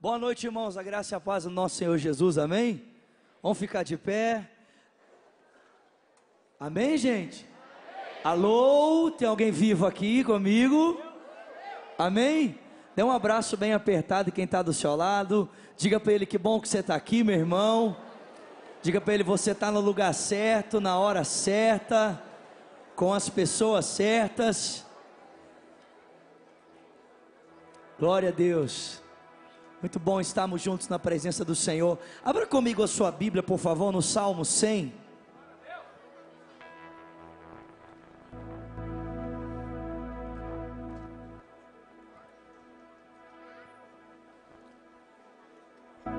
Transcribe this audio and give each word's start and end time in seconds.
Boa 0.00 0.16
noite, 0.16 0.46
irmãos. 0.46 0.76
A 0.76 0.82
graça 0.84 1.12
e 1.12 1.16
a 1.16 1.20
paz 1.20 1.42
do 1.42 1.50
nosso 1.50 1.74
Senhor 1.74 1.98
Jesus, 1.98 2.38
amém? 2.38 2.84
Vamos 3.42 3.58
ficar 3.58 3.82
de 3.82 3.96
pé. 3.96 4.48
Amém, 6.60 6.96
gente? 6.96 7.44
Alô, 8.22 9.10
tem 9.10 9.26
alguém 9.26 9.50
vivo 9.50 9.84
aqui 9.84 10.22
comigo? 10.22 11.02
Amém? 11.98 12.56
Dê 12.94 13.02
um 13.02 13.10
abraço 13.10 13.56
bem 13.56 13.72
apertado 13.72 14.30
quem 14.30 14.44
está 14.44 14.62
do 14.62 14.72
seu 14.72 14.94
lado. 14.94 15.48
Diga 15.76 15.98
para 15.98 16.12
ele 16.12 16.26
que 16.26 16.38
bom 16.38 16.60
que 16.60 16.68
você 16.68 16.78
está 16.78 16.94
aqui, 16.94 17.24
meu 17.24 17.34
irmão. 17.34 17.96
Diga 18.80 19.00
para 19.00 19.14
ele 19.14 19.24
você 19.24 19.50
está 19.50 19.68
no 19.72 19.80
lugar 19.80 20.14
certo, 20.14 20.80
na 20.80 20.96
hora 20.96 21.24
certa, 21.24 22.22
com 22.94 23.12
as 23.12 23.28
pessoas 23.28 23.84
certas. 23.84 24.86
Glória 27.98 28.28
a 28.28 28.32
Deus. 28.32 29.07
Muito 29.80 30.00
bom 30.00 30.20
estarmos 30.20 30.60
juntos 30.60 30.88
na 30.88 30.98
presença 30.98 31.44
do 31.44 31.54
Senhor. 31.54 31.98
Abra 32.24 32.46
comigo 32.46 32.82
a 32.82 32.88
sua 32.88 33.12
Bíblia, 33.12 33.42
por 33.42 33.58
favor, 33.58 33.92
no 33.92 34.02
Salmo 34.02 34.44
100. 34.44 34.92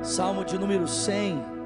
Salmo 0.01 0.45
de 0.45 0.57
número 0.57 0.87
100. 0.87 1.59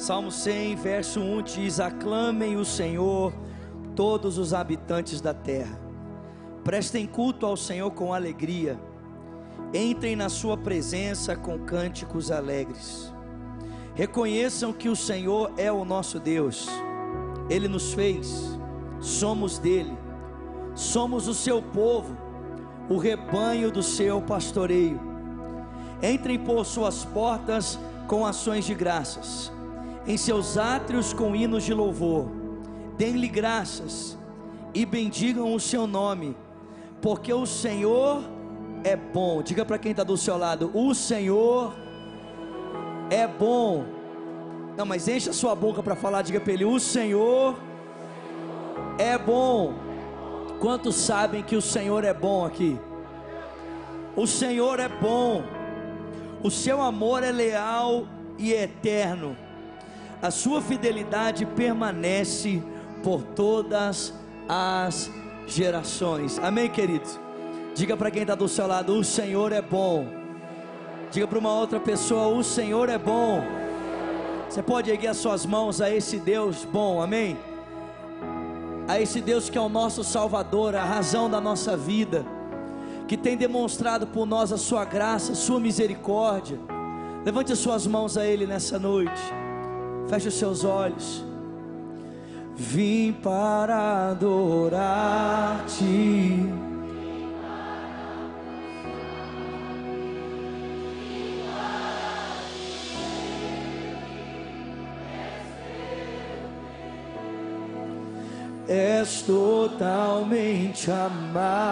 Salmo 0.00 0.30
100, 0.30 0.76
verso 0.76 1.20
1 1.20 1.42
diz: 1.42 1.78
Aclamem 1.78 2.56
o 2.56 2.64
Senhor, 2.64 3.34
todos 3.94 4.38
os 4.38 4.54
habitantes 4.54 5.20
da 5.20 5.34
terra, 5.34 5.78
prestem 6.64 7.06
culto 7.06 7.44
ao 7.44 7.54
Senhor 7.54 7.90
com 7.90 8.14
alegria, 8.14 8.80
entrem 9.74 10.16
na 10.16 10.30
Sua 10.30 10.56
presença 10.56 11.36
com 11.36 11.58
cânticos 11.58 12.30
alegres, 12.30 13.12
reconheçam 13.94 14.72
que 14.72 14.88
o 14.88 14.96
Senhor 14.96 15.52
é 15.58 15.70
o 15.70 15.84
nosso 15.84 16.18
Deus, 16.18 16.66
Ele 17.50 17.68
nos 17.68 17.92
fez, 17.92 18.58
somos 19.00 19.58
dele, 19.58 19.98
somos 20.74 21.28
o 21.28 21.34
seu 21.34 21.60
povo, 21.60 22.16
o 22.88 22.96
rebanho 22.96 23.70
do 23.70 23.82
seu 23.82 24.22
pastoreio. 24.22 24.98
Entrem 26.02 26.38
por 26.38 26.64
suas 26.64 27.04
portas 27.04 27.78
com 28.08 28.24
ações 28.24 28.64
de 28.64 28.74
graças 28.74 29.52
em 30.06 30.16
seus 30.16 30.56
átrios 30.56 31.12
com 31.12 31.34
hinos 31.34 31.64
de 31.64 31.74
louvor. 31.74 32.28
Deem-lhe 32.96 33.28
graças 33.28 34.18
e 34.74 34.84
bendigam 34.84 35.54
o 35.54 35.60
seu 35.60 35.86
nome, 35.86 36.36
porque 37.00 37.32
o 37.32 37.46
Senhor 37.46 38.22
é 38.84 38.96
bom. 38.96 39.42
Diga 39.42 39.64
para 39.64 39.78
quem 39.78 39.90
está 39.90 40.04
do 40.04 40.16
seu 40.16 40.36
lado: 40.36 40.70
O 40.74 40.94
Senhor 40.94 41.74
é 43.10 43.26
bom. 43.26 43.84
Não, 44.76 44.86
mas 44.86 45.08
encha 45.08 45.32
sua 45.32 45.54
boca 45.54 45.82
para 45.82 45.96
falar. 45.96 46.22
Diga 46.22 46.40
para 46.40 46.52
ele: 46.52 46.64
O 46.64 46.78
Senhor 46.78 47.56
é 48.98 49.16
bom. 49.18 49.74
Quantos 50.60 50.94
sabem 50.96 51.42
que 51.42 51.56
o 51.56 51.62
Senhor 51.62 52.04
é 52.04 52.12
bom 52.12 52.44
aqui? 52.44 52.78
O 54.14 54.26
Senhor 54.26 54.78
é 54.78 54.88
bom. 54.88 55.42
O 56.42 56.50
seu 56.50 56.80
amor 56.80 57.22
é 57.22 57.30
leal 57.30 58.06
e 58.38 58.52
eterno 58.52 59.36
a 60.22 60.30
sua 60.30 60.60
fidelidade 60.60 61.46
permanece 61.46 62.62
por 63.02 63.22
todas 63.22 64.12
as 64.48 65.10
gerações. 65.46 66.38
Amém, 66.38 66.68
querido? 66.68 67.08
Diga 67.74 67.96
para 67.96 68.10
quem 68.10 68.22
está 68.22 68.34
do 68.34 68.48
seu 68.48 68.66
lado: 68.66 68.94
o 68.94 69.04
Senhor 69.04 69.52
é 69.52 69.62
bom. 69.62 70.06
Diga 71.10 71.26
para 71.26 71.38
uma 71.38 71.52
outra 71.52 71.80
pessoa: 71.80 72.28
o 72.28 72.42
Senhor 72.44 72.88
é 72.88 72.98
bom. 72.98 73.42
Você 74.48 74.62
pode 74.62 74.90
erguer 74.90 75.08
as 75.08 75.16
suas 75.16 75.46
mãos 75.46 75.80
a 75.80 75.88
esse 75.88 76.18
Deus 76.18 76.64
bom, 76.64 77.00
amém? 77.00 77.38
A 78.88 79.00
esse 79.00 79.20
Deus 79.20 79.48
que 79.48 79.56
é 79.56 79.60
o 79.60 79.68
nosso 79.68 80.02
Salvador, 80.02 80.74
a 80.74 80.84
razão 80.84 81.30
da 81.30 81.40
nossa 81.40 81.76
vida, 81.76 82.26
que 83.06 83.16
tem 83.16 83.36
demonstrado 83.36 84.08
por 84.08 84.26
nós 84.26 84.50
a 84.50 84.58
sua 84.58 84.84
graça, 84.84 85.32
a 85.32 85.36
sua 85.36 85.60
misericórdia. 85.60 86.58
Levante 87.24 87.52
as 87.52 87.60
suas 87.60 87.86
mãos 87.86 88.18
a 88.18 88.26
Ele 88.26 88.46
nessa 88.46 88.78
noite. 88.78 89.22
Feche 90.10 90.26
os 90.26 90.34
seus 90.34 90.64
olhos. 90.64 91.24
Vim 92.56 93.12
para 93.12 94.10
adorar-te. 94.10 94.90
És 108.66 109.22
totalmente 109.22 110.90
amável. 110.90 111.70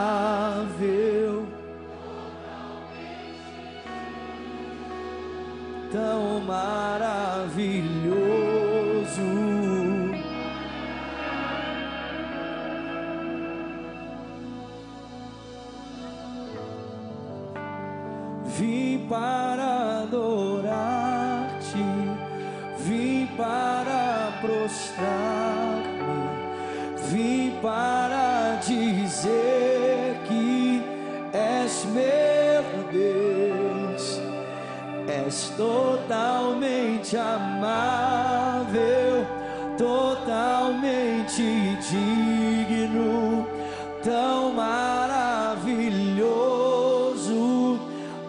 Tão 5.93 6.41
maravilhoso. 6.41 7.49
Vim 18.57 19.07
para 19.09 20.03
adorar-te, 20.03 21.77
vim 22.79 23.29
para 23.37 24.33
prostrar-me, 24.41 26.19
vim 27.11 27.53
para 27.63 28.57
dizer 28.67 29.58
totalmente 35.59 37.17
amável, 37.17 38.73
totalmente 39.77 41.43
digno, 41.91 43.45
tão 44.05 44.53
maravilhoso 44.53 45.81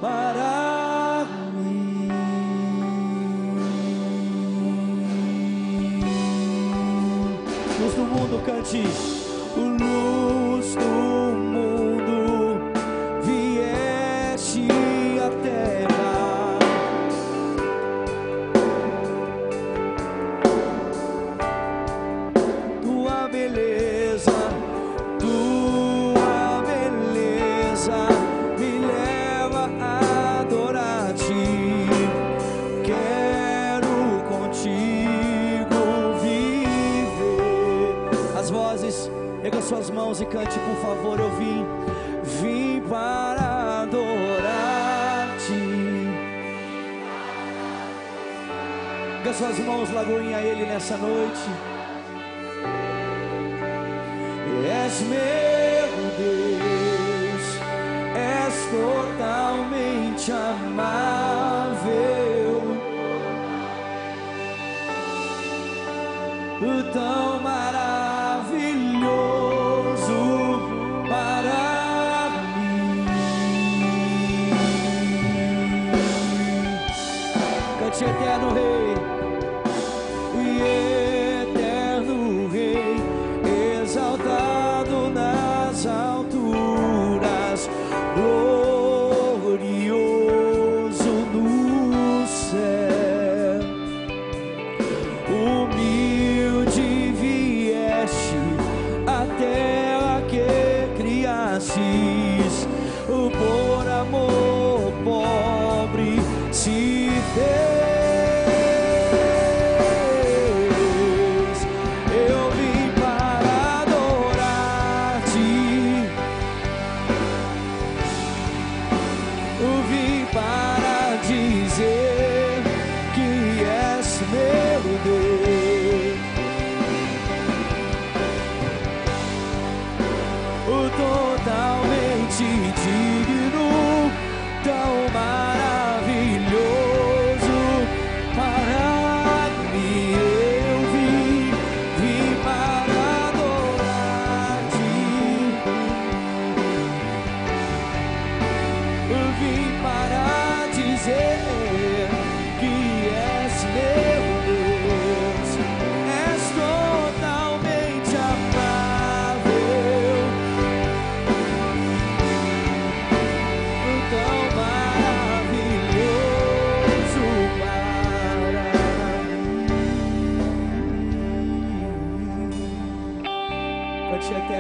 para 0.02 1.28
mim. 1.54 2.10
Luz 7.80 7.94
do 7.94 8.02
mundo, 8.02 8.44
cante. 8.44 9.09
E 40.22 40.26
cante, 40.26 40.60
por 40.60 40.76
favor. 40.78 41.20
Eu 41.20 41.30
vim, 41.32 41.66
vim 42.24 42.82
para 42.90 43.82
adorar-te. 43.84 44.10
Pega 49.24 49.34
suas 49.34 49.60
mãos, 49.60 49.92
lagoinha 49.92 50.38
a 50.38 50.42
Ele 50.42 50.66
nessa 50.66 50.98
noite. 50.98 51.40
És 54.86 55.02
meu 55.02 55.20
Deus, 56.18 57.44
és 58.16 58.66
totalmente 58.72 60.32
amável. 60.32 62.10
Tão 66.92 67.40
maravilhoso. 67.42 67.69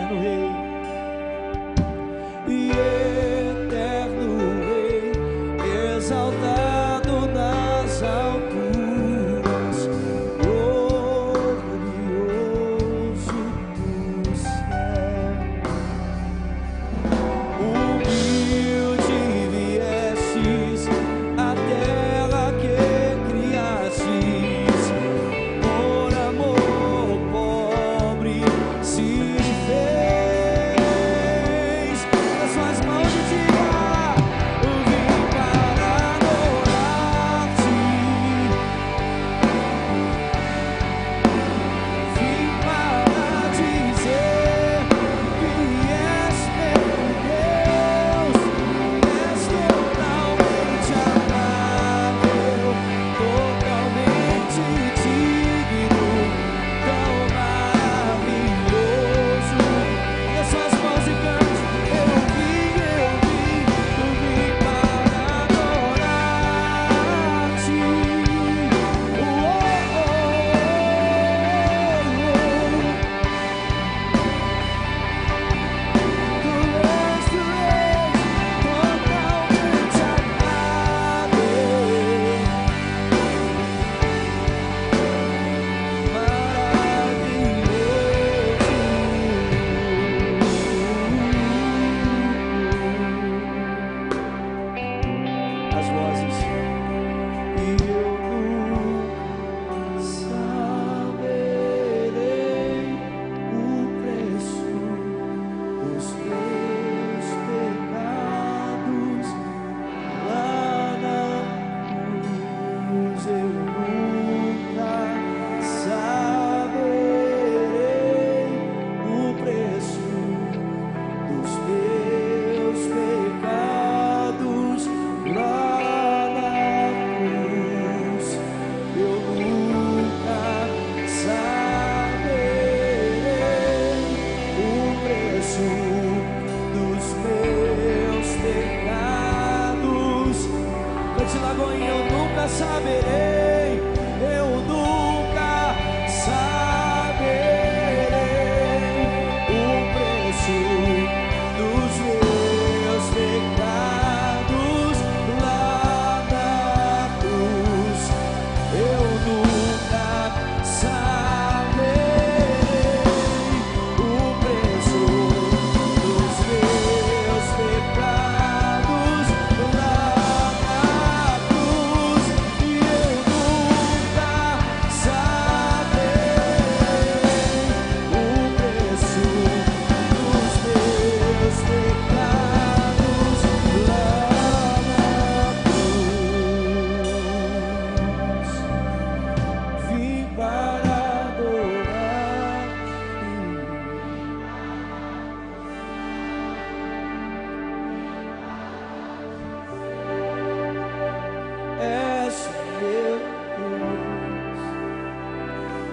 Cante 0.09 0.49
eterno 2.47 3.08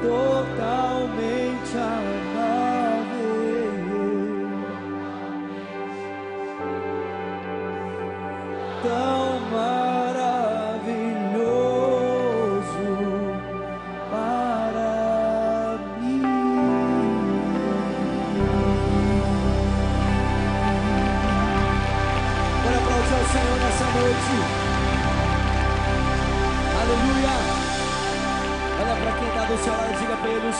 totalmente 0.06 1.76
amável, 1.76 2.25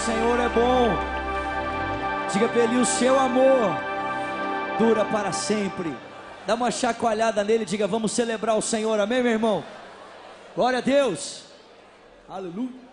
Senhor 0.04 0.40
é 0.40 0.48
bom. 0.48 1.16
Diga 2.32 2.48
para 2.48 2.62
ele: 2.62 2.76
O 2.78 2.84
seu 2.84 3.18
amor 3.18 3.74
dura 4.78 5.04
para 5.04 5.32
sempre. 5.32 5.94
Dá 6.46 6.54
uma 6.54 6.70
chacoalhada 6.70 7.42
nele 7.42 7.64
diga: 7.64 7.86
Vamos 7.86 8.12
celebrar 8.12 8.56
o 8.56 8.62
Senhor. 8.62 8.98
Amém, 9.00 9.22
meu 9.22 9.32
irmão? 9.32 9.64
Glória 10.54 10.78
a 10.78 10.82
Deus. 10.82 11.44
Aleluia. 12.28 12.85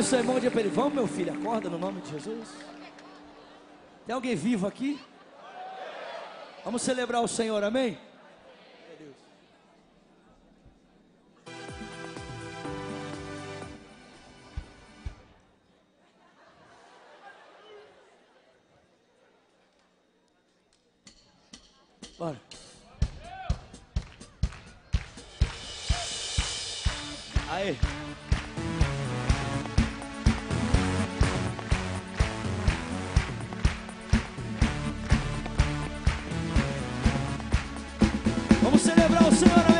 olha 0.00 0.06
o 0.06 0.08
seu 0.08 0.18
irmão 0.18 0.38
e 0.38 0.50
para 0.50 0.60
ele: 0.60 0.70
Vamos, 0.70 0.94
meu 0.94 1.06
filho, 1.06 1.32
acorda 1.32 1.68
no 1.68 1.78
nome 1.78 2.00
de 2.00 2.10
Jesus. 2.10 2.48
Tem 4.06 4.14
alguém 4.14 4.34
vivo 4.34 4.66
aqui? 4.66 4.98
Vamos 6.64 6.80
celebrar 6.80 7.22
o 7.22 7.28
Senhor, 7.28 7.62
amém? 7.62 7.98
celebrar 38.80 39.28
o 39.28 39.32
Senhor. 39.32 39.79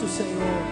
Aí. 0.00 0.04
Exalte 0.04 0.04
o 0.04 0.08
Senhor 0.08 0.62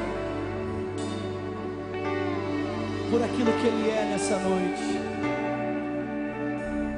por 3.10 3.22
aquilo 3.22 3.52
que 3.52 3.66
Ele 3.66 3.90
é 3.90 4.08
nessa 4.10 4.38
noite. 4.38 4.98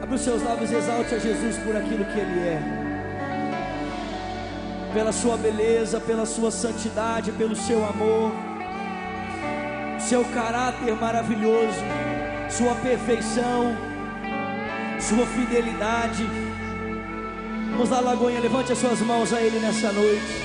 Abre 0.03 0.15
os 0.15 0.21
seus 0.21 0.43
lábios 0.43 0.71
e 0.71 0.75
exalte 0.75 1.15
a 1.15 1.19
Jesus 1.19 1.59
por 1.59 1.77
aquilo 1.77 2.05
que 2.05 2.19
Ele 2.19 2.41
é 2.41 2.87
pela 4.93 5.13
sua 5.13 5.37
beleza, 5.37 6.01
pela 6.01 6.27
sua 6.27 6.51
santidade, 6.51 7.31
pelo 7.31 7.55
seu 7.55 7.85
amor, 7.87 8.33
seu 10.01 10.25
caráter 10.25 10.97
maravilhoso, 10.97 11.79
sua 12.49 12.75
perfeição, 12.75 13.77
sua 14.99 15.25
fidelidade. 15.27 16.27
Vamos 17.71 17.89
lá, 17.89 18.01
Lagoinha, 18.01 18.41
levante 18.41 18.73
as 18.73 18.79
suas 18.79 19.01
mãos 19.01 19.33
a 19.33 19.41
Ele 19.41 19.61
nessa 19.61 19.93
noite. 19.93 20.40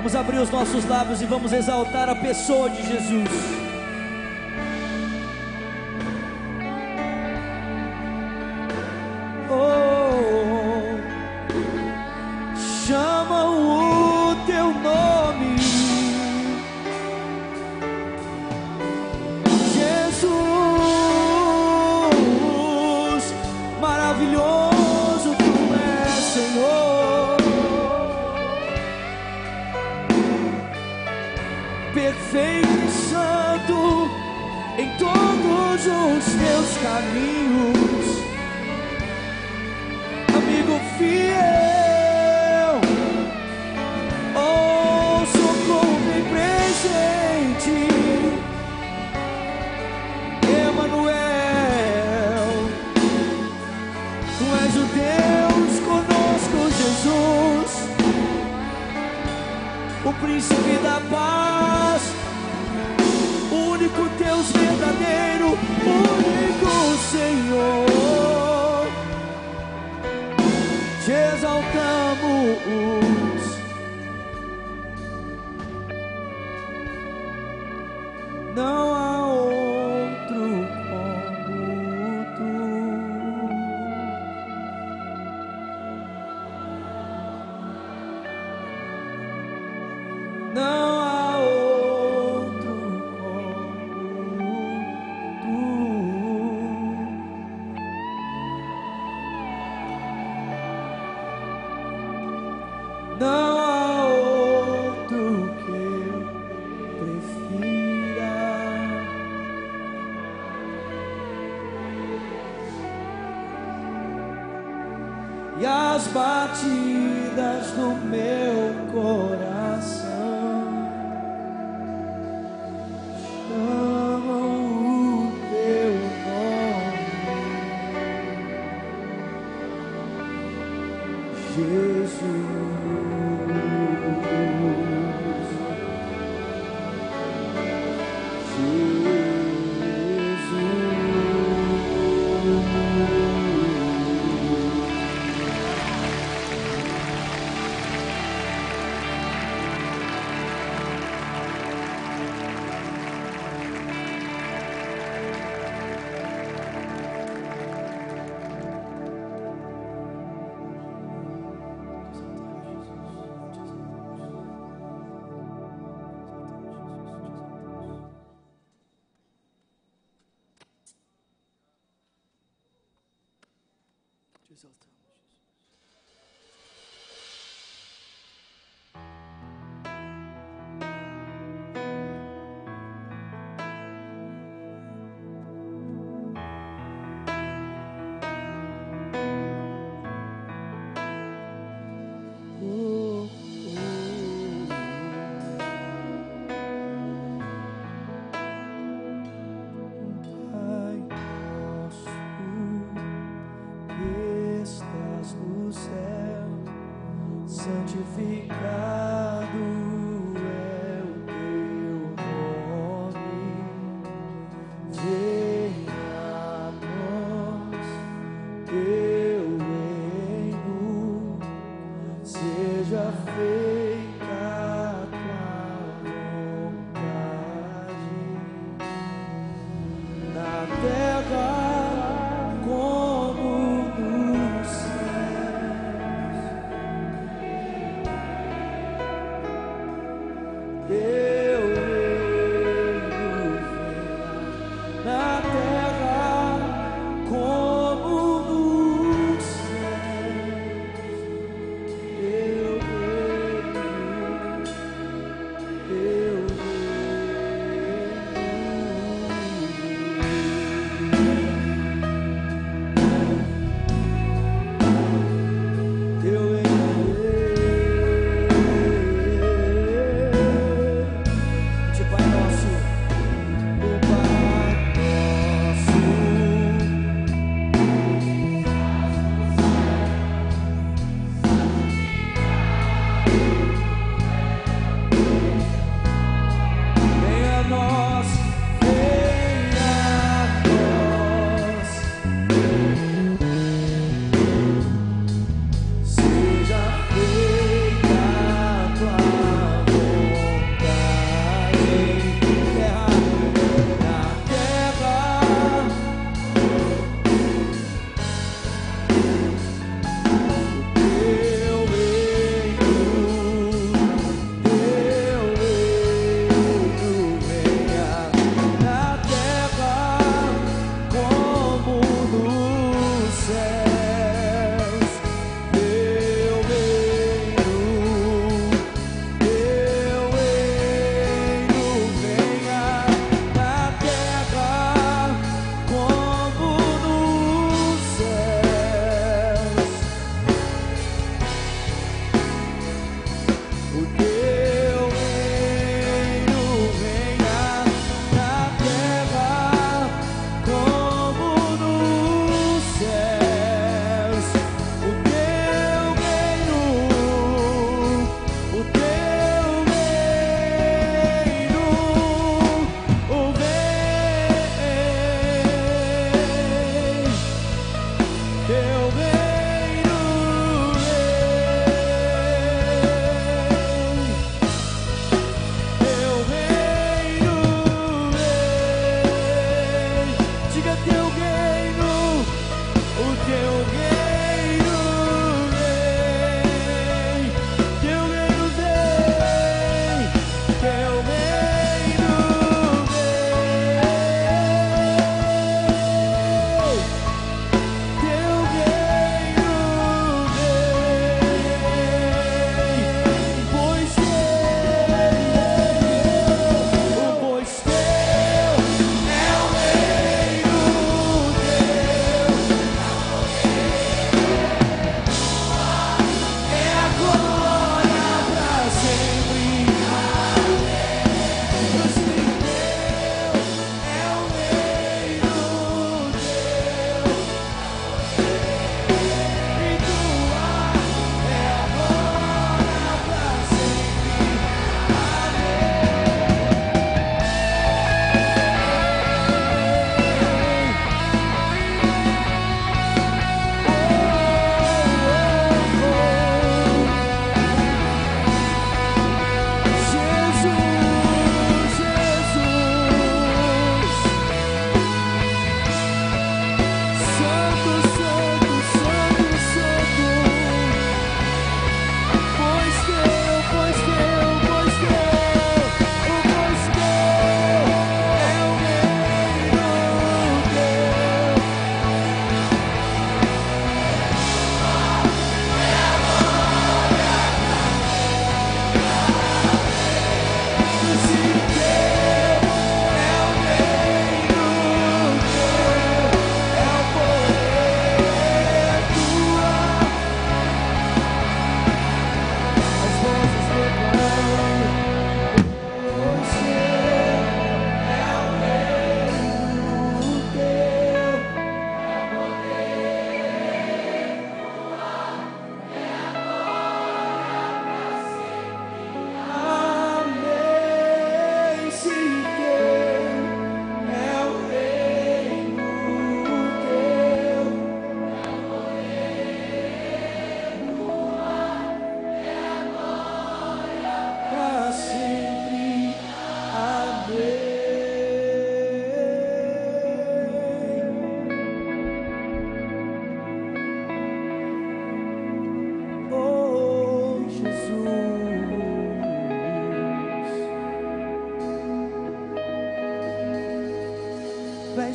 Vamos 0.00 0.16
abrir 0.16 0.38
os 0.38 0.48
nossos 0.48 0.86
lábios 0.86 1.20
e 1.20 1.26
vamos 1.26 1.52
exaltar 1.52 2.08
a 2.08 2.16
pessoa 2.16 2.70
de 2.70 2.82
Jesus. 2.88 3.59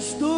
Estou. 0.06 0.35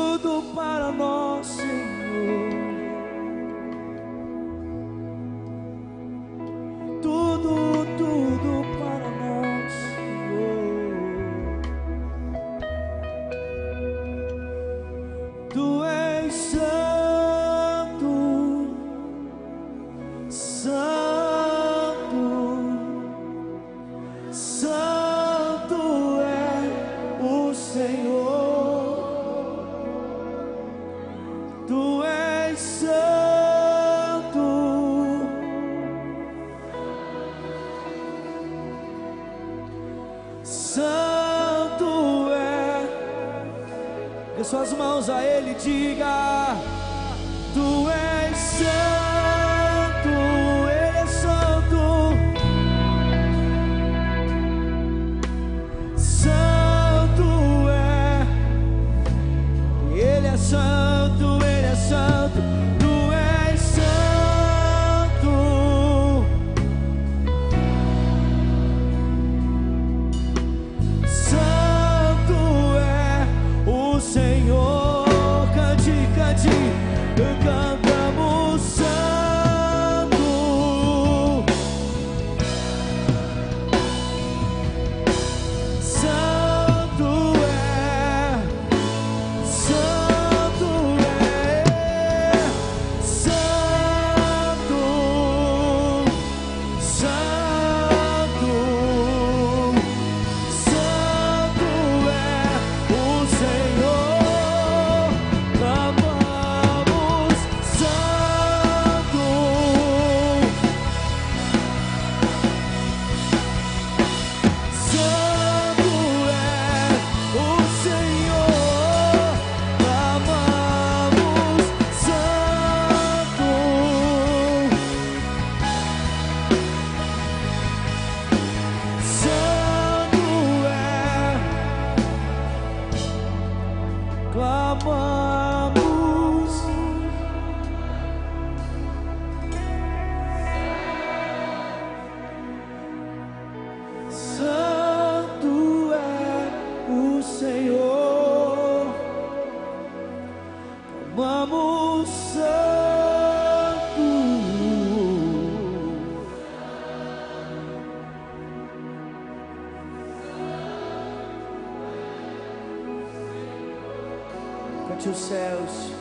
ante 165.07 165.09
os 165.09 165.17
céus. 165.17 165.91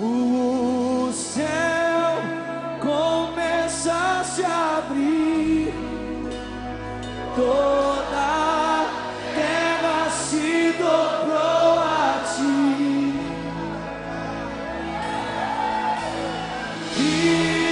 O 0.00 1.10
céu 1.12 2.16
começa 2.80 3.92
a 3.92 4.24
se 4.24 4.44
abrir, 4.44 5.72
toda 7.36 8.86
terra 9.34 10.10
se 10.10 10.74
dobrou 10.78 11.78
a 11.78 12.22
ti. 12.34 13.14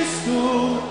Isto 0.03 0.89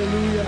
Aleluia. 0.00 0.44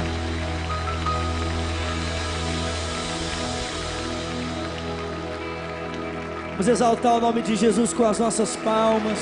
Vamos 6.52 6.68
exaltar 6.68 7.16
o 7.16 7.20
nome 7.20 7.42
de 7.42 7.54
Jesus 7.54 7.92
com 7.92 8.06
as 8.06 8.18
nossas 8.18 8.56
palmas. 8.56 9.18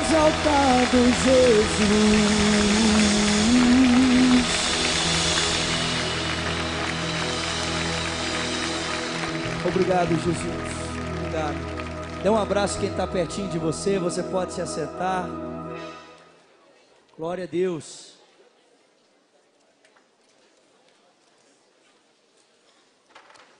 Exaltado 0.00 0.98
Jesus. 1.22 2.42
Obrigado, 9.64 10.08
Jesus. 10.08 10.46
Obrigado. 11.20 11.54
Dê 12.24 12.28
um 12.28 12.36
abraço 12.36 12.80
quem 12.80 12.88
está 12.88 13.06
pertinho 13.06 13.48
de 13.48 13.58
você. 13.58 14.00
Você 14.00 14.24
pode 14.24 14.52
se 14.52 14.60
acertar. 14.60 15.28
Glória 17.14 17.44
a 17.44 17.46
Deus. 17.46 18.14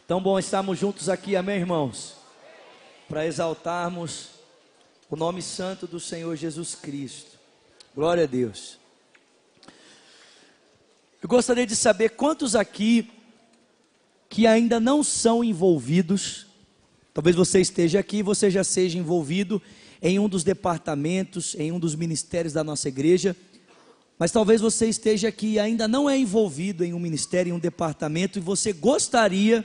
Tão 0.09 0.23
bom 0.23 0.39
estarmos 0.39 0.79
juntos 0.79 1.11
aqui, 1.11 1.37
amém, 1.37 1.59
irmãos? 1.59 2.17
Para 3.07 3.27
exaltarmos 3.27 4.31
o 5.11 5.17
nome 5.17 5.43
santo 5.43 5.87
do 5.87 6.01
Senhor 6.01 6.35
Jesus 6.35 6.75
Cristo. 6.75 7.39
Glória 7.95 8.25
a 8.25 8.27
Deus. 8.27 8.79
Eu 11.21 11.29
gostaria 11.29 11.67
de 11.67 11.77
saber 11.77 12.11
quantos 12.11 12.57
aqui 12.57 13.13
que 14.31 14.47
ainda 14.47 14.81
não 14.81 15.03
são 15.03 15.45
envolvidos, 15.45 16.47
talvez 17.13 17.37
você 17.37 17.61
esteja 17.61 18.01
aqui 18.01 18.23
você 18.23 18.51
já 18.51 18.65
seja 18.65 18.99
envolvido 18.99 19.61
em 20.03 20.19
um 20.19 20.29
dos 20.29 20.43
departamentos, 20.43 21.55
em 21.57 21.71
um 21.71 21.79
dos 21.79 21.95
ministérios 21.95 22.53
da 22.53 22.65
nossa 22.65 22.89
igreja, 22.89 23.37
mas 24.19 24.33
talvez 24.33 24.61
você 24.61 24.89
esteja 24.89 25.29
aqui 25.29 25.53
e 25.53 25.59
ainda 25.59 25.87
não 25.87 26.11
é 26.11 26.19
envolvido 26.19 26.85
em 26.85 26.93
um 26.93 26.99
ministério, 26.99 27.51
em 27.51 27.53
um 27.53 27.59
departamento, 27.59 28.39
e 28.39 28.43
você 28.43 28.73
gostaria 28.73 29.65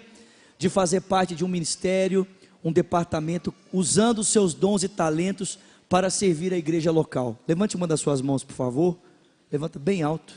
de 0.58 0.70
fazer 0.70 1.02
parte 1.02 1.36
de 1.36 1.44
um 1.44 1.48
ministério, 1.48 2.26
um 2.64 2.72
departamento, 2.72 3.54
usando 3.72 4.20
os 4.20 4.28
seus 4.28 4.54
dons 4.54 4.84
e 4.84 4.88
talentos 4.88 5.60
para 5.90 6.10
servir 6.10 6.54
a 6.54 6.58
igreja 6.58 6.92
local. 6.92 7.38
Levante 7.48 7.76
uma 7.76 7.88
das 7.88 8.00
suas 8.00 8.22
mãos, 8.22 8.44
por 8.44 8.56
favor. 8.56 8.98
Levanta 9.52 9.80
bem 9.80 10.02
alto. 10.02 10.34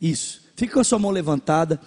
Isso. 0.00 0.42
Fique 0.56 0.72
com 0.72 0.80
a 0.80 0.84
sua 0.84 0.98
mão 0.98 1.10
levantada. 1.10 1.80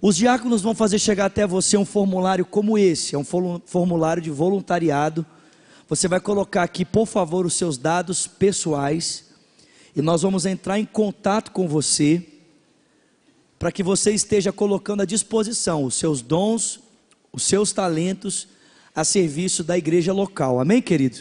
Os 0.00 0.16
diáconos 0.16 0.62
vão 0.62 0.74
fazer 0.74 0.98
chegar 0.98 1.26
até 1.26 1.46
você 1.46 1.76
um 1.76 1.84
formulário 1.84 2.44
como 2.44 2.78
esse, 2.78 3.14
é 3.14 3.18
um 3.18 3.24
formulário 3.24 4.22
de 4.22 4.30
voluntariado. 4.30 5.26
Você 5.88 6.08
vai 6.08 6.18
colocar 6.18 6.64
aqui, 6.64 6.84
por 6.84 7.06
favor, 7.06 7.46
os 7.46 7.54
seus 7.54 7.78
dados 7.78 8.26
pessoais 8.26 9.26
e 9.94 10.02
nós 10.02 10.22
vamos 10.22 10.44
entrar 10.44 10.80
em 10.80 10.84
contato 10.84 11.52
com 11.52 11.68
você 11.68 12.26
para 13.56 13.70
que 13.70 13.84
você 13.84 14.10
esteja 14.10 14.52
colocando 14.52 15.02
à 15.02 15.04
disposição 15.04 15.84
os 15.84 15.94
seus 15.94 16.20
dons, 16.20 16.80
os 17.32 17.44
seus 17.44 17.72
talentos 17.72 18.48
a 18.96 19.04
serviço 19.04 19.62
da 19.62 19.78
igreja 19.78 20.12
local. 20.12 20.58
Amém, 20.58 20.82
querido? 20.82 21.18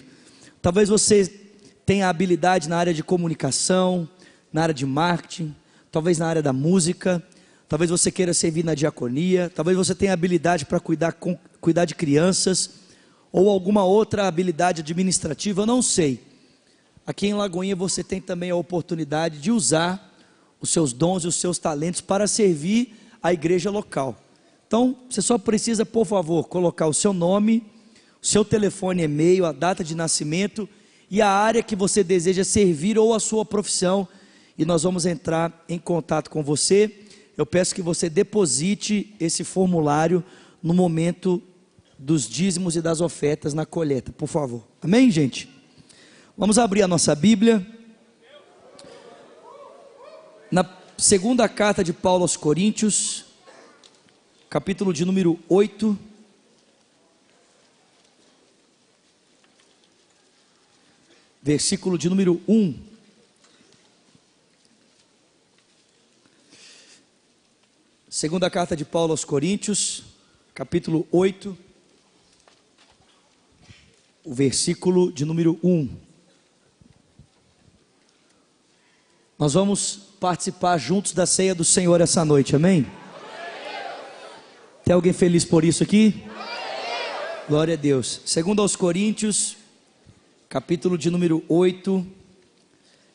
Talvez 0.64 0.90
você 0.90 1.32
tenha 1.86 2.10
habilidade 2.10 2.68
na 2.68 2.78
área 2.78 2.94
de 2.94 3.04
comunicação, 3.04 4.10
na 4.52 4.64
área 4.64 4.74
de 4.74 4.86
marketing, 4.86 5.56
talvez 5.92 6.18
na 6.18 6.26
área 6.26 6.42
da 6.42 6.52
música, 6.52 7.22
talvez 7.70 7.92
você 7.92 8.12
queira 8.12 8.34
servir 8.34 8.66
na 8.66 8.74
diaconia, 8.74 9.52
talvez 9.54 9.78
você 9.78 9.94
tenha 9.94 10.14
habilidade 10.14 10.66
para 10.66 10.80
cuidar, 10.80 11.16
cuidar 11.62 11.86
de 11.86 11.94
crianças, 11.94 12.85
ou 13.38 13.50
alguma 13.50 13.84
outra 13.84 14.30
habilidade 14.30 14.80
administrativa, 14.80 15.64
eu 15.64 15.66
não 15.66 15.82
sei. 15.82 16.22
Aqui 17.06 17.28
em 17.28 17.34
Lagoinha 17.34 17.76
você 17.76 18.02
tem 18.02 18.22
também 18.22 18.50
a 18.50 18.56
oportunidade 18.56 19.40
de 19.40 19.52
usar 19.52 20.16
os 20.62 20.70
seus 20.70 20.94
dons 20.94 21.26
e 21.26 21.28
os 21.28 21.36
seus 21.36 21.60
talentos 21.60 22.00
para 22.00 22.28
servir 22.28 22.96
a 23.22 23.34
igreja 23.34 23.70
local. 23.70 24.16
Então, 24.66 24.96
você 25.10 25.22
só 25.22 25.38
precisa, 25.38 25.86
por 25.86 26.06
favor, 26.06 26.48
colocar 26.48 26.88
o 26.88 26.94
seu 26.94 27.12
nome, 27.12 27.62
o 28.24 28.26
seu 28.26 28.46
telefone, 28.46 29.04
e-mail, 29.04 29.46
a 29.46 29.52
data 29.52 29.84
de 29.84 29.96
nascimento 29.96 30.68
e 31.12 31.22
a 31.22 31.30
área 31.30 31.62
que 31.62 31.76
você 31.76 32.06
deseja 32.06 32.46
servir 32.46 32.98
ou 32.98 33.14
a 33.14 33.20
sua 33.20 33.44
profissão, 33.44 34.08
e 34.58 34.64
nós 34.64 34.84
vamos 34.84 35.06
entrar 35.06 35.66
em 35.68 35.78
contato 35.78 36.30
com 36.30 36.42
você. 36.42 36.90
Eu 37.36 37.46
peço 37.46 37.76
que 37.76 37.82
você 37.82 38.10
deposite 38.10 39.14
esse 39.20 39.44
formulário 39.44 40.24
no 40.64 40.74
momento 40.74 41.44
dos 41.98 42.28
dízimos 42.28 42.76
e 42.76 42.82
das 42.82 43.02
ofertas 43.02 43.54
na 43.54 43.66
colheita, 43.66 44.12
por 44.12 44.28
favor. 44.28 44.66
Amém, 44.82 45.10
gente? 45.10 45.50
Vamos 46.38 46.58
abrir 46.58 46.82
a 46.82 46.88
nossa 46.88 47.16
Bíblia. 47.16 47.66
Na 50.52 50.70
segunda 50.98 51.48
carta 51.48 51.84
de 51.84 51.94
Paulo 51.94 52.24
aos 52.24 52.38
Coríntios, 52.38 53.26
capítulo 54.50 54.94
de 54.94 55.06
número 55.06 55.40
8. 55.48 55.98
Versículo 61.42 61.98
de 61.98 62.10
número 62.10 62.42
1. 62.48 62.96
Segunda 68.10 68.50
carta 68.50 68.76
de 68.78 68.86
Paulo 68.86 69.12
aos 69.12 69.26
Coríntios, 69.26 70.04
capítulo 70.54 71.06
8, 71.12 71.65
o 74.26 74.34
versículo 74.34 75.12
de 75.12 75.24
número 75.24 75.60
1. 75.64 75.88
Nós 79.38 79.54
vamos 79.54 80.00
participar 80.20 80.80
juntos 80.80 81.12
da 81.12 81.28
ceia 81.28 81.54
do 81.54 81.64
Senhor 81.64 82.02
essa 82.02 82.26
noite, 82.26 82.56
amém? 82.56 82.88
Tem 84.84 84.96
alguém 84.96 85.14
feliz 85.14 85.46
por 85.46 85.64
isso 85.64 85.84
aqui? 85.84 86.24
Glória 87.48 87.76
a 87.76 87.78
Deus. 87.78 88.22
Segundo 88.26 88.64
aos 88.64 88.76
Coríntios, 88.76 89.58
capítulo 90.50 90.98
de 90.98 91.12
número 91.12 91.44
8, 91.48 92.06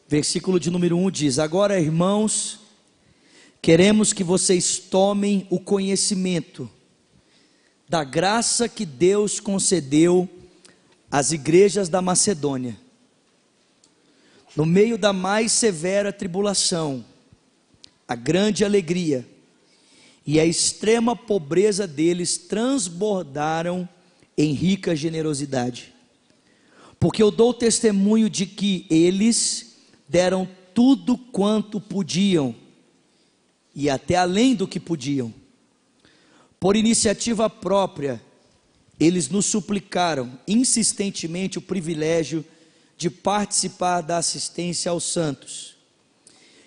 versículo 0.07 0.61
de 0.61 0.71
número 0.71 0.97
1 0.97 1.11
diz: 1.11 1.39
Agora, 1.41 1.81
irmãos, 1.81 2.61
queremos 3.61 4.13
que 4.13 4.23
vocês 4.23 4.79
tomem 4.79 5.45
o 5.51 5.59
conhecimento 5.59 6.71
da 7.89 8.05
graça 8.05 8.69
que 8.69 8.87
Deus 8.87 9.41
concedeu 9.41 10.29
às 11.11 11.33
igrejas 11.33 11.89
da 11.89 12.01
Macedônia. 12.01 12.79
No 14.57 14.65
meio 14.65 14.97
da 14.97 15.13
mais 15.13 15.53
severa 15.53 16.13
tribulação, 16.13 17.05
a 18.07 18.15
grande 18.15 18.65
alegria 18.65 19.27
e 20.27 20.39
a 20.39 20.45
extrema 20.45 21.17
pobreza 21.17 21.87
deles 21.87 22.37
transbordaram 22.37 23.89
em 24.37 24.53
rica 24.53 24.95
generosidade. 24.95 25.93
Porque 26.99 27.23
eu 27.23 27.31
dou 27.31 27.55
testemunho 27.55 28.29
de 28.29 28.47
que 28.47 28.87
eles 28.91 29.77
deram 30.09 30.49
tudo 30.75 31.17
quanto 31.17 31.81
podiam, 31.81 32.55
e 33.75 33.89
até 33.89 34.17
além 34.17 34.55
do 34.55 34.67
que 34.69 34.79
podiam, 34.79 35.33
por 36.59 36.77
iniciativa 36.77 37.49
própria 37.49 38.21
eles 39.01 39.31
nos 39.31 39.47
suplicaram 39.47 40.39
insistentemente 40.47 41.59
o 41.59 41.63
privilégio 41.63 42.45
de 42.99 43.09
participar 43.09 44.03
da 44.03 44.19
assistência 44.19 44.91
aos 44.91 45.05
santos. 45.05 45.75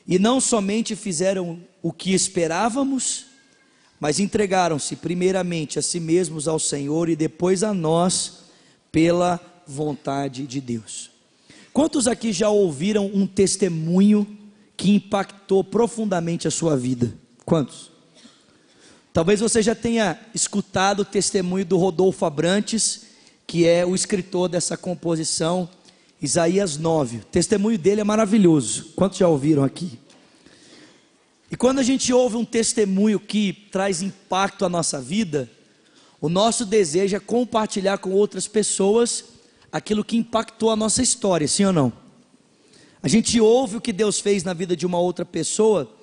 E 0.08 0.18
não 0.18 0.42
somente 0.42 0.96
fizeram 0.96 1.64
o 1.82 1.94
que 1.94 2.12
esperávamos, 2.12 3.28
mas 4.00 4.20
entregaram-se 4.20 4.96
primeiramente 4.96 5.78
a 5.78 5.82
si 5.82 6.00
mesmos 6.00 6.48
ao 6.48 6.58
Senhor 6.58 7.08
e 7.08 7.16
depois 7.16 7.64
a 7.64 7.72
nós 7.72 8.40
pela 8.92 9.40
vontade 9.68 10.48
de 10.48 10.60
Deus. 10.60 11.12
Quantos 11.72 12.08
aqui 12.08 12.34
já 12.34 12.50
ouviram 12.50 13.10
um 13.14 13.28
testemunho 13.28 14.28
que 14.76 14.92
impactou 14.92 15.64
profundamente 15.64 16.48
a 16.48 16.52
sua 16.52 16.76
vida? 16.76 17.16
Quantos? 17.46 17.93
Talvez 19.14 19.40
você 19.40 19.62
já 19.62 19.76
tenha 19.76 20.20
escutado 20.34 21.02
o 21.02 21.06
testemunho 21.06 21.64
do 21.64 21.78
Rodolfo 21.78 22.26
Abrantes, 22.26 23.04
que 23.46 23.68
é 23.68 23.86
o 23.86 23.94
escritor 23.94 24.50
dessa 24.50 24.76
composição, 24.76 25.70
Isaías 26.20 26.78
9. 26.78 27.18
O 27.18 27.26
testemunho 27.26 27.78
dele 27.78 28.02
é 28.02 28.04
maravilhoso. 28.04 28.86
Quantos 28.96 29.20
já 29.20 29.28
ouviram 29.28 29.64
aqui? 29.64 30.00
E 31.52 31.56
quando 31.56 31.78
a 31.78 31.84
gente 31.84 32.12
ouve 32.12 32.38
um 32.38 32.44
testemunho 32.44 33.20
que 33.20 33.54
traz 33.72 34.02
impacto 34.02 34.66
à 34.66 34.70
nossa 34.70 35.00
vida, 35.00 35.48
o 36.20 36.28
nosso 36.28 36.66
desejo 36.66 37.16
é 37.16 37.20
compartilhar 37.20 38.00
com 38.00 38.10
outras 38.10 38.48
pessoas 38.48 39.26
aquilo 39.72 40.04
que 40.04 40.18
impactou 40.18 40.72
a 40.72 40.76
nossa 40.76 41.04
história, 41.04 41.48
sim 41.48 41.66
ou 41.66 41.74
não? 41.74 41.94
A 43.04 43.08
gente 43.08 43.40
ouve 43.40 43.78
o 43.78 43.82
que 43.82 43.94
Deus 43.94 44.20
fez 44.20 44.44
na 44.44 44.54
vida 44.54 44.76
de 44.76 44.88
uma 44.88 44.98
outra 44.98 45.24
pessoa, 45.24 45.94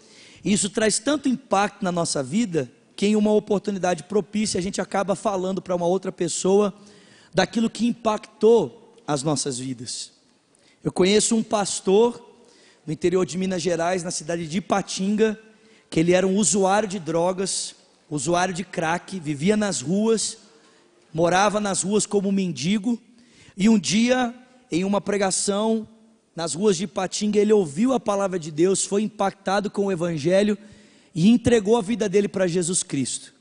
e 0.44 0.52
isso 0.52 0.70
traz 0.70 1.00
tanto 1.00 1.28
impacto 1.28 1.82
na 1.82 1.90
nossa 1.90 2.22
vida, 2.22 2.70
que 3.00 3.06
em 3.06 3.16
uma 3.16 3.32
oportunidade 3.32 4.02
propícia 4.02 4.58
a 4.58 4.62
gente 4.62 4.78
acaba 4.78 5.14
falando 5.14 5.62
para 5.62 5.74
uma 5.74 5.86
outra 5.86 6.12
pessoa 6.12 6.74
daquilo 7.32 7.70
que 7.70 7.86
impactou 7.86 8.94
as 9.06 9.22
nossas 9.22 9.58
vidas. 9.58 10.12
Eu 10.84 10.92
conheço 10.92 11.34
um 11.34 11.42
pastor 11.42 12.22
no 12.86 12.92
interior 12.92 13.24
de 13.24 13.38
Minas 13.38 13.62
Gerais, 13.62 14.02
na 14.02 14.10
cidade 14.10 14.46
de 14.46 14.58
Ipatinga, 14.58 15.40
que 15.88 15.98
ele 15.98 16.12
era 16.12 16.26
um 16.26 16.36
usuário 16.36 16.86
de 16.86 16.98
drogas, 16.98 17.74
usuário 18.10 18.52
de 18.52 18.64
crack, 18.64 19.18
vivia 19.18 19.56
nas 19.56 19.80
ruas, 19.80 20.36
morava 21.10 21.58
nas 21.58 21.82
ruas 21.82 22.04
como 22.04 22.30
mendigo, 22.30 23.00
e 23.56 23.66
um 23.70 23.78
dia, 23.78 24.34
em 24.70 24.84
uma 24.84 25.00
pregação 25.00 25.88
nas 26.36 26.52
ruas 26.52 26.76
de 26.76 26.84
Ipatinga, 26.84 27.38
ele 27.38 27.54
ouviu 27.54 27.94
a 27.94 27.98
palavra 27.98 28.38
de 28.38 28.50
Deus, 28.50 28.84
foi 28.84 29.00
impactado 29.00 29.70
com 29.70 29.86
o 29.86 29.90
evangelho 29.90 30.58
e 31.14 31.28
entregou 31.28 31.76
a 31.76 31.82
vida 31.82 32.08
dele 32.08 32.28
para 32.28 32.46
Jesus 32.46 32.82
Cristo. 32.82 33.34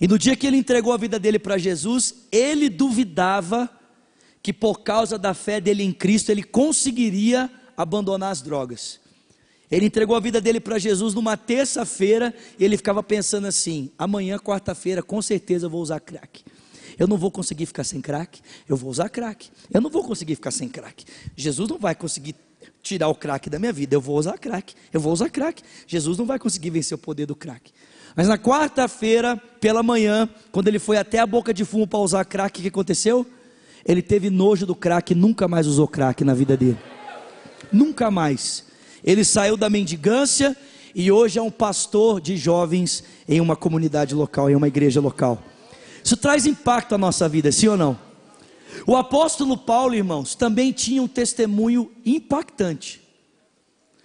E 0.00 0.06
no 0.06 0.18
dia 0.18 0.36
que 0.36 0.46
ele 0.46 0.56
entregou 0.56 0.92
a 0.92 0.96
vida 0.96 1.18
dele 1.18 1.38
para 1.38 1.56
Jesus, 1.56 2.26
ele 2.30 2.68
duvidava 2.68 3.70
que 4.42 4.52
por 4.52 4.80
causa 4.80 5.18
da 5.18 5.34
fé 5.34 5.60
dele 5.60 5.82
em 5.82 5.92
Cristo 5.92 6.30
ele 6.30 6.42
conseguiria 6.42 7.50
abandonar 7.76 8.30
as 8.30 8.42
drogas. 8.42 9.00
Ele 9.70 9.86
entregou 9.86 10.14
a 10.14 10.20
vida 10.20 10.40
dele 10.40 10.60
para 10.60 10.78
Jesus 10.78 11.14
numa 11.14 11.36
terça-feira 11.36 12.32
e 12.58 12.64
ele 12.64 12.76
ficava 12.76 13.02
pensando 13.02 13.46
assim: 13.46 13.90
amanhã, 13.98 14.38
quarta-feira, 14.38 15.02
com 15.02 15.20
certeza 15.20 15.66
eu 15.66 15.70
vou 15.70 15.82
usar 15.82 15.98
crack. 15.98 16.44
Eu 16.98 17.06
não 17.06 17.18
vou 17.18 17.30
conseguir 17.30 17.66
ficar 17.66 17.84
sem 17.84 18.00
crack, 18.00 18.40
eu 18.68 18.76
vou 18.76 18.90
usar 18.90 19.08
crack. 19.08 19.50
Eu 19.72 19.80
não 19.80 19.90
vou 19.90 20.04
conseguir 20.04 20.36
ficar 20.36 20.50
sem 20.50 20.68
crack. 20.68 21.04
Jesus 21.34 21.68
não 21.68 21.78
vai 21.78 21.94
conseguir 21.94 22.34
tirar 22.86 23.08
o 23.08 23.14
crack 23.14 23.50
da 23.50 23.58
minha 23.58 23.72
vida, 23.72 23.94
eu 23.94 24.00
vou 24.00 24.16
usar 24.16 24.38
crack. 24.38 24.74
Eu 24.92 25.00
vou 25.00 25.12
usar 25.12 25.28
crack. 25.28 25.62
Jesus 25.86 26.16
não 26.16 26.24
vai 26.24 26.38
conseguir 26.38 26.70
vencer 26.70 26.94
o 26.94 26.98
poder 26.98 27.26
do 27.26 27.34
crack. 27.34 27.72
Mas 28.14 28.28
na 28.28 28.38
quarta-feira, 28.38 29.36
pela 29.60 29.82
manhã, 29.82 30.28
quando 30.52 30.68
ele 30.68 30.78
foi 30.78 30.96
até 30.96 31.18
a 31.18 31.26
boca 31.26 31.52
de 31.52 31.64
fumo 31.64 31.86
para 31.86 31.98
usar 31.98 32.24
crack, 32.24 32.58
o 32.58 32.62
que 32.62 32.68
aconteceu? 32.68 33.26
Ele 33.84 34.00
teve 34.00 34.30
nojo 34.30 34.64
do 34.64 34.74
crack 34.74 35.12
e 35.12 35.14
nunca 35.14 35.46
mais 35.46 35.66
usou 35.66 35.86
crack 35.86 36.24
na 36.24 36.32
vida 36.32 36.56
dele. 36.56 36.78
Nunca 37.72 38.10
mais. 38.10 38.64
Ele 39.04 39.24
saiu 39.24 39.56
da 39.56 39.68
mendigância 39.68 40.56
e 40.94 41.12
hoje 41.12 41.38
é 41.38 41.42
um 41.42 41.50
pastor 41.50 42.20
de 42.20 42.36
jovens 42.36 43.04
em 43.28 43.40
uma 43.40 43.54
comunidade 43.54 44.14
local, 44.14 44.48
em 44.48 44.56
uma 44.56 44.68
igreja 44.68 45.00
local. 45.00 45.42
Isso 46.02 46.16
traz 46.16 46.46
impacto 46.46 46.94
à 46.94 46.98
nossa 46.98 47.28
vida, 47.28 47.52
sim 47.52 47.68
ou 47.68 47.76
não? 47.76 48.05
O 48.84 48.96
apóstolo 48.96 49.56
Paulo, 49.56 49.94
irmãos, 49.94 50.34
também 50.34 50.72
tinha 50.72 51.02
um 51.02 51.08
testemunho 51.08 51.92
impactante. 52.04 53.00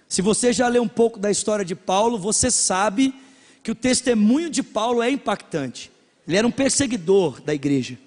Se 0.08 0.22
você 0.22 0.52
já 0.52 0.68
leu 0.68 0.82
um 0.82 0.88
pouco 0.88 1.18
da 1.18 1.30
história 1.30 1.64
de 1.64 1.74
Paulo, 1.74 2.18
você 2.18 2.50
sabe 2.50 3.14
que 3.62 3.70
o 3.70 3.74
testemunho 3.74 4.50
de 4.50 4.62
Paulo 4.62 5.02
é 5.02 5.10
impactante. 5.10 5.90
Ele 6.26 6.36
era 6.36 6.46
um 6.46 6.50
perseguidor 6.50 7.40
da 7.40 7.54
igreja, 7.54 7.98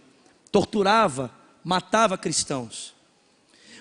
torturava, 0.51 1.31
matava 1.63 2.17
cristãos. 2.17 2.93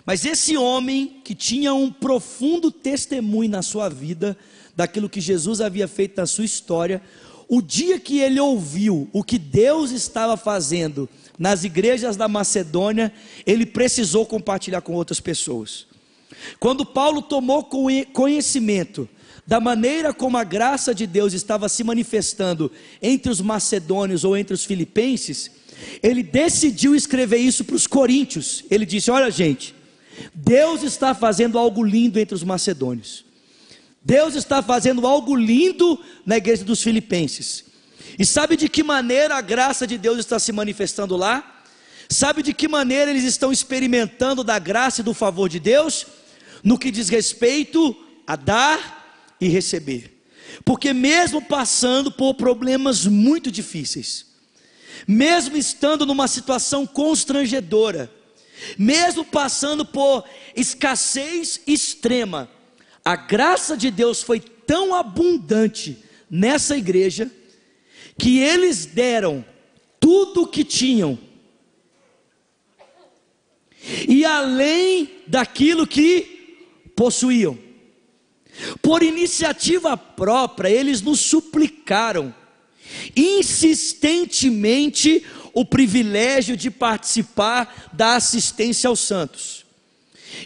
Mas 0.07 0.25
esse 0.25 0.57
homem 0.57 1.21
que 1.25 1.35
tinha 1.35 1.73
um 1.73 1.91
profundo 1.91 2.71
testemunho 2.71 3.51
na 3.51 3.63
sua 3.63 3.89
vida 3.89 4.37
daquilo 4.77 5.09
que 5.09 5.21
Jesus 5.21 5.61
havia 5.61 5.89
feito 5.89 6.17
na 6.17 6.27
sua 6.27 6.45
história, 6.45 7.03
o 7.49 7.61
dia 7.61 7.99
que 7.99 8.21
ele 8.21 8.41
ouviu 8.41 9.09
o 9.13 9.23
que 9.23 9.39
Deus 9.39 9.91
estava 9.91 10.37
fazendo 10.37 11.09
nas 11.39 11.65
igrejas 11.65 12.17
da 12.17 12.29
Macedônia, 12.29 13.13
ele 13.45 13.67
precisou 13.67 14.25
compartilhar 14.25 14.81
com 14.81 14.95
outras 14.95 15.21
pessoas. 15.21 15.87
Quando 16.59 16.85
Paulo 16.85 17.23
tomou 17.23 17.65
conhecimento 18.13 19.09
da 19.47 19.61
maneira 19.61 20.13
como 20.13 20.37
a 20.37 20.45
graça 20.45 20.95
de 20.95 21.07
Deus 21.07 21.33
estava 21.33 21.69
se 21.69 21.85
manifestando 21.85 22.71
entre 23.03 23.31
os 23.31 23.41
macedônios 23.41 24.25
ou 24.25 24.37
entre 24.37 24.55
os 24.55 24.65
filipenses, 24.65 25.51
ele 26.03 26.23
decidiu 26.23 26.95
escrever 26.95 27.39
isso 27.39 27.65
para 27.65 27.77
os 27.77 27.87
coríntios. 27.87 28.65
Ele 28.71 28.87
disse: 28.87 29.11
Olha, 29.11 29.31
gente, 29.31 29.75
Deus 30.35 30.83
está 30.83 31.15
fazendo 31.15 31.59
algo 31.59 31.83
lindo 31.83 32.19
entre 32.19 32.35
os 32.35 32.43
macedônios. 32.43 33.25
Deus 34.05 34.35
está 34.35 34.63
fazendo 34.63 35.07
algo 35.07 35.35
lindo 35.35 35.99
na 36.27 36.37
igreja 36.37 36.63
dos 36.63 36.83
filipenses. 36.83 37.65
E 38.19 38.25
sabe 38.25 38.57
de 38.57 38.69
que 38.69 38.83
maneira 38.83 39.37
a 39.37 39.41
graça 39.41 39.87
de 39.87 39.97
Deus 39.97 40.19
está 40.19 40.39
se 40.39 40.53
manifestando 40.53 41.17
lá? 41.17 41.63
Sabe 42.09 42.43
de 42.43 42.53
que 42.53 42.69
maneira 42.69 43.11
eles 43.11 43.25
estão 43.25 43.51
experimentando 43.51 44.45
da 44.45 44.59
graça 44.59 45.01
e 45.01 45.05
do 45.05 45.15
favor 45.15 45.49
de 45.49 45.59
Deus? 45.59 46.07
No 46.63 46.79
que 46.79 46.91
diz 46.91 47.09
respeito 47.09 47.97
a 48.27 48.37
dar 48.37 49.35
e 49.41 49.49
receber. 49.49 50.23
Porque 50.65 50.93
mesmo 50.93 51.41
passando 51.41 52.13
por 52.13 52.35
problemas 52.35 53.07
muito 53.07 53.51
difíceis, 53.51 54.27
mesmo 55.09 55.57
estando 55.57 56.07
numa 56.07 56.29
situação 56.29 56.87
constrangedora, 56.87 58.11
mesmo 58.79 59.25
passando 59.25 59.85
por 59.85 60.25
escassez 60.55 61.61
extrema, 61.67 62.49
a 63.05 63.17
graça 63.17 63.77
de 63.77 63.91
Deus 63.91 64.23
foi 64.23 64.41
tão 64.41 64.95
abundante 64.95 65.99
nessa 66.31 66.77
igreja, 66.77 67.31
que 68.19 68.39
eles 68.39 68.87
deram 68.87 69.45
tudo 70.01 70.43
o 70.43 70.47
que 70.47 70.65
tinham, 70.65 71.19
e 74.09 74.25
além 74.25 75.11
daquilo 75.27 75.87
que 75.87 76.57
possuíam. 76.97 77.59
Por 78.81 79.03
iniciativa 79.03 79.95
própria, 79.97 80.71
eles 80.71 81.03
nos 81.03 81.21
suplicaram 81.21 82.35
insistentemente 83.17 85.25
o 85.53 85.65
privilégio 85.65 86.57
de 86.57 86.71
participar 86.71 87.91
da 87.93 88.15
assistência 88.17 88.89
aos 88.89 89.01
santos. 89.01 89.67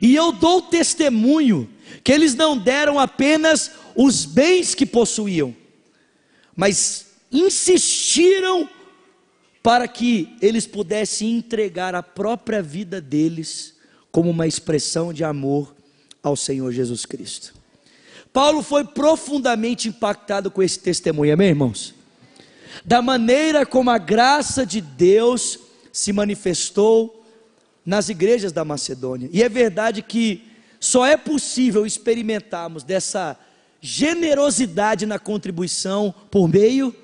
E 0.02 0.14
eu 0.14 0.32
dou 0.32 0.62
testemunho 0.62 1.68
que 2.03 2.12
eles 2.12 2.34
não 2.34 2.57
deram 2.57 2.99
apenas 2.99 3.72
os 3.95 4.24
bens 4.24 4.74
que 4.74 4.86
possuíam, 4.86 5.55
mas 6.55 7.07
insistiram 7.30 8.68
para 9.62 9.86
que 9.86 10.36
eles 10.41 10.66
pudessem 10.66 11.36
entregar 11.36 11.95
a 11.95 12.03
própria 12.03 12.62
vida 12.62 13.01
deles 13.01 13.74
como 14.11 14.30
uma 14.30 14.47
expressão 14.47 15.12
de 15.12 15.24
amor 15.24 15.74
ao 16.22 16.36
Senhor 16.36 16.72
Jesus 16.72 17.05
Cristo. 17.05 17.55
Paulo 18.32 18.62
foi 18.62 18.84
profundamente 18.84 19.89
impactado 19.89 20.51
com 20.51 20.62
esse 20.62 20.78
testemunho, 20.78 21.34
amém, 21.34 21.49
irmãos? 21.49 21.99
da 22.84 23.03
maneira 23.03 23.66
como 23.66 23.91
a 23.91 23.99
graça 23.99 24.64
de 24.64 24.80
Deus 24.80 25.59
se 25.93 26.12
manifestou 26.12 27.24
nas 27.84 28.09
igrejas 28.09 28.53
da 28.53 28.64
Macedônia. 28.64 29.28
E 29.32 29.43
é 29.43 29.49
verdade 29.49 30.03
que 30.03 30.43
só 30.81 31.07
é 31.07 31.16
possível 31.16 31.85
experimentarmos 31.85 32.83
dessa 32.83 33.39
generosidade 33.81 35.07
na 35.07 35.18
contribuição 35.18 36.14
por 36.31 36.49
meio 36.49 36.95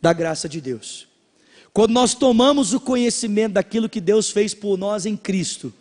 da 0.00 0.12
graça 0.12 0.48
de 0.48 0.60
Deus. 0.60 1.06
Quando 1.72 1.92
nós 1.92 2.14
tomamos 2.14 2.72
o 2.72 2.80
conhecimento 2.80 3.54
daquilo 3.54 3.88
que 3.88 4.00
Deus 4.00 4.30
fez 4.30 4.54
por 4.54 4.76
nós 4.76 5.06
em 5.06 5.16
Cristo, 5.16 5.72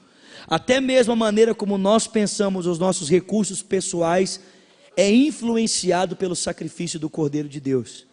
até 0.48 0.80
mesmo 0.80 1.14
a 1.14 1.16
maneira 1.16 1.54
como 1.56 1.78
nós 1.78 2.08
pensamos 2.08 2.66
os 2.66 2.80
nossos 2.80 3.10
recursos 3.10 3.62
pessoais 3.62 4.40
é 4.96 5.12
influenciado 5.12 6.16
pelo 6.16 6.36
sacrifício 6.36 7.00
do 7.00 7.10
Cordeiro 7.10 7.50
de 7.50 7.60
Deus 7.60 8.08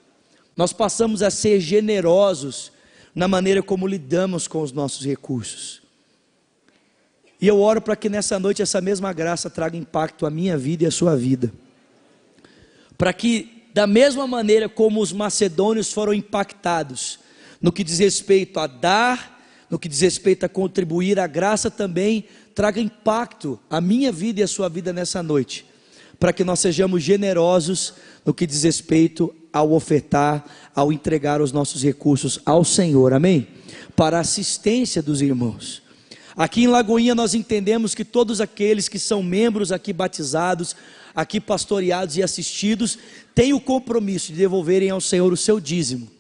nós 0.57 0.73
passamos 0.73 1.23
a 1.23 1.31
ser 1.31 1.61
generosos 1.61 2.73
na 3.15 3.27
maneira 3.27 3.63
como 3.63 3.87
lidamos 3.87 4.47
com 4.47 4.63
os 4.63 4.73
nossos 4.73 5.05
recursos. 5.05 5.83
E 7.45 7.47
eu 7.47 7.61
oro 7.61 7.79
para 7.83 7.95
que 7.95 8.09
nessa 8.09 8.39
noite 8.39 8.63
essa 8.63 8.81
mesma 8.81 9.13
graça 9.13 9.51
traga 9.51 9.77
impacto 9.77 10.25
à 10.25 10.31
minha 10.31 10.57
vida 10.57 10.85
e 10.85 10.87
à 10.87 10.91
sua 10.91 11.15
vida. 11.15 11.53
Para 12.97 13.13
que, 13.13 13.67
da 13.75 13.87
mesma 13.87 14.27
maneira 14.27 14.67
como 14.67 14.99
os 14.99 15.13
macedônios 15.13 15.93
foram 15.93 16.15
impactados, 16.15 17.19
no 17.61 17.71
que 17.71 17.85
diz 17.85 17.99
respeito 17.99 18.59
a 18.59 18.67
dar, 18.67 19.47
no 19.69 19.79
que 19.79 19.91
diz 19.91 20.01
respeito 20.01 20.47
a 20.47 20.49
contribuir, 20.49 21.21
a 21.21 21.27
graça 21.27 21.71
também 21.71 22.25
traga 22.55 22.81
impacto 22.81 23.61
à 23.69 23.79
minha 23.79 24.11
vida 24.11 24.41
e 24.41 24.43
à 24.43 24.49
sua 24.49 24.71
vida 24.71 24.91
nessa 24.91 25.23
noite. 25.23 25.67
Para 26.19 26.33
que 26.33 26.45
nós 26.45 26.61
sejamos 26.61 27.03
generosos 27.03 27.93
no 28.25 28.33
que 28.33 28.47
diz 28.47 28.63
respeito 28.63 29.35
ao 29.53 29.73
ofertar, 29.73 30.47
ao 30.75 30.91
entregar 30.91 31.43
os 31.43 31.53
nossos 31.53 31.83
recursos 31.83 32.41
ao 32.47 32.65
Senhor, 32.65 33.13
amém? 33.13 33.47
Para 33.95 34.17
a 34.17 34.21
assistência 34.21 35.03
dos 35.03 35.21
irmãos. 35.21 35.84
Aqui 36.37 36.65
em 36.65 36.67
Lagoinha 36.67 37.15
nós 37.15 37.33
entendemos 37.35 37.95
que 37.95 38.05
todos 38.05 38.41
aqueles 38.41 38.89
que 38.89 38.99
são 38.99 39.23
membros 39.23 39.71
aqui 39.71 39.93
batizados, 39.93 40.75
aqui 41.15 41.41
pastoreados 41.41 42.17
e 42.17 42.23
assistidos, 42.23 42.99
têm 43.35 43.53
o 43.53 43.61
compromisso 43.61 44.33
de 44.33 44.39
devolverem 44.39 44.91
ao 44.91 45.01
Senhor 45.01 45.33
o 45.33 45.37
seu 45.37 45.61
dízimo, 45.61 46.11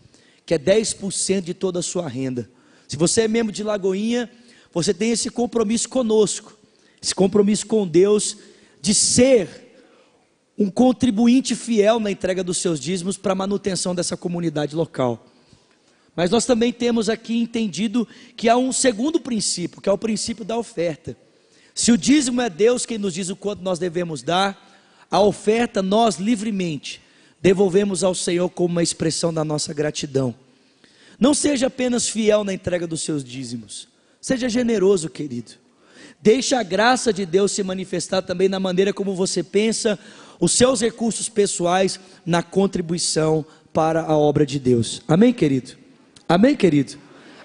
que 0.47 0.55
é 0.55 0.59
10% 0.59 1.41
de 1.41 1.55
toda 1.55 1.81
a 1.81 1.83
sua 1.83 2.09
renda. 2.09 2.49
Se 2.87 2.97
você 2.97 3.23
é 3.23 3.29
membro 3.29 3.53
de 3.53 3.65
Lagoinha, 3.65 4.31
você 4.73 4.95
tem 4.95 5.11
esse 5.11 5.31
compromisso 5.31 5.89
conosco, 5.89 6.57
esse 7.03 7.15
compromisso 7.15 7.67
com 7.67 7.87
Deus 7.87 8.37
de 8.81 8.95
ser 8.95 9.65
um 10.57 10.71
contribuinte 10.71 11.57
fiel 11.57 11.99
na 11.99 12.11
entrega 12.11 12.45
dos 12.45 12.59
seus 12.59 12.79
dízimos 12.79 13.17
para 13.17 13.33
a 13.33 13.37
manutenção 13.37 13.95
dessa 13.95 14.17
comunidade 14.17 14.77
local. 14.77 15.27
Mas 16.17 16.31
nós 16.31 16.47
também 16.47 16.73
temos 16.73 17.09
aqui 17.09 17.37
entendido 17.37 18.07
que 18.37 18.49
há 18.49 18.57
um 18.57 18.73
segundo 18.73 19.19
princípio, 19.19 19.81
que 19.81 19.89
é 19.89 19.93
o 19.93 19.99
princípio 19.99 20.45
da 20.45 20.57
oferta. 20.57 21.17
Se 21.75 21.91
o 21.91 21.99
dízimo 21.99 22.41
é 22.41 22.49
Deus 22.49 22.87
quem 22.87 22.99
nos 22.99 23.15
diz 23.15 23.31
o 23.31 23.37
quanto 23.37 23.62
nós 23.62 23.79
devemos 23.79 24.23
dar, 24.23 24.73
a 25.11 25.21
oferta 25.21 25.83
nós 25.83 26.17
livremente 26.17 27.03
devolvemos 27.41 28.03
ao 28.03 28.15
Senhor 28.15 28.49
como 28.49 28.73
uma 28.73 28.83
expressão 28.83 29.35
da 29.35 29.45
nossa 29.45 29.75
gratidão. 29.75 30.35
Não 31.19 31.35
seja 31.35 31.67
apenas 31.67 32.09
fiel 32.09 32.43
na 32.43 32.55
entrega 32.55 32.87
dos 32.87 33.03
seus 33.03 33.23
dízimos, 33.23 33.87
seja 34.21 34.49
generoso, 34.49 35.11
querido. 35.11 35.53
Deixe 36.23 36.55
a 36.55 36.62
graça 36.62 37.12
de 37.12 37.27
Deus 37.27 37.53
se 37.53 37.62
manifestar 37.62 38.23
também 38.23 38.49
na 38.49 38.59
maneira 38.59 38.95
como 38.95 39.15
você 39.15 39.43
pensa 39.43 39.99
os 40.41 40.53
seus 40.53 40.81
recursos 40.81 41.29
pessoais 41.29 42.01
na 42.25 42.43
contribuição 42.43 43.45
para 43.75 44.03
a 44.03 44.17
obra 44.17 44.47
de 44.47 44.59
Deus. 44.59 45.03
Amém, 45.07 45.33
querido? 45.33 45.84
Amém, 46.29 46.57
querido? 46.57 46.99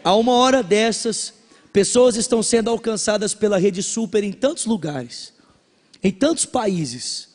A 0.03 0.15
uma 0.15 0.31
hora 0.33 0.63
dessas, 0.63 1.33
pessoas 1.73 2.15
estão 2.15 2.41
sendo 2.41 2.69
alcançadas 2.69 3.33
pela 3.33 3.57
rede 3.57 3.83
super 3.83 4.23
em 4.23 4.31
tantos 4.31 4.65
lugares, 4.65 5.33
em 6.01 6.11
tantos 6.11 6.45
países, 6.45 7.29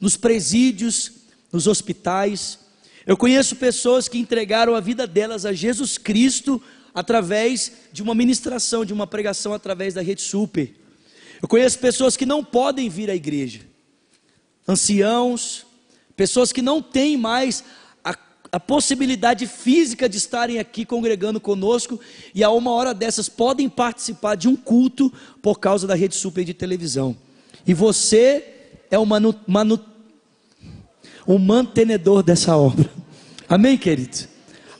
nos 0.00 0.16
presídios, 0.16 1.12
nos 1.52 1.66
hospitais. 1.66 2.58
Eu 3.06 3.16
conheço 3.16 3.56
pessoas 3.56 4.08
que 4.08 4.18
entregaram 4.18 4.74
a 4.74 4.80
vida 4.80 5.06
delas 5.06 5.44
a 5.44 5.52
Jesus 5.52 5.98
Cristo 5.98 6.62
através 6.94 7.72
de 7.92 8.02
uma 8.02 8.14
ministração, 8.14 8.82
de 8.82 8.94
uma 8.94 9.06
pregação 9.06 9.52
através 9.52 9.92
da 9.92 10.00
rede 10.00 10.22
super. 10.22 10.74
Eu 11.42 11.46
conheço 11.46 11.78
pessoas 11.78 12.16
que 12.16 12.24
não 12.24 12.42
podem 12.42 12.88
vir 12.88 13.10
à 13.10 13.14
igreja, 13.14 13.60
anciãos, 14.66 15.66
pessoas 16.16 16.52
que 16.52 16.62
não 16.62 16.80
têm 16.80 17.18
mais 17.18 17.62
a, 18.52 18.60
possibilidade 18.60 19.46
física 19.46 20.08
de 20.08 20.16
estarem 20.16 20.58
aqui 20.58 20.84
congregando 20.84 21.40
conosco 21.40 22.00
e 22.34 22.42
a 22.42 22.50
uma 22.50 22.70
hora 22.72 22.92
dessas 22.94 23.28
podem 23.28 23.68
participar 23.68 24.34
de 24.34 24.48
um 24.48 24.56
culto 24.56 25.12
por 25.42 25.58
causa 25.58 25.86
da 25.86 25.94
rede 25.94 26.14
super 26.14 26.44
de 26.44 26.54
televisão. 26.54 27.16
E 27.66 27.74
você 27.74 28.44
é 28.90 28.98
o 28.98 29.04
manu, 29.06 29.34
manu, 29.46 29.78
o 31.26 31.38
mantenedor 31.38 32.22
dessa 32.22 32.56
obra. 32.56 32.90
Amém, 33.48 33.76
querido? 33.76 34.28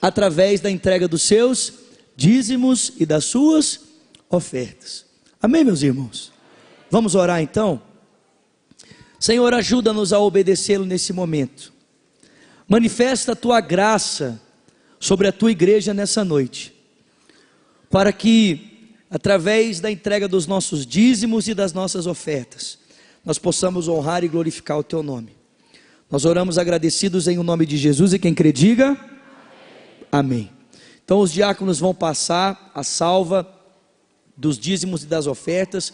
Através 0.01 0.61
da 0.61 0.71
entrega 0.71 1.09
dos 1.09 1.23
seus 1.23 1.73
dízimos 2.17 2.93
e 2.99 3.05
das 3.07 3.25
suas 3.25 3.81
ofertas. 4.31 5.05
Amém, 5.41 5.65
meus 5.65 5.83
irmãos? 5.83 6.33
Vamos 6.91 7.15
orar 7.15 7.41
então? 7.41 7.81
Senhor, 9.19 9.53
ajuda-nos 9.55 10.13
a 10.13 10.21
obedecê-lo 10.21 10.85
nesse 10.85 11.13
momento. 11.13 11.76
Manifesta 12.69 13.33
a 13.33 13.37
tua 13.37 13.61
graça 13.61 14.41
sobre 14.99 15.29
a 15.29 15.33
tua 15.33 15.53
igreja 15.53 15.95
nessa 15.95 16.25
noite, 16.25 16.75
para 17.89 18.13
que, 18.13 18.95
através 19.11 19.79
da 19.79 19.91
entrega 19.91 20.27
dos 20.27 20.47
nossos 20.47 20.85
dízimos 20.85 21.47
e 21.47 21.55
das 21.55 21.73
nossas 21.73 22.07
ofertas, 22.07 22.79
nós 23.25 23.39
possamos 23.39 23.89
honrar 23.89 24.25
e 24.25 24.29
glorificar 24.29 24.79
o 24.79 24.83
teu 24.83 25.03
nome. 25.03 25.37
Nós 26.11 26.25
oramos 26.25 26.59
agradecidos 26.59 27.29
em 27.29 27.39
o 27.39 27.43
nome 27.43 27.67
de 27.67 27.77
Jesus 27.77 28.13
e 28.13 28.19
quem 28.19 28.35
crê, 28.35 28.53
diga 28.53 28.97
Amém. 30.11 30.51
Então, 31.05 31.21
os 31.21 31.33
diáconos 31.33 31.79
vão 31.79 31.95
passar 31.95 32.71
a 32.75 32.83
salva 32.83 33.47
dos 34.37 34.59
dízimos 34.59 35.05
e 35.05 35.07
das 35.07 35.27
ofertas. 35.27 35.93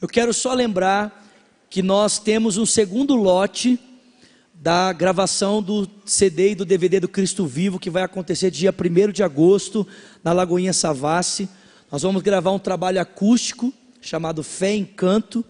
Eu 0.00 0.08
quero 0.08 0.32
só 0.32 0.54
lembrar 0.54 1.22
que 1.68 1.82
nós 1.82 2.18
temos 2.18 2.56
um 2.56 2.64
segundo 2.64 3.14
lote 3.14 3.78
da 4.64 4.94
gravação 4.94 5.62
do 5.62 5.86
CD 6.06 6.52
e 6.52 6.54
do 6.54 6.64
DVD 6.64 6.98
do 6.98 7.06
Cristo 7.06 7.44
Vivo, 7.44 7.78
que 7.78 7.90
vai 7.90 8.02
acontecer 8.02 8.50
dia 8.50 8.72
1 8.72 9.12
de 9.12 9.22
agosto, 9.22 9.86
na 10.24 10.32
Lagoinha 10.32 10.72
Savassi. 10.72 11.46
Nós 11.92 12.00
vamos 12.00 12.22
gravar 12.22 12.50
um 12.50 12.58
trabalho 12.58 12.98
acústico 12.98 13.70
chamado 14.00 14.42
Fé 14.42 14.74
em 14.74 14.86
Canto. 14.86 15.44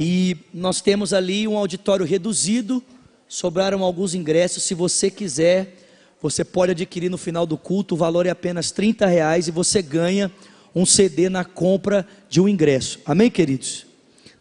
E 0.00 0.38
nós 0.54 0.80
temos 0.80 1.12
ali 1.12 1.46
um 1.46 1.58
auditório 1.58 2.06
reduzido, 2.06 2.82
sobraram 3.28 3.82
alguns 3.82 4.14
ingressos. 4.14 4.62
Se 4.62 4.72
você 4.72 5.10
quiser, 5.10 5.76
você 6.22 6.42
pode 6.46 6.72
adquirir 6.72 7.10
no 7.10 7.18
final 7.18 7.44
do 7.44 7.58
culto, 7.58 7.94
o 7.94 7.98
valor 7.98 8.24
é 8.24 8.30
apenas 8.30 8.70
30 8.70 9.04
reais 9.04 9.48
e 9.48 9.50
você 9.50 9.82
ganha 9.82 10.32
um 10.74 10.86
CD 10.86 11.28
na 11.28 11.44
compra 11.44 12.08
de 12.30 12.40
um 12.40 12.48
ingresso. 12.48 13.00
Amém, 13.04 13.30
queridos? 13.30 13.84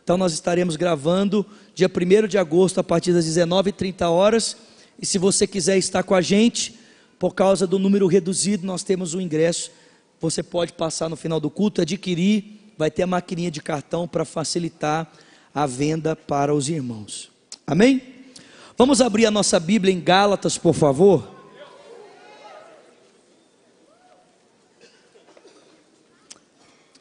Então 0.01 0.15
nós 0.15 0.31
estaremos 0.31 0.77
gravando 0.77 1.45
dia 1.73 1.89
1 1.89 2.27
de 2.27 2.37
agosto 2.37 2.79
a 2.79 2.83
partir 2.83 3.13
das 3.13 3.25
19h30 3.25 4.09
horas. 4.09 4.57
E 5.01 5.05
se 5.05 5.17
você 5.17 5.47
quiser 5.47 5.77
estar 5.77 6.03
com 6.03 6.13
a 6.13 6.21
gente, 6.21 6.79
por 7.17 7.33
causa 7.33 7.65
do 7.65 7.79
número 7.79 8.07
reduzido, 8.07 8.65
nós 8.65 8.83
temos 8.83 9.13
o 9.13 9.17
um 9.17 9.21
ingresso. 9.21 9.71
Você 10.19 10.43
pode 10.43 10.73
passar 10.73 11.09
no 11.09 11.15
final 11.15 11.39
do 11.39 11.49
culto, 11.49 11.81
adquirir, 11.81 12.73
vai 12.77 12.91
ter 12.91 13.03
a 13.03 13.07
maquininha 13.07 13.51
de 13.51 13.61
cartão 13.61 14.07
para 14.07 14.23
facilitar 14.23 15.11
a 15.53 15.65
venda 15.65 16.15
para 16.15 16.53
os 16.53 16.69
irmãos. 16.69 17.31
Amém? 17.65 18.01
Vamos 18.77 19.01
abrir 19.01 19.25
a 19.25 19.31
nossa 19.31 19.59
Bíblia 19.59 19.93
em 19.93 19.99
Gálatas, 19.99 20.57
por 20.57 20.73
favor. 20.73 21.31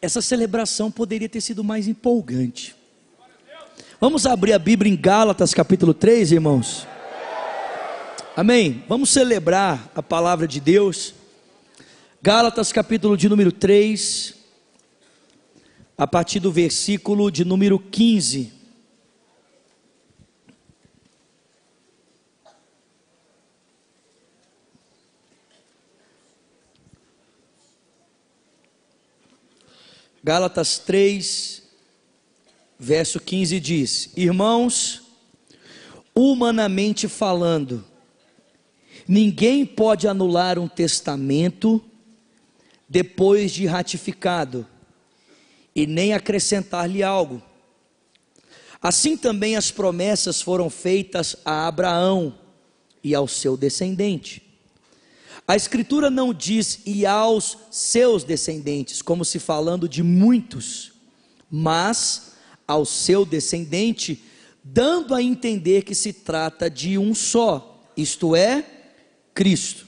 Essa 0.01 0.21
celebração 0.21 0.91
poderia 0.91 1.29
ter 1.29 1.41
sido 1.41 1.63
mais 1.63 1.87
empolgante. 1.87 2.75
Vamos 4.03 4.27
abrir 4.27 4.53
a 4.53 4.59
Bíblia 4.59 4.93
em 4.93 4.97
Gálatas 4.97 5.55
capítulo 5.55 5.95
3, 5.95 6.33
irmãos. 6.33 6.89
Amém. 8.35 8.85
Vamos 8.89 9.11
celebrar 9.11 9.93
a 9.95 10.03
palavra 10.03 10.49
de 10.49 10.59
Deus. 10.59 11.15
Gálatas 12.21 12.73
capítulo 12.73 13.17
de 13.17 13.29
número 13.29 13.53
3, 13.53 14.35
a 15.97 16.05
partir 16.05 16.41
do 16.41 16.51
versículo 16.51 17.31
de 17.31 17.45
número 17.45 17.79
15. 17.79 18.53
Gálatas 30.25 30.81
3, 30.81 31.62
verso 32.83 33.21
15 33.21 33.61
diz: 33.61 34.11
Irmãos, 34.17 35.03
humanamente 36.13 37.07
falando, 37.07 37.85
ninguém 39.07 39.65
pode 39.65 40.09
anular 40.09 40.59
um 40.59 40.67
testamento 40.67 41.83
depois 42.89 43.53
de 43.53 43.67
ratificado, 43.67 44.67
e 45.75 45.87
nem 45.87 46.13
acrescentar-lhe 46.13 47.03
algo. 47.03 47.41
Assim 48.83 49.17
também 49.17 49.57
as 49.57 49.71
promessas 49.71 50.43
foram 50.43 50.69
feitas 50.69 51.37
a 51.45 51.69
Abraão 51.69 52.37
e 53.03 53.15
ao 53.15 53.29
seu 53.29 53.57
descendente. 53.57 54.43
A 55.47 55.55
Escritura 55.55 56.11
não 56.11 56.35
diz 56.35 56.81
e 56.85 57.07
aos 57.07 57.57
seus 57.71 58.25
descendentes, 58.25 59.01
como 59.01 59.25
se 59.25 59.39
falando 59.39 59.89
de 59.89 60.03
muitos, 60.03 60.93
mas 61.49 62.32
ao 62.73 62.85
seu 62.85 63.25
descendente, 63.25 64.23
dando 64.65 65.15
a 65.15 65.23
entender 65.23 65.83
que 65.83 65.95
se 65.95 66.13
trata 66.13 66.69
de 66.71 66.99
um 66.99 67.15
só, 67.15 67.81
isto 67.97 68.35
é, 68.35 68.65
Cristo. 69.35 69.87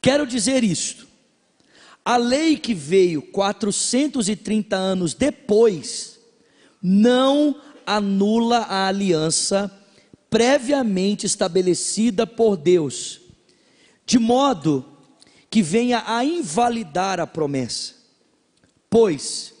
Quero 0.00 0.26
dizer 0.26 0.64
isto: 0.64 1.06
A 2.04 2.16
lei 2.16 2.56
que 2.56 2.74
veio 2.74 3.22
430 3.22 4.76
anos 4.76 5.14
depois 5.14 6.18
não 6.82 7.60
anula 7.86 8.58
a 8.58 8.88
aliança 8.88 9.70
previamente 10.28 11.26
estabelecida 11.26 12.26
por 12.26 12.56
Deus, 12.56 13.20
de 14.06 14.18
modo 14.18 14.84
que 15.50 15.62
venha 15.62 16.02
a 16.06 16.24
invalidar 16.24 17.20
a 17.20 17.26
promessa. 17.26 17.94
Pois, 18.88 19.51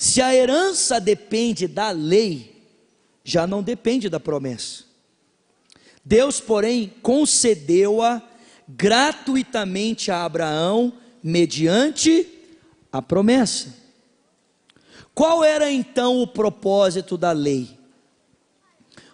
se 0.00 0.22
a 0.22 0.34
herança 0.34 0.98
depende 0.98 1.68
da 1.68 1.90
lei, 1.90 2.64
já 3.22 3.46
não 3.46 3.62
depende 3.62 4.08
da 4.08 4.18
promessa. 4.18 4.84
Deus, 6.02 6.40
porém, 6.40 6.90
concedeu-a 7.02 8.22
gratuitamente 8.66 10.10
a 10.10 10.24
Abraão 10.24 10.94
mediante 11.22 12.26
a 12.90 13.02
promessa. 13.02 13.76
Qual 15.14 15.44
era 15.44 15.70
então 15.70 16.22
o 16.22 16.26
propósito 16.26 17.18
da 17.18 17.32
lei? 17.32 17.68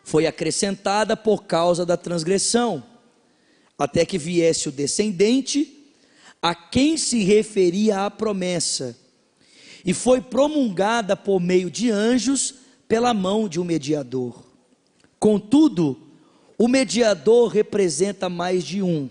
Foi 0.05 0.25
acrescentada 0.25 1.17
por 1.17 1.47
causa 1.47 1.85
da 1.85 1.97
transgressão, 1.97 2.81
até 3.77 4.07
que 4.07 4.19
viesse 4.19 4.69
o 4.69 4.73
descendente 4.73 5.85
a 6.41 6.55
quem 6.55 6.97
se 6.97 7.25
referia 7.25 8.07
a 8.07 8.11
promessa, 8.11 8.97
e 9.87 9.95
foi 9.95 10.21
promulgada 10.21 11.17
por 11.17 11.41
meio 11.41 11.71
de 11.71 11.93
anjos 11.93 12.55
pela 12.89 13.15
mão 13.15 13.49
de 13.49 13.61
um 13.61 13.65
mediador. 13.65 14.45
Contudo, 15.19 15.97
o 16.59 16.67
mediador 16.67 17.49
representa 17.49 18.29
mais 18.29 18.65
de 18.65 18.83
um, 18.83 19.09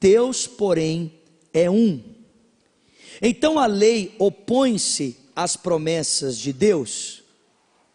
Deus, 0.00 0.48
porém, 0.48 1.12
é 1.54 1.70
um. 1.70 2.02
Então 3.20 3.58
a 3.58 3.66
lei 3.66 4.16
opõe-se 4.18 5.16
às 5.36 5.56
promessas 5.56 6.36
de 6.36 6.52
Deus? 6.52 7.22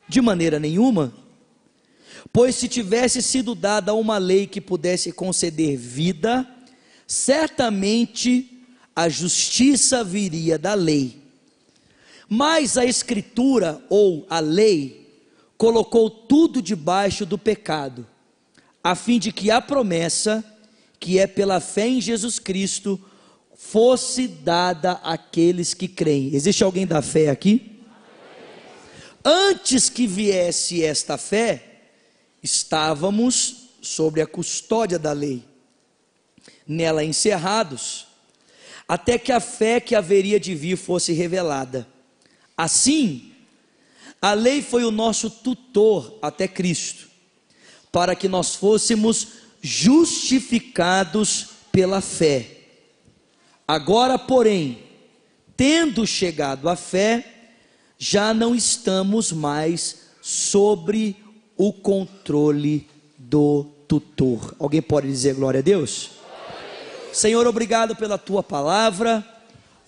De 0.07 0.21
maneira 0.21 0.57
nenhuma. 0.57 1.13
Pois 2.31 2.55
se 2.55 2.69
tivesse 2.69 3.21
sido 3.21 3.53
dada 3.53 3.93
uma 3.93 4.17
lei 4.17 4.47
que 4.47 4.61
pudesse 4.61 5.11
conceder 5.11 5.75
vida, 5.75 6.47
certamente 7.05 8.63
a 8.95 9.09
justiça 9.09 10.03
viria 10.03 10.57
da 10.57 10.73
lei. 10.73 11.16
Mas 12.29 12.77
a 12.77 12.85
Escritura 12.85 13.81
ou 13.89 14.25
a 14.29 14.39
lei 14.39 15.07
colocou 15.57 16.09
tudo 16.09 16.61
debaixo 16.61 17.25
do 17.25 17.37
pecado, 17.37 18.05
a 18.83 18.95
fim 18.95 19.17
de 19.17 19.31
que 19.31 19.49
a 19.49 19.61
promessa, 19.61 20.43
que 20.99 21.19
é 21.19 21.25
pela 21.25 21.59
fé 21.59 21.87
em 21.87 22.01
Jesus 22.01 22.37
Cristo, 22.37 22.99
fosse 23.55 24.27
dada 24.27 24.93
àqueles 25.03 25.73
que 25.73 25.87
creem. 25.87 26.33
Existe 26.35 26.63
alguém 26.63 26.85
da 26.85 27.01
fé 27.01 27.29
aqui? 27.29 27.81
Antes 29.25 29.89
que 29.89 30.05
viesse 30.05 30.83
esta 30.83 31.17
fé, 31.17 31.81
estávamos 32.41 33.67
sobre 33.81 34.21
a 34.21 34.27
custódia 34.27 34.99
da 34.99 35.11
lei, 35.11 35.43
nela 36.67 37.03
encerrados, 37.03 38.07
até 38.87 39.17
que 39.17 39.31
a 39.31 39.39
fé 39.39 39.79
que 39.79 39.95
haveria 39.95 40.39
de 40.39 40.53
vir 40.55 40.77
fosse 40.77 41.11
revelada. 41.13 41.87
Assim, 42.57 43.31
a 44.19 44.33
lei 44.33 44.63
foi 44.63 44.83
o 44.83 44.91
nosso 44.91 45.29
tutor 45.29 46.17
até 46.21 46.47
Cristo, 46.47 47.07
para 47.91 48.15
que 48.15 48.27
nós 48.27 48.55
fôssemos 48.55 49.27
justificados 49.61 51.49
pela 51.71 52.01
fé. 52.01 52.57
Agora, 53.67 54.17
porém, 54.17 54.79
tendo 55.55 56.07
chegado 56.07 56.67
à 56.67 56.75
fé, 56.75 57.51
já 57.97 58.33
não 58.33 58.55
estamos 58.55 59.31
mais 59.31 60.07
sobre 60.21 61.15
o 61.55 61.71
controle 61.71 62.87
do 63.17 63.65
tutor. 63.87 64.55
Alguém 64.59 64.81
pode 64.81 65.07
dizer 65.07 65.35
glória 65.35 65.59
a 65.59 65.63
Deus? 65.63 66.11
Senhor, 67.13 67.45
obrigado 67.47 67.95
pela 67.95 68.17
tua 68.17 68.43
palavra. 68.43 69.25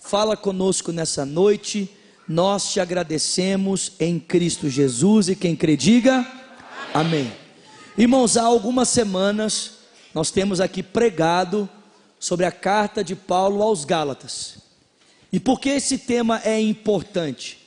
Fala 0.00 0.36
conosco 0.36 0.92
nessa 0.92 1.24
noite. 1.24 1.88
Nós 2.32 2.72
te 2.72 2.78
agradecemos 2.78 3.90
em 3.98 4.20
Cristo 4.20 4.68
Jesus 4.70 5.28
e 5.28 5.34
quem 5.34 5.56
crê 5.56 5.76
diga 5.76 6.18
amém. 6.94 7.22
amém. 7.22 7.32
Irmãos, 7.98 8.36
há 8.36 8.44
algumas 8.44 8.88
semanas 8.88 9.72
nós 10.14 10.30
temos 10.30 10.60
aqui 10.60 10.80
pregado 10.80 11.68
sobre 12.20 12.46
a 12.46 12.52
carta 12.52 13.02
de 13.02 13.16
Paulo 13.16 13.60
aos 13.60 13.84
Gálatas. 13.84 14.58
E 15.32 15.40
por 15.40 15.58
que 15.58 15.70
esse 15.70 15.98
tema 15.98 16.40
é 16.44 16.60
importante? 16.60 17.58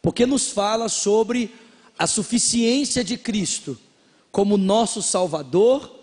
Porque 0.00 0.24
nos 0.24 0.52
fala 0.52 0.88
sobre 0.88 1.54
a 1.98 2.06
suficiência 2.06 3.04
de 3.04 3.18
Cristo 3.18 3.78
como 4.32 4.56
nosso 4.56 5.02
Salvador, 5.02 5.94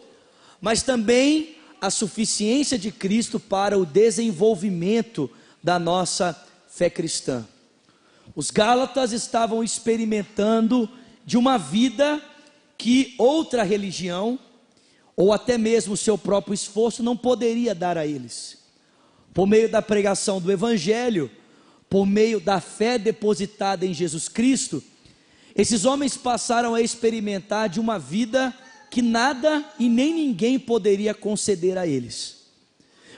mas 0.62 0.84
também 0.84 1.56
a 1.82 1.90
suficiência 1.90 2.78
de 2.78 2.92
Cristo 2.92 3.40
para 3.40 3.80
o 3.80 3.84
desenvolvimento 3.84 5.28
da 5.64 5.80
nossa 5.80 6.40
fé 6.70 6.88
cristã. 6.88 7.44
Os 8.34 8.50
Gálatas 8.50 9.12
estavam 9.12 9.64
experimentando 9.64 10.90
de 11.26 11.38
uma 11.38 11.58
vida 11.58 12.22
que 12.78 13.14
outra 13.18 13.64
religião 13.64 14.40
ou 15.16 15.32
até 15.32 15.58
mesmo 15.58 15.96
seu 15.96 16.18
próprio 16.18 16.54
esforço 16.54 17.02
não 17.04 17.16
poderia 17.16 17.74
dar 17.74 17.98
a 17.98 18.06
eles. 18.06 18.58
Por 19.34 19.48
meio 19.48 19.70
da 19.70 19.82
pregação 19.82 20.42
do 20.42 20.52
Evangelho, 20.52 21.30
por 21.90 22.06
meio 22.06 22.40
da 22.40 22.60
fé 22.60 22.98
depositada 22.98 23.86
em 23.86 23.94
Jesus 23.94 24.28
Cristo, 24.28 24.84
esses 25.56 25.86
homens 25.86 26.18
passaram 26.18 26.76
a 26.76 26.82
experimentar 26.82 27.70
de 27.70 27.80
uma 27.80 27.98
vida 27.98 28.54
que 28.92 29.02
nada 29.02 29.64
e 29.80 29.88
nem 29.88 30.14
ninguém 30.14 30.60
poderia 30.60 31.14
conceder 31.14 31.78
a 31.78 31.88
eles. 31.88 32.46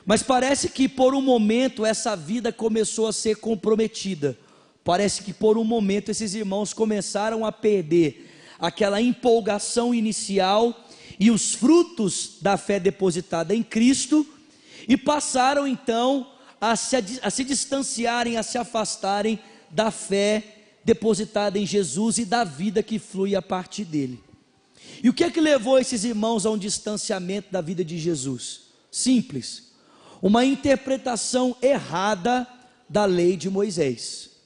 Mas 0.05 0.23
parece 0.23 0.69
que 0.69 0.87
por 0.87 1.13
um 1.13 1.21
momento 1.21 1.85
essa 1.85 2.15
vida 2.15 2.51
começou 2.51 3.07
a 3.07 3.13
ser 3.13 3.37
comprometida. 3.37 4.37
Parece 4.87 5.21
que 5.21 5.33
por 5.33 5.57
um 5.57 5.65
momento 5.65 6.11
esses 6.11 6.33
irmãos 6.33 6.71
começaram 6.73 7.45
a 7.45 7.51
perder 7.51 8.33
aquela 8.57 9.01
empolgação 9.01 9.93
inicial 9.93 10.87
e 11.19 11.29
os 11.29 11.53
frutos 11.53 12.37
da 12.41 12.55
fé 12.55 12.79
depositada 12.79 13.53
em 13.53 13.61
Cristo, 13.61 14.25
e 14.87 14.95
passaram 14.95 15.67
então 15.67 16.31
a 16.61 16.77
se, 16.77 16.95
a 17.21 17.29
se 17.29 17.43
distanciarem, 17.43 18.37
a 18.37 18.43
se 18.43 18.57
afastarem 18.57 19.37
da 19.69 19.91
fé 19.91 20.41
depositada 20.85 21.59
em 21.59 21.65
Jesus 21.65 22.17
e 22.17 22.23
da 22.23 22.45
vida 22.45 22.81
que 22.81 22.97
flui 22.97 23.35
a 23.35 23.41
partir 23.41 23.83
dele. 23.83 24.23
E 25.03 25.09
o 25.09 25.13
que 25.13 25.25
é 25.25 25.29
que 25.29 25.41
levou 25.41 25.77
esses 25.77 26.05
irmãos 26.05 26.45
a 26.45 26.49
um 26.49 26.57
distanciamento 26.57 27.51
da 27.51 27.59
vida 27.59 27.83
de 27.83 27.97
Jesus? 27.97 28.61
Simples, 28.89 29.63
uma 30.21 30.45
interpretação 30.45 31.57
errada 31.61 32.47
da 32.87 33.03
lei 33.03 33.35
de 33.35 33.49
Moisés. 33.49 34.36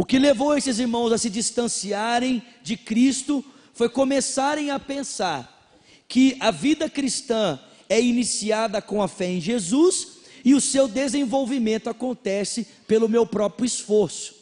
O 0.00 0.04
que 0.06 0.18
levou 0.18 0.56
esses 0.56 0.78
irmãos 0.78 1.12
a 1.12 1.18
se 1.18 1.28
distanciarem 1.28 2.42
de 2.62 2.74
Cristo 2.74 3.44
foi 3.74 3.86
começarem 3.86 4.70
a 4.70 4.78
pensar 4.78 5.70
que 6.08 6.38
a 6.40 6.50
vida 6.50 6.88
cristã 6.88 7.60
é 7.86 8.00
iniciada 8.00 8.80
com 8.80 9.02
a 9.02 9.08
fé 9.08 9.26
em 9.26 9.42
Jesus 9.42 10.20
e 10.42 10.54
o 10.54 10.60
seu 10.60 10.88
desenvolvimento 10.88 11.90
acontece 11.90 12.66
pelo 12.88 13.10
meu 13.10 13.26
próprio 13.26 13.66
esforço, 13.66 14.36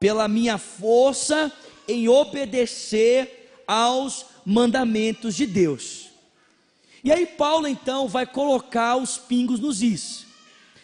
pela 0.00 0.26
minha 0.26 0.58
força 0.58 1.52
em 1.86 2.08
obedecer 2.08 3.52
aos 3.68 4.26
mandamentos 4.44 5.36
de 5.36 5.46
Deus. 5.46 6.08
E 7.04 7.12
aí 7.12 7.24
Paulo 7.24 7.68
então 7.68 8.08
vai 8.08 8.26
colocar 8.26 8.96
os 8.96 9.16
pingos 9.16 9.60
nos 9.60 9.80
is. 9.80 10.26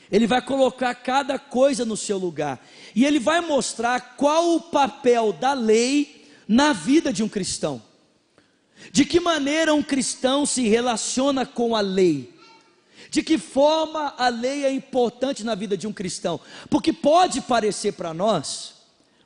Ele 0.08 0.28
vai 0.28 0.40
colocar 0.40 0.94
cada 0.94 1.38
coisa 1.38 1.84
no 1.84 1.96
seu 1.96 2.18
lugar. 2.18 2.64
E 2.94 3.04
ele 3.04 3.18
vai 3.18 3.40
mostrar 3.40 4.16
qual 4.16 4.54
o 4.54 4.60
papel 4.60 5.32
da 5.32 5.52
lei 5.52 6.26
na 6.46 6.72
vida 6.72 7.12
de 7.12 7.22
um 7.22 7.28
cristão. 7.28 7.82
De 8.92 9.04
que 9.04 9.18
maneira 9.18 9.74
um 9.74 9.82
cristão 9.82 10.44
se 10.44 10.68
relaciona 10.68 11.44
com 11.46 11.74
a 11.74 11.80
lei? 11.80 12.32
De 13.10 13.22
que 13.22 13.38
forma 13.38 14.14
a 14.18 14.28
lei 14.28 14.64
é 14.64 14.72
importante 14.72 15.44
na 15.44 15.54
vida 15.54 15.76
de 15.76 15.86
um 15.86 15.92
cristão? 15.92 16.40
Porque 16.68 16.92
pode 16.92 17.40
parecer 17.40 17.92
para 17.92 18.12
nós, 18.12 18.74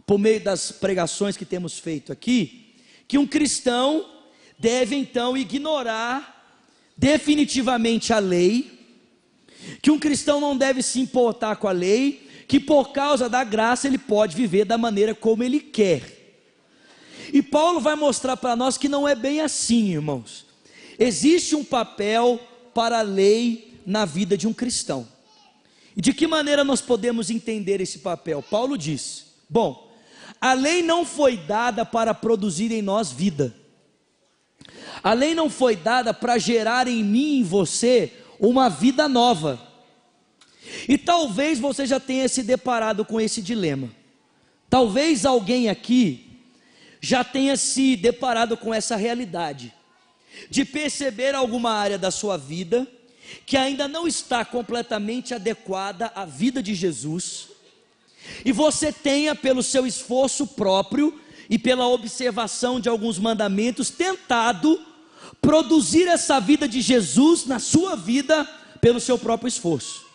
por 0.07 0.19
meio 0.19 0.41
das 0.41 0.71
pregações 0.71 1.37
que 1.37 1.45
temos 1.45 1.79
feito 1.79 2.13
aqui, 2.13 2.75
que 3.07 3.19
um 3.19 3.27
cristão 3.27 4.07
deve 4.59 4.97
então 4.97 5.37
ignorar 5.37 6.37
definitivamente 6.97 8.13
a 8.13 8.19
lei, 8.19 8.79
que 9.81 9.91
um 9.91 9.99
cristão 9.99 10.41
não 10.41 10.57
deve 10.57 10.83
se 10.83 11.01
importar 11.01 11.57
com 11.57 11.69
a 11.69 11.73
lei, 11.73 12.28
que 12.49 12.59
por 12.59 12.93
causa 12.93 13.29
da 13.29 13.45
graça 13.45 13.87
ele 13.87 13.99
pode 13.99 14.35
viver 14.35 14.65
da 14.65 14.79
maneira 14.79 15.15
como 15.15 15.45
ele 15.45 15.61
quer. 15.61 16.17
E 17.31 17.43
Paulo 17.43 17.79
vai 17.79 17.95
mostrar 17.95 18.39
para 18.39 18.57
nós 18.57 18.79
que 18.79 18.89
não 18.89 19.07
é 19.07 19.15
bem 19.15 19.43
assim, 19.43 19.93
irmãos. 19.93 20.47
Existe 20.99 21.55
um 21.55 21.63
papel 21.63 22.41
para 22.73 23.01
a 23.01 23.03
lei 23.03 23.79
na 23.85 24.07
vida 24.07 24.35
de 24.37 24.49
um 24.49 24.53
cristão. 24.55 25.07
E 25.95 26.01
de 26.01 26.15
que 26.15 26.27
maneira 26.27 26.65
nós 26.65 26.81
podemos 26.81 27.29
entender 27.29 27.83
esse 27.83 27.99
papel? 27.99 28.43
Paulo 28.43 28.79
diz: 28.79 29.27
Bom, 29.49 29.93
a 30.41 30.55
lei 30.55 30.83
não 30.83 31.05
foi 31.05 31.37
dada 31.37 31.85
para 31.85 32.15
produzir 32.15 32.73
em 32.73 32.81
nós 32.81 33.13
vida. 33.13 33.55
A 35.03 35.13
lei 35.13 35.35
não 35.35 35.51
foi 35.51 35.77
dada 35.77 36.15
para 36.15 36.39
gerar 36.39 36.89
em 36.89 37.05
mim 37.05 37.35
e 37.35 37.41
em 37.41 37.45
você 37.45 38.13
uma 38.41 38.71
vida 38.71 39.07
nova. 39.07 39.68
E 40.89 40.99
talvez 40.99 41.59
você 41.59 41.87
já 41.87 42.01
tenha 42.01 42.29
se 42.29 42.43
deparado 42.43 43.05
com 43.05 43.21
esse 43.21 43.41
dilema. 43.41 43.91
Talvez 44.69 45.25
alguém 45.25 45.69
aqui 45.69 46.27
já 47.01 47.23
tenha 47.23 47.57
se 47.57 47.97
deparado 47.97 48.57
com 48.57 48.75
essa 48.75 48.97
realidade 48.97 49.73
de 50.51 50.65
perceber 50.65 51.35
alguma 51.35 51.73
área 51.73 51.99
da 51.99 52.11
sua 52.11 52.37
vida 52.37 52.87
que 53.45 53.57
ainda 53.57 53.87
não 53.87 54.07
está 54.07 54.45
completamente 54.45 55.35
adequada 55.35 56.11
à 56.15 56.25
vida 56.25 56.63
de 56.63 56.75
Jesus, 56.75 57.49
e 58.45 58.53
você 58.53 58.93
tenha, 58.93 59.35
pelo 59.35 59.63
seu 59.63 59.87
esforço 59.87 60.47
próprio 60.47 61.19
e 61.49 61.59
pela 61.59 61.89
observação 61.89 62.81
de 62.81 62.89
alguns 62.89 63.19
mandamentos, 63.19 63.91
tentado 63.91 64.81
produzir 65.41 66.07
essa 66.09 66.41
vida 66.41 66.69
de 66.69 66.81
Jesus 66.81 67.47
na 67.47 67.59
sua 67.59 67.97
vida 67.97 68.45
pelo 68.81 69.01
seu 69.01 69.19
próprio 69.19 69.49
esforço. 69.49 70.08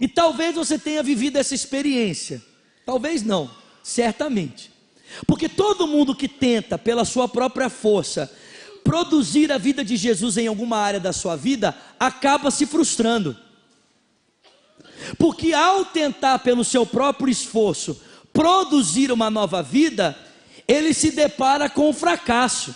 E 0.00 0.06
talvez 0.06 0.54
você 0.54 0.78
tenha 0.78 1.02
vivido 1.02 1.36
essa 1.36 1.54
experiência, 1.54 2.42
talvez 2.86 3.22
não, 3.22 3.50
certamente. 3.82 4.70
Porque 5.26 5.48
todo 5.48 5.86
mundo 5.86 6.14
que 6.14 6.28
tenta, 6.28 6.78
pela 6.78 7.04
sua 7.04 7.28
própria 7.28 7.68
força, 7.68 8.30
produzir 8.84 9.50
a 9.50 9.58
vida 9.58 9.84
de 9.84 9.96
Jesus 9.96 10.36
em 10.36 10.46
alguma 10.46 10.78
área 10.78 11.00
da 11.00 11.12
sua 11.12 11.36
vida, 11.36 11.76
acaba 11.98 12.50
se 12.50 12.66
frustrando. 12.66 13.36
Porque 15.18 15.52
ao 15.52 15.84
tentar, 15.84 16.38
pelo 16.40 16.64
seu 16.64 16.84
próprio 16.84 17.30
esforço, 17.30 18.00
produzir 18.32 19.10
uma 19.10 19.30
nova 19.30 19.62
vida, 19.62 20.16
ele 20.66 20.92
se 20.92 21.10
depara 21.10 21.68
com 21.68 21.88
um 21.88 21.92
fracasso. 21.92 22.74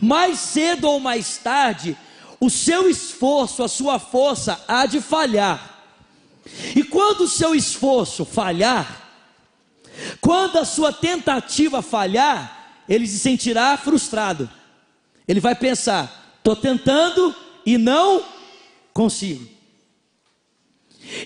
Mais 0.00 0.38
cedo 0.38 0.88
ou 0.88 1.00
mais 1.00 1.38
tarde, 1.38 1.96
o 2.38 2.50
seu 2.50 2.88
esforço, 2.88 3.62
a 3.62 3.68
sua 3.68 3.98
força 3.98 4.62
há 4.66 4.86
de 4.86 5.00
falhar. 5.00 5.79
E 6.74 6.82
quando 6.84 7.22
o 7.22 7.28
seu 7.28 7.54
esforço 7.54 8.24
falhar, 8.24 9.08
quando 10.20 10.58
a 10.58 10.64
sua 10.64 10.92
tentativa 10.92 11.82
falhar, 11.82 12.82
ele 12.88 13.06
se 13.06 13.18
sentirá 13.18 13.76
frustrado. 13.76 14.50
Ele 15.26 15.40
vai 15.40 15.54
pensar: 15.54 16.34
estou 16.38 16.56
tentando 16.56 17.34
e 17.64 17.78
não 17.78 18.24
consigo. 18.92 19.48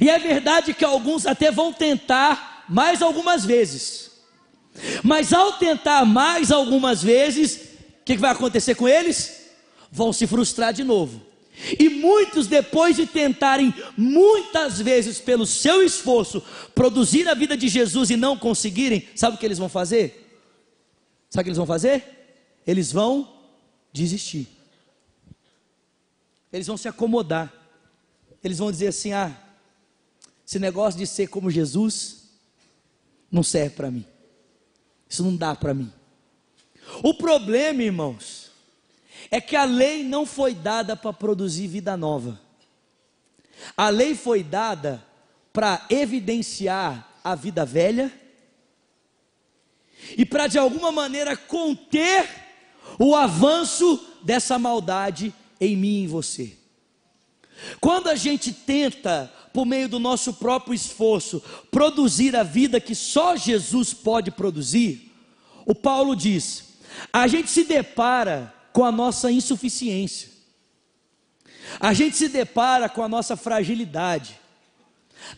E 0.00 0.08
é 0.08 0.18
verdade 0.18 0.74
que 0.74 0.84
alguns 0.84 1.26
até 1.26 1.50
vão 1.50 1.72
tentar 1.72 2.64
mais 2.68 3.02
algumas 3.02 3.44
vezes, 3.44 4.10
mas 5.02 5.32
ao 5.32 5.54
tentar 5.54 6.04
mais 6.04 6.50
algumas 6.50 7.02
vezes, 7.02 7.56
o 8.00 8.04
que 8.04 8.16
vai 8.16 8.30
acontecer 8.30 8.74
com 8.74 8.88
eles? 8.88 9.50
Vão 9.90 10.12
se 10.12 10.26
frustrar 10.26 10.72
de 10.72 10.82
novo. 10.82 11.33
E 11.78 11.88
muitos, 11.88 12.46
depois 12.46 12.96
de 12.96 13.06
tentarem 13.06 13.72
muitas 13.96 14.80
vezes, 14.80 15.20
pelo 15.20 15.46
seu 15.46 15.82
esforço, 15.82 16.42
produzir 16.74 17.28
a 17.28 17.34
vida 17.34 17.56
de 17.56 17.68
Jesus 17.68 18.10
e 18.10 18.16
não 18.16 18.36
conseguirem, 18.36 19.08
sabe 19.14 19.36
o 19.36 19.38
que 19.38 19.46
eles 19.46 19.58
vão 19.58 19.68
fazer? 19.68 20.24
Sabe 21.30 21.42
o 21.42 21.44
que 21.44 21.48
eles 21.50 21.58
vão 21.58 21.66
fazer? 21.66 22.04
Eles 22.66 22.92
vão 22.92 23.28
desistir. 23.92 24.48
Eles 26.52 26.66
vão 26.66 26.76
se 26.76 26.88
acomodar. 26.88 27.52
Eles 28.42 28.58
vão 28.58 28.70
dizer 28.70 28.88
assim: 28.88 29.12
ah, 29.12 29.36
esse 30.46 30.58
negócio 30.58 30.98
de 30.98 31.06
ser 31.06 31.28
como 31.28 31.50
Jesus 31.50 32.30
não 33.30 33.42
serve 33.42 33.74
para 33.74 33.90
mim. 33.90 34.04
Isso 35.08 35.22
não 35.22 35.34
dá 35.34 35.54
para 35.54 35.74
mim. 35.74 35.92
O 37.02 37.14
problema, 37.14 37.82
irmãos, 37.82 38.43
é 39.30 39.40
que 39.40 39.56
a 39.56 39.64
lei 39.64 40.02
não 40.02 40.26
foi 40.26 40.54
dada 40.54 40.96
para 40.96 41.12
produzir 41.12 41.66
vida 41.66 41.96
nova. 41.96 42.40
A 43.76 43.88
lei 43.88 44.14
foi 44.14 44.42
dada 44.42 45.04
para 45.52 45.86
evidenciar 45.88 47.08
a 47.22 47.34
vida 47.34 47.64
velha 47.64 48.12
e 50.16 50.26
para 50.26 50.46
de 50.46 50.58
alguma 50.58 50.92
maneira 50.92 51.36
conter 51.36 52.28
o 52.98 53.14
avanço 53.14 54.04
dessa 54.22 54.58
maldade 54.58 55.32
em 55.60 55.76
mim 55.76 56.00
e 56.00 56.04
em 56.04 56.06
você. 56.06 56.56
Quando 57.80 58.08
a 58.08 58.14
gente 58.14 58.52
tenta, 58.52 59.32
por 59.52 59.64
meio 59.64 59.88
do 59.88 59.98
nosso 59.98 60.34
próprio 60.34 60.74
esforço, 60.74 61.42
produzir 61.70 62.34
a 62.36 62.42
vida 62.42 62.80
que 62.80 62.94
só 62.94 63.36
Jesus 63.36 63.94
pode 63.94 64.30
produzir, 64.30 65.12
o 65.64 65.74
Paulo 65.74 66.14
diz: 66.14 66.74
a 67.12 67.26
gente 67.26 67.50
se 67.50 67.64
depara 67.64 68.52
com 68.74 68.84
a 68.84 68.90
nossa 68.90 69.30
insuficiência. 69.30 70.28
A 71.78 71.94
gente 71.94 72.16
se 72.16 72.28
depara 72.28 72.88
com 72.88 73.04
a 73.04 73.08
nossa 73.08 73.36
fragilidade. 73.36 74.36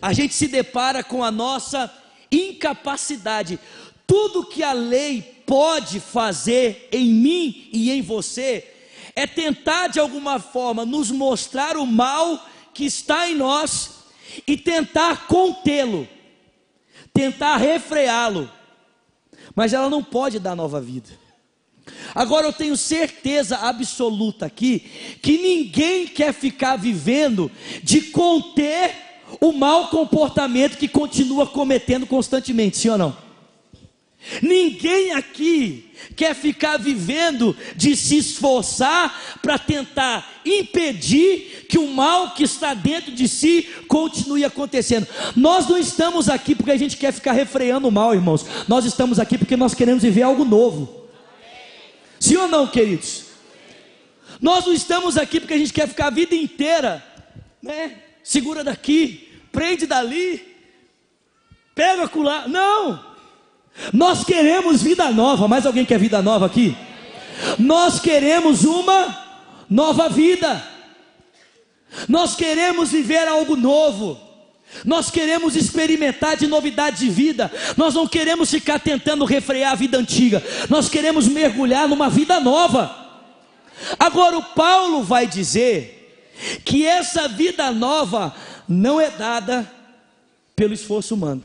A 0.00 0.14
gente 0.14 0.32
se 0.32 0.48
depara 0.48 1.04
com 1.04 1.22
a 1.22 1.30
nossa 1.30 1.92
incapacidade. 2.32 3.60
Tudo 4.06 4.46
que 4.46 4.62
a 4.62 4.72
lei 4.72 5.20
pode 5.46 6.00
fazer 6.00 6.88
em 6.90 7.12
mim 7.12 7.68
e 7.70 7.90
em 7.90 8.00
você 8.00 8.72
é 9.14 9.26
tentar 9.26 9.88
de 9.88 10.00
alguma 10.00 10.38
forma 10.38 10.86
nos 10.86 11.10
mostrar 11.10 11.76
o 11.76 11.86
mal 11.86 12.42
que 12.72 12.86
está 12.86 13.28
em 13.28 13.34
nós 13.34 14.04
e 14.46 14.56
tentar 14.56 15.26
contê-lo, 15.26 16.08
tentar 17.12 17.58
refreá-lo. 17.58 18.50
Mas 19.54 19.74
ela 19.74 19.90
não 19.90 20.02
pode 20.02 20.38
dar 20.38 20.56
nova 20.56 20.80
vida. 20.80 21.25
Agora 22.14 22.46
eu 22.46 22.52
tenho 22.52 22.76
certeza 22.76 23.56
absoluta 23.58 24.46
aqui 24.46 24.84
que 25.22 25.38
ninguém 25.38 26.06
quer 26.06 26.32
ficar 26.32 26.76
vivendo 26.76 27.50
de 27.82 28.02
conter 28.02 28.92
o 29.40 29.52
mau 29.52 29.88
comportamento 29.88 30.78
que 30.78 30.88
continua 30.88 31.46
cometendo 31.46 32.06
constantemente, 32.06 32.76
sim 32.76 32.88
ou 32.88 32.98
não? 32.98 33.26
Ninguém 34.42 35.12
aqui 35.12 35.90
quer 36.16 36.34
ficar 36.34 36.78
vivendo 36.78 37.56
de 37.76 37.94
se 37.96 38.16
esforçar 38.16 39.38
para 39.40 39.58
tentar 39.58 40.40
impedir 40.44 41.66
que 41.68 41.78
o 41.78 41.86
mal 41.86 42.34
que 42.34 42.42
está 42.42 42.74
dentro 42.74 43.12
de 43.12 43.28
si 43.28 43.68
continue 43.86 44.44
acontecendo. 44.44 45.06
Nós 45.36 45.68
não 45.68 45.78
estamos 45.78 46.28
aqui 46.28 46.54
porque 46.54 46.72
a 46.72 46.76
gente 46.76 46.96
quer 46.96 47.12
ficar 47.12 47.32
refreando 47.32 47.86
o 47.86 47.92
mal, 47.92 48.14
irmãos. 48.14 48.44
Nós 48.66 48.84
estamos 48.84 49.20
aqui 49.20 49.38
porque 49.38 49.56
nós 49.56 49.74
queremos 49.74 50.02
viver 50.02 50.22
algo 50.22 50.44
novo. 50.44 51.05
Sim 52.26 52.38
ou 52.38 52.48
não, 52.48 52.66
queridos? 52.66 53.26
Nós 54.40 54.66
não 54.66 54.72
estamos 54.72 55.16
aqui 55.16 55.38
porque 55.38 55.54
a 55.54 55.58
gente 55.58 55.72
quer 55.72 55.86
ficar 55.86 56.08
a 56.08 56.10
vida 56.10 56.34
inteira, 56.34 57.00
né? 57.62 58.02
Segura 58.20 58.64
daqui, 58.64 59.32
prende 59.52 59.86
dali, 59.86 60.44
pega 61.72 62.02
acolá. 62.02 62.48
Não! 62.48 63.00
Nós 63.92 64.24
queremos 64.24 64.82
vida 64.82 65.08
nova. 65.12 65.46
Mais 65.46 65.64
alguém 65.66 65.84
quer 65.84 66.00
vida 66.00 66.20
nova 66.20 66.46
aqui? 66.46 66.76
Nós 67.60 68.00
queremos 68.00 68.64
uma 68.64 69.16
nova 69.70 70.08
vida. 70.08 70.68
Nós 72.08 72.34
queremos 72.34 72.90
viver 72.90 73.28
algo 73.28 73.54
novo. 73.54 74.20
Nós 74.84 75.10
queremos 75.10 75.56
experimentar 75.56 76.36
de 76.36 76.46
novidade 76.46 76.98
de 76.98 77.10
vida. 77.10 77.50
Nós 77.76 77.94
não 77.94 78.06
queremos 78.06 78.50
ficar 78.50 78.78
tentando 78.78 79.24
refrear 79.24 79.72
a 79.72 79.76
vida 79.76 79.98
antiga. 79.98 80.42
Nós 80.68 80.88
queremos 80.88 81.28
mergulhar 81.28 81.88
numa 81.88 82.10
vida 82.10 82.40
nova. 82.40 83.04
Agora 83.98 84.38
o 84.38 84.42
Paulo 84.42 85.02
vai 85.02 85.26
dizer 85.26 86.32
que 86.64 86.84
essa 86.84 87.28
vida 87.28 87.70
nova 87.70 88.34
não 88.68 89.00
é 89.00 89.10
dada 89.10 89.70
pelo 90.54 90.74
esforço 90.74 91.14
humano. 91.14 91.44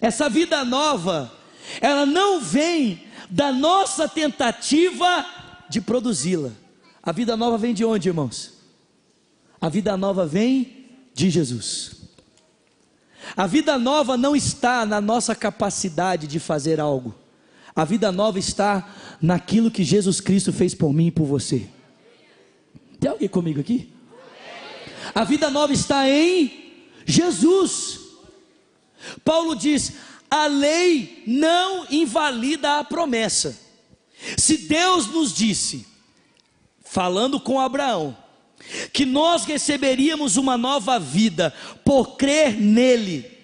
Essa 0.00 0.28
vida 0.28 0.64
nova, 0.64 1.32
ela 1.80 2.04
não 2.04 2.40
vem 2.40 3.04
da 3.30 3.52
nossa 3.52 4.08
tentativa 4.08 5.24
de 5.68 5.80
produzi-la. 5.80 6.50
A 7.02 7.12
vida 7.12 7.36
nova 7.36 7.56
vem 7.56 7.72
de 7.72 7.84
onde, 7.84 8.08
irmãos? 8.08 8.54
A 9.60 9.68
vida 9.68 9.96
nova 9.96 10.26
vem 10.26 10.75
de 11.16 11.30
Jesus. 11.30 11.92
A 13.34 13.46
vida 13.46 13.78
nova 13.78 14.18
não 14.18 14.36
está 14.36 14.84
na 14.84 15.00
nossa 15.00 15.34
capacidade 15.34 16.26
de 16.26 16.38
fazer 16.38 16.78
algo. 16.78 17.14
A 17.74 17.84
vida 17.86 18.12
nova 18.12 18.38
está 18.38 18.94
naquilo 19.20 19.70
que 19.70 19.82
Jesus 19.82 20.20
Cristo 20.20 20.52
fez 20.52 20.74
por 20.74 20.92
mim 20.92 21.06
e 21.06 21.10
por 21.10 21.24
você. 21.24 21.66
Tem 23.00 23.10
alguém 23.10 23.28
comigo 23.28 23.60
aqui? 23.60 23.90
A 25.14 25.24
vida 25.24 25.50
nova 25.50 25.72
está 25.72 26.08
em 26.08 26.84
Jesus. 27.06 28.00
Paulo 29.24 29.56
diz: 29.56 29.94
a 30.30 30.46
lei 30.46 31.22
não 31.26 31.86
invalida 31.90 32.78
a 32.78 32.84
promessa. 32.84 33.58
Se 34.36 34.58
Deus 34.58 35.06
nos 35.06 35.34
disse, 35.34 35.86
falando 36.84 37.40
com 37.40 37.58
Abraão, 37.58 38.16
que 38.92 39.04
nós 39.04 39.44
receberíamos 39.44 40.36
uma 40.36 40.56
nova 40.56 40.98
vida 40.98 41.52
por 41.84 42.16
crer 42.16 42.54
nele. 42.60 43.36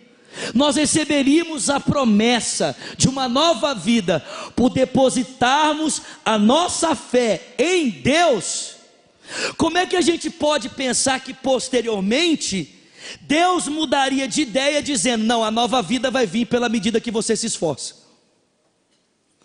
Nós 0.54 0.76
receberíamos 0.76 1.68
a 1.68 1.78
promessa 1.78 2.76
de 2.96 3.08
uma 3.08 3.28
nova 3.28 3.74
vida 3.74 4.24
por 4.56 4.70
depositarmos 4.70 6.02
a 6.24 6.38
nossa 6.38 6.94
fé 6.94 7.54
em 7.58 7.90
Deus. 7.90 8.76
Como 9.56 9.78
é 9.78 9.86
que 9.86 9.96
a 9.96 10.00
gente 10.00 10.30
pode 10.30 10.68
pensar 10.70 11.20
que 11.20 11.34
posteriormente 11.34 12.78
Deus 13.20 13.68
mudaria 13.68 14.26
de 14.26 14.42
ideia 14.42 14.82
dizendo: 14.82 15.24
"Não, 15.24 15.44
a 15.44 15.50
nova 15.50 15.82
vida 15.82 16.10
vai 16.10 16.26
vir 16.26 16.46
pela 16.46 16.68
medida 16.68 17.00
que 17.00 17.10
você 17.10 17.36
se 17.36 17.46
esforça"? 17.46 18.01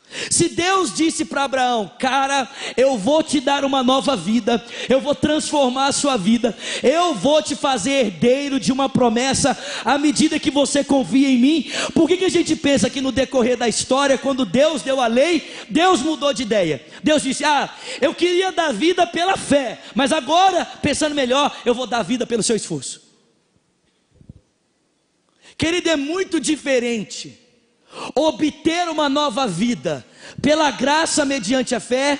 Se 0.09 0.47
Deus 0.47 0.93
disse 0.93 1.25
para 1.25 1.43
Abraão, 1.43 1.91
cara, 1.99 2.49
eu 2.77 2.97
vou 2.97 3.21
te 3.21 3.41
dar 3.41 3.65
uma 3.65 3.84
nova 3.84 4.15
vida, 4.15 4.63
eu 4.88 5.01
vou 5.01 5.13
transformar 5.13 5.88
a 5.88 5.91
sua 5.91 6.15
vida, 6.15 6.57
eu 6.81 7.13
vou 7.13 7.43
te 7.43 7.57
fazer 7.57 7.91
herdeiro 7.91 8.57
de 8.57 8.71
uma 8.71 8.88
promessa 8.88 9.57
à 9.84 9.97
medida 9.97 10.39
que 10.39 10.49
você 10.49 10.81
confia 10.81 11.27
em 11.27 11.38
mim, 11.38 11.71
por 11.93 12.07
que, 12.07 12.15
que 12.15 12.25
a 12.25 12.29
gente 12.29 12.55
pensa 12.55 12.89
que 12.89 13.01
no 13.01 13.11
decorrer 13.11 13.57
da 13.57 13.67
história, 13.67 14.17
quando 14.17 14.45
Deus 14.45 14.81
deu 14.81 15.01
a 15.01 15.07
lei, 15.07 15.45
Deus 15.69 16.01
mudou 16.01 16.34
de 16.34 16.43
ideia? 16.43 16.85
Deus 17.03 17.21
disse: 17.21 17.43
Ah, 17.43 17.69
eu 17.99 18.15
queria 18.15 18.51
dar 18.51 18.71
vida 18.71 19.05
pela 19.05 19.35
fé, 19.35 19.77
mas 19.93 20.13
agora, 20.13 20.65
pensando 20.81 21.15
melhor, 21.15 21.53
eu 21.65 21.75
vou 21.75 21.85
dar 21.85 22.01
vida 22.01 22.25
pelo 22.25 22.43
seu 22.43 22.55
esforço. 22.55 23.01
Querido, 25.57 25.89
é 25.89 25.97
muito 25.97 26.39
diferente 26.39 27.47
obter 28.15 28.88
uma 28.90 29.10
nova 29.10 29.48
vida 29.48 30.06
pela 30.41 30.72
graça 30.72 31.26
mediante 31.26 31.74
a 31.76 31.80
fé 31.80 32.19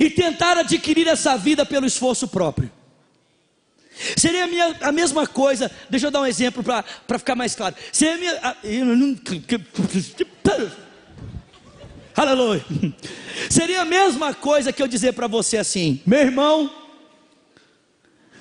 e 0.00 0.10
tentar 0.10 0.58
adquirir 0.58 1.06
essa 1.06 1.36
vida 1.36 1.64
pelo 1.64 1.86
esforço 1.86 2.28
próprio. 2.28 2.70
Seria 4.16 4.44
a, 4.44 4.46
minha, 4.46 4.76
a 4.80 4.92
mesma 4.92 5.26
coisa, 5.26 5.70
deixa 5.90 6.06
eu 6.06 6.10
dar 6.10 6.20
um 6.20 6.26
exemplo 6.26 6.62
para 6.62 7.18
ficar 7.18 7.34
mais 7.34 7.54
claro. 7.54 7.74
Seria 7.92 8.14
a 8.14 8.18
minha. 8.18 9.20
Aleluia. 12.16 12.64
Seria 13.50 13.82
a 13.82 13.84
mesma 13.84 14.34
coisa 14.34 14.72
que 14.72 14.82
eu 14.82 14.88
dizer 14.88 15.12
para 15.12 15.26
você 15.26 15.56
assim, 15.56 16.00
meu 16.06 16.18
irmão, 16.20 16.72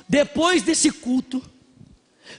depois 0.07 0.63
desse 0.63 0.91
culto, 0.91 1.43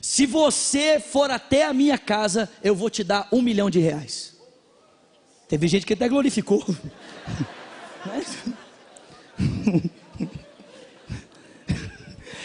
se 0.00 0.26
você 0.26 1.00
for 1.00 1.30
até 1.30 1.64
a 1.64 1.72
minha 1.72 1.98
casa, 1.98 2.48
eu 2.62 2.74
vou 2.74 2.90
te 2.90 3.02
dar 3.02 3.28
um 3.32 3.42
milhão 3.42 3.70
de 3.70 3.78
reais. 3.78 4.36
Teve 5.48 5.66
gente 5.66 5.86
que 5.86 5.94
até 5.94 6.08
glorificou. 6.08 6.64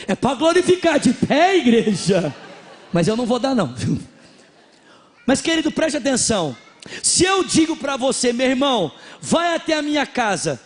É 0.08 0.16
para 0.16 0.36
glorificar 0.36 1.00
de 1.00 1.14
pé, 1.14 1.58
igreja. 1.58 2.34
Mas 2.92 3.08
eu 3.08 3.16
não 3.16 3.26
vou 3.26 3.40
dar, 3.40 3.56
não. 3.56 3.74
Mas, 5.26 5.42
querido, 5.42 5.72
preste 5.72 5.98
atenção. 5.98 6.56
Se 7.02 7.24
eu 7.24 7.44
digo 7.44 7.78
para 7.78 7.96
você, 7.96 8.34
meu 8.34 8.48
irmão, 8.48 8.92
vai 9.22 9.56
até 9.56 9.74
a 9.74 9.82
minha 9.82 10.06
casa 10.06 10.60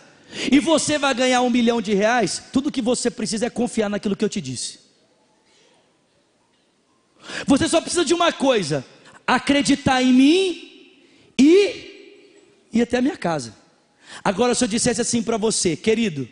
e 0.50 0.58
você 0.58 0.98
vai 0.98 1.14
ganhar 1.14 1.40
um 1.42 1.50
milhão 1.50 1.80
de 1.80 1.94
reais, 1.94 2.42
tudo 2.52 2.72
que 2.72 2.82
você 2.82 3.10
precisa 3.10 3.46
é 3.46 3.50
confiar 3.50 3.88
naquilo 3.88 4.16
que 4.16 4.24
eu 4.24 4.28
te 4.28 4.40
disse. 4.40 4.80
Você 7.46 7.68
só 7.68 7.80
precisa 7.80 8.04
de 8.04 8.14
uma 8.14 8.32
coisa: 8.32 8.84
acreditar 9.26 10.02
em 10.02 10.12
mim 10.12 10.68
e 11.38 12.68
ir 12.72 12.82
até 12.82 12.98
a 12.98 13.02
minha 13.02 13.16
casa. 13.16 13.54
Agora, 14.24 14.54
se 14.54 14.64
eu 14.64 14.68
dissesse 14.68 15.00
assim 15.00 15.22
para 15.22 15.36
você, 15.36 15.76
querido, 15.76 16.28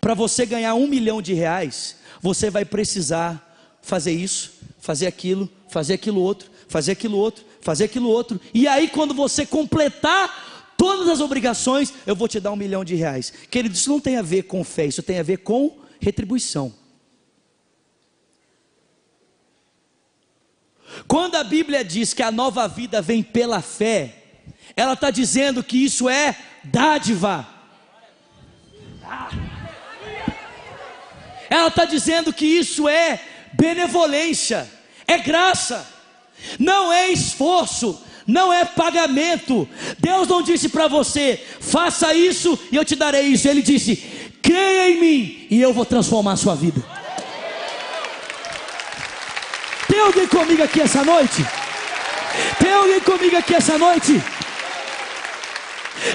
para 0.00 0.14
você 0.14 0.44
ganhar 0.44 0.74
um 0.74 0.86
milhão 0.86 1.22
de 1.22 1.32
reais, 1.32 1.96
você 2.20 2.50
vai 2.50 2.64
precisar 2.64 3.56
fazer 3.82 4.12
isso, 4.12 4.52
fazer 4.78 5.06
aquilo, 5.06 5.48
fazer 5.68 5.94
aquilo 5.94 6.20
outro, 6.20 6.50
fazer 6.68 6.92
aquilo 6.92 7.16
outro, 7.16 7.44
fazer 7.60 7.84
aquilo 7.84 8.08
outro, 8.08 8.40
e 8.52 8.68
aí 8.68 8.88
quando 8.88 9.14
você 9.14 9.46
completar 9.46 10.74
todas 10.76 11.08
as 11.08 11.20
obrigações, 11.20 11.92
eu 12.06 12.14
vou 12.14 12.28
te 12.28 12.40
dar 12.40 12.52
um 12.52 12.56
milhão 12.56 12.84
de 12.84 12.94
reais. 12.94 13.32
Querido, 13.50 13.74
isso 13.74 13.90
não 13.90 14.00
tem 14.00 14.16
a 14.16 14.22
ver 14.22 14.44
com 14.44 14.62
fé, 14.62 14.86
isso 14.86 15.02
tem 15.02 15.18
a 15.18 15.22
ver 15.22 15.38
com 15.38 15.78
retribuição. 16.00 16.72
Quando 21.06 21.36
a 21.36 21.44
Bíblia 21.44 21.84
diz 21.84 22.14
que 22.14 22.22
a 22.22 22.30
nova 22.30 22.66
vida 22.68 23.02
vem 23.02 23.22
pela 23.22 23.60
fé, 23.60 24.14
ela 24.76 24.94
está 24.94 25.10
dizendo 25.10 25.62
que 25.62 25.84
isso 25.84 26.08
é 26.08 26.36
dádiva. 26.64 27.46
Ela 31.50 31.68
está 31.68 31.84
dizendo 31.84 32.32
que 32.32 32.46
isso 32.46 32.88
é 32.88 33.20
benevolência, 33.52 34.68
é 35.06 35.18
graça, 35.18 35.86
não 36.58 36.92
é 36.92 37.10
esforço, 37.10 38.02
não 38.26 38.52
é 38.52 38.64
pagamento. 38.64 39.68
Deus 39.98 40.26
não 40.26 40.42
disse 40.42 40.68
para 40.68 40.88
você, 40.88 41.42
faça 41.60 42.12
isso 42.14 42.58
e 42.72 42.76
eu 42.76 42.84
te 42.84 42.96
darei 42.96 43.26
isso. 43.26 43.48
Ele 43.48 43.62
disse, 43.62 43.96
creia 44.42 44.90
em 44.90 45.00
mim 45.00 45.46
e 45.50 45.60
eu 45.60 45.72
vou 45.72 45.84
transformar 45.84 46.32
a 46.32 46.36
sua 46.36 46.54
vida. 46.54 46.82
Tem 49.86 49.93
alguém 50.04 50.26
comigo 50.26 50.62
aqui 50.62 50.80
essa 50.80 51.02
noite? 51.02 51.44
Tem 52.58 52.72
alguém 52.72 53.00
comigo 53.00 53.36
aqui 53.36 53.54
essa 53.54 53.78
noite? 53.78 54.22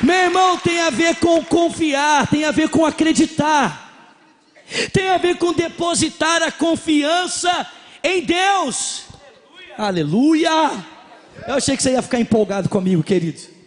Meu 0.03 0.15
irmão, 0.15 0.57
tem 0.57 0.79
a 0.81 0.89
ver 0.89 1.15
com 1.15 1.43
confiar, 1.43 2.27
tem 2.27 2.45
a 2.45 2.51
ver 2.51 2.69
com 2.69 2.85
acreditar, 2.85 3.91
tem 4.93 5.09
a 5.09 5.17
ver 5.17 5.37
com 5.37 5.53
depositar 5.53 6.43
a 6.43 6.51
confiança 6.51 7.67
em 8.03 8.21
Deus. 8.21 9.03
Aleluia! 9.77 10.49
Aleluia. 10.51 10.85
Eu 11.47 11.55
achei 11.55 11.75
que 11.75 11.81
você 11.81 11.91
ia 11.91 12.01
ficar 12.01 12.19
empolgado 12.19 12.69
comigo, 12.69 13.01
querido. 13.01 13.58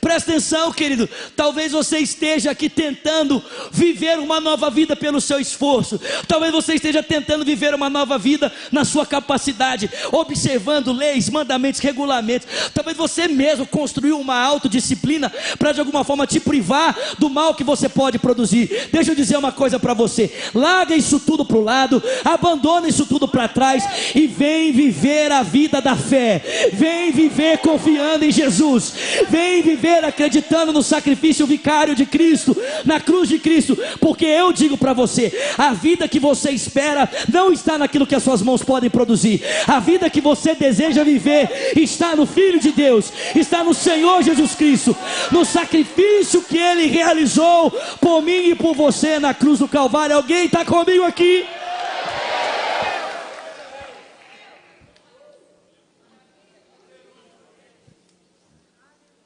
Presta 0.00 0.30
atenção, 0.30 0.72
querido. 0.72 1.08
Talvez 1.36 1.72
você 1.72 1.98
esteja 1.98 2.50
aqui 2.50 2.68
tentando 2.68 3.42
viver 3.70 4.18
uma 4.18 4.40
nova 4.40 4.70
vida 4.70 4.94
pelo 4.96 5.20
seu 5.20 5.38
esforço. 5.40 6.00
Talvez 6.28 6.52
você 6.52 6.74
esteja 6.74 7.02
tentando 7.02 7.44
viver 7.44 7.74
uma 7.74 7.90
nova 7.90 8.18
vida 8.18 8.52
na 8.70 8.84
sua 8.84 9.04
capacidade, 9.04 9.90
observando 10.10 10.92
leis, 10.92 11.28
mandamentos, 11.28 11.80
regulamentos. 11.80 12.48
Talvez 12.72 12.96
você 12.96 13.26
mesmo 13.26 13.66
construiu 13.66 14.18
uma 14.18 14.38
autodisciplina 14.38 15.32
para 15.58 15.72
de 15.72 15.80
alguma 15.80 16.04
forma 16.04 16.26
te 16.26 16.40
privar 16.40 16.96
do 17.18 17.28
mal 17.28 17.54
que 17.54 17.64
você 17.64 17.88
pode 17.88 18.18
produzir. 18.18 18.88
Deixa 18.92 19.10
eu 19.10 19.16
dizer 19.16 19.36
uma 19.36 19.52
coisa 19.52 19.78
para 19.78 19.94
você: 19.94 20.32
larga 20.54 20.94
isso 20.94 21.18
tudo 21.20 21.44
para 21.44 21.56
o 21.56 21.64
lado, 21.64 22.02
abandona 22.24 22.88
isso 22.88 23.06
tudo 23.06 23.26
para 23.26 23.48
trás 23.48 23.84
e 24.14 24.26
vem 24.26 24.72
viver 24.72 25.32
a 25.32 25.42
vida 25.42 25.80
da 25.80 25.96
fé. 25.96 26.70
Vem 26.72 27.10
viver 27.10 27.58
confiando 27.58 28.24
em 28.24 28.30
Jesus. 28.30 28.94
Vem 29.28 29.62
viver 29.62 29.71
viver 29.72 30.04
acreditando 30.04 30.72
no 30.72 30.82
sacrifício 30.82 31.46
vicário 31.46 31.94
de 31.94 32.04
Cristo, 32.04 32.56
na 32.84 33.00
cruz 33.00 33.28
de 33.28 33.38
Cristo, 33.38 33.76
porque 34.00 34.26
eu 34.26 34.52
digo 34.52 34.76
para 34.76 34.92
você: 34.92 35.32
a 35.56 35.72
vida 35.72 36.08
que 36.08 36.18
você 36.18 36.50
espera 36.50 37.08
não 37.32 37.52
está 37.52 37.78
naquilo 37.78 38.06
que 38.06 38.14
as 38.14 38.22
suas 38.22 38.42
mãos 38.42 38.62
podem 38.62 38.90
produzir, 38.90 39.42
a 39.66 39.80
vida 39.80 40.10
que 40.10 40.20
você 40.20 40.54
deseja 40.54 41.02
viver 41.02 41.72
está 41.76 42.14
no 42.14 42.26
Filho 42.26 42.60
de 42.60 42.72
Deus, 42.72 43.12
está 43.34 43.64
no 43.64 43.74
Senhor 43.74 44.22
Jesus 44.22 44.54
Cristo, 44.54 44.96
no 45.30 45.44
sacrifício 45.44 46.42
que 46.42 46.58
Ele 46.58 46.86
realizou 46.86 47.70
por 48.00 48.22
mim 48.22 48.50
e 48.50 48.54
por 48.54 48.74
você 48.74 49.18
na 49.18 49.32
cruz 49.32 49.58
do 49.58 49.68
Calvário. 49.68 50.16
Alguém 50.16 50.46
está 50.46 50.64
comigo 50.64 51.04
aqui? 51.04 51.44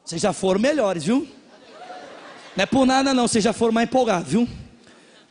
Vocês 0.07 0.23
já 0.23 0.33
foram 0.33 0.61
melhores, 0.61 1.03
viu? 1.03 1.27
Não 2.55 2.63
é 2.63 2.67
por 2.67 2.87
nada 2.87 3.13
não, 3.13 3.27
vocês 3.27 3.43
já 3.43 3.53
foram 3.53 3.73
mais 3.73 3.89
empolgados, 3.89 4.31
viu? 4.31 4.49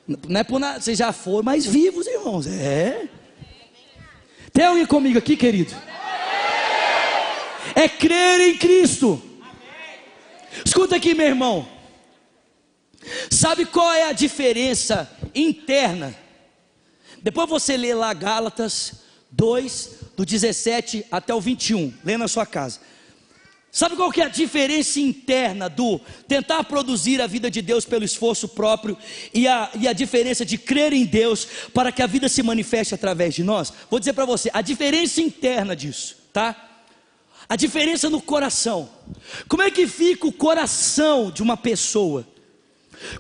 Não 0.06 0.38
é 0.38 0.44
por 0.44 0.60
nada, 0.60 0.82
vocês 0.82 0.98
já 0.98 1.14
foram 1.14 1.44
mais 1.44 1.66
vivos, 1.66 2.06
irmãos. 2.06 2.46
É. 2.46 3.08
Tem 4.52 4.66
alguém 4.66 4.86
comigo 4.86 5.18
aqui, 5.18 5.38
querido? 5.38 5.74
É 7.74 7.88
crer 7.88 8.42
em 8.42 8.58
Cristo. 8.58 9.24
Escuta 10.66 10.98
aqui, 10.98 11.14
meu 11.14 11.28
irmão. 11.28 11.66
Sabe 13.32 13.66
qual 13.66 13.94
é 13.94 14.10
a 14.10 14.14
diferença 14.14 15.10
interna? 15.34 16.14
Depois 17.22 17.50
você 17.50 17.78
lê 17.78 17.94
lá 17.94 18.14
Gálatas 18.14 19.06
2, 19.32 19.90
do 20.18 20.26
17 20.26 21.06
até 21.10 21.34
o 21.34 21.40
21. 21.40 21.94
Lê 22.04 22.18
na 22.18 22.28
sua 22.28 22.46
casa. 22.46 22.82
Sabe 23.76 23.98
qual 23.98 24.10
que 24.10 24.22
é 24.22 24.24
a 24.24 24.30
diferença 24.30 25.02
interna 25.02 25.68
do 25.68 26.00
tentar 26.30 26.64
produzir 26.64 27.22
a 27.22 27.28
vida 27.28 27.52
de 27.52 27.62
Deus 27.62 27.84
pelo 27.84 28.06
esforço 28.06 28.48
próprio 28.48 28.98
e 29.34 29.50
a, 29.50 29.70
e 29.78 29.86
a 29.86 29.92
diferença 29.92 30.46
de 30.46 30.58
crer 30.58 30.94
em 30.94 31.04
Deus 31.04 31.46
para 31.74 31.92
que 31.92 32.02
a 32.02 32.08
vida 32.08 32.30
se 32.30 32.42
manifeste 32.42 32.96
através 32.96 33.36
de 33.36 33.44
nós? 33.44 33.74
Vou 33.90 34.00
dizer 34.00 34.14
para 34.14 34.24
você, 34.24 34.50
a 34.54 34.62
diferença 34.62 35.20
interna 35.20 35.76
disso, 35.76 36.16
tá? 36.32 36.56
A 37.50 37.58
diferença 37.58 38.10
no 38.10 38.22
coração. 38.22 38.90
Como 39.50 39.62
é 39.62 39.70
que 39.70 39.86
fica 39.88 40.26
o 40.26 40.32
coração 40.32 41.30
de 41.30 41.44
uma 41.44 41.58
pessoa 41.58 42.26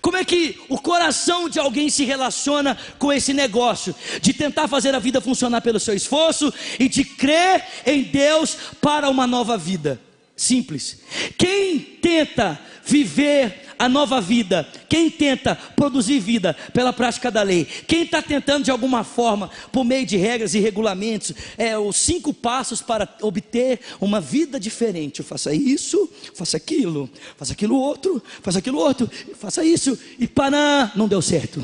Como 0.01 0.15
é 0.15 0.23
que 0.23 0.57
o 0.69 0.79
coração 0.79 1.49
de 1.49 1.59
alguém 1.59 1.89
se 1.89 2.05
relaciona 2.05 2.77
com 2.97 3.11
esse 3.11 3.33
negócio 3.33 3.93
de 4.21 4.31
tentar 4.31 4.69
fazer 4.69 4.95
a 4.95 4.99
vida 4.99 5.19
funcionar 5.19 5.59
pelo 5.59 5.81
seu 5.81 5.93
esforço 5.93 6.53
e 6.79 6.87
de 6.87 7.03
crer 7.03 7.61
em 7.85 8.03
Deus 8.03 8.57
para 8.79 9.09
uma 9.09 9.27
nova 9.27 9.57
vida? 9.57 9.99
Simples. 10.35 10.99
Quem 11.37 11.79
tenta 11.79 12.59
viver 12.85 13.65
a 13.79 13.89
nova 13.89 14.21
vida, 14.21 14.67
quem 14.87 15.09
tenta 15.09 15.55
produzir 15.55 16.19
vida 16.19 16.53
pela 16.73 16.93
prática 16.93 17.31
da 17.31 17.41
lei, 17.41 17.65
quem 17.65 18.03
está 18.03 18.21
tentando 18.21 18.63
de 18.63 18.71
alguma 18.71 19.03
forma, 19.03 19.49
por 19.71 19.83
meio 19.83 20.05
de 20.05 20.17
regras 20.17 20.53
e 20.53 20.59
regulamentos, 20.59 21.33
é 21.57 21.77
os 21.77 21.95
cinco 21.95 22.33
passos 22.33 22.81
para 22.81 23.07
obter 23.21 23.79
uma 23.99 24.21
vida 24.21 24.59
diferente. 24.59 25.23
Faça 25.23 25.53
isso, 25.53 26.09
faça 26.33 26.57
aquilo, 26.57 27.09
faça 27.37 27.53
aquilo 27.53 27.77
outro, 27.77 28.21
faça 28.41 28.59
aquilo 28.59 28.79
outro, 28.79 29.09
faça 29.35 29.63
isso, 29.63 29.97
e 30.19 30.27
para 30.27 30.91
não 30.95 31.07
deu 31.07 31.21
certo. 31.21 31.61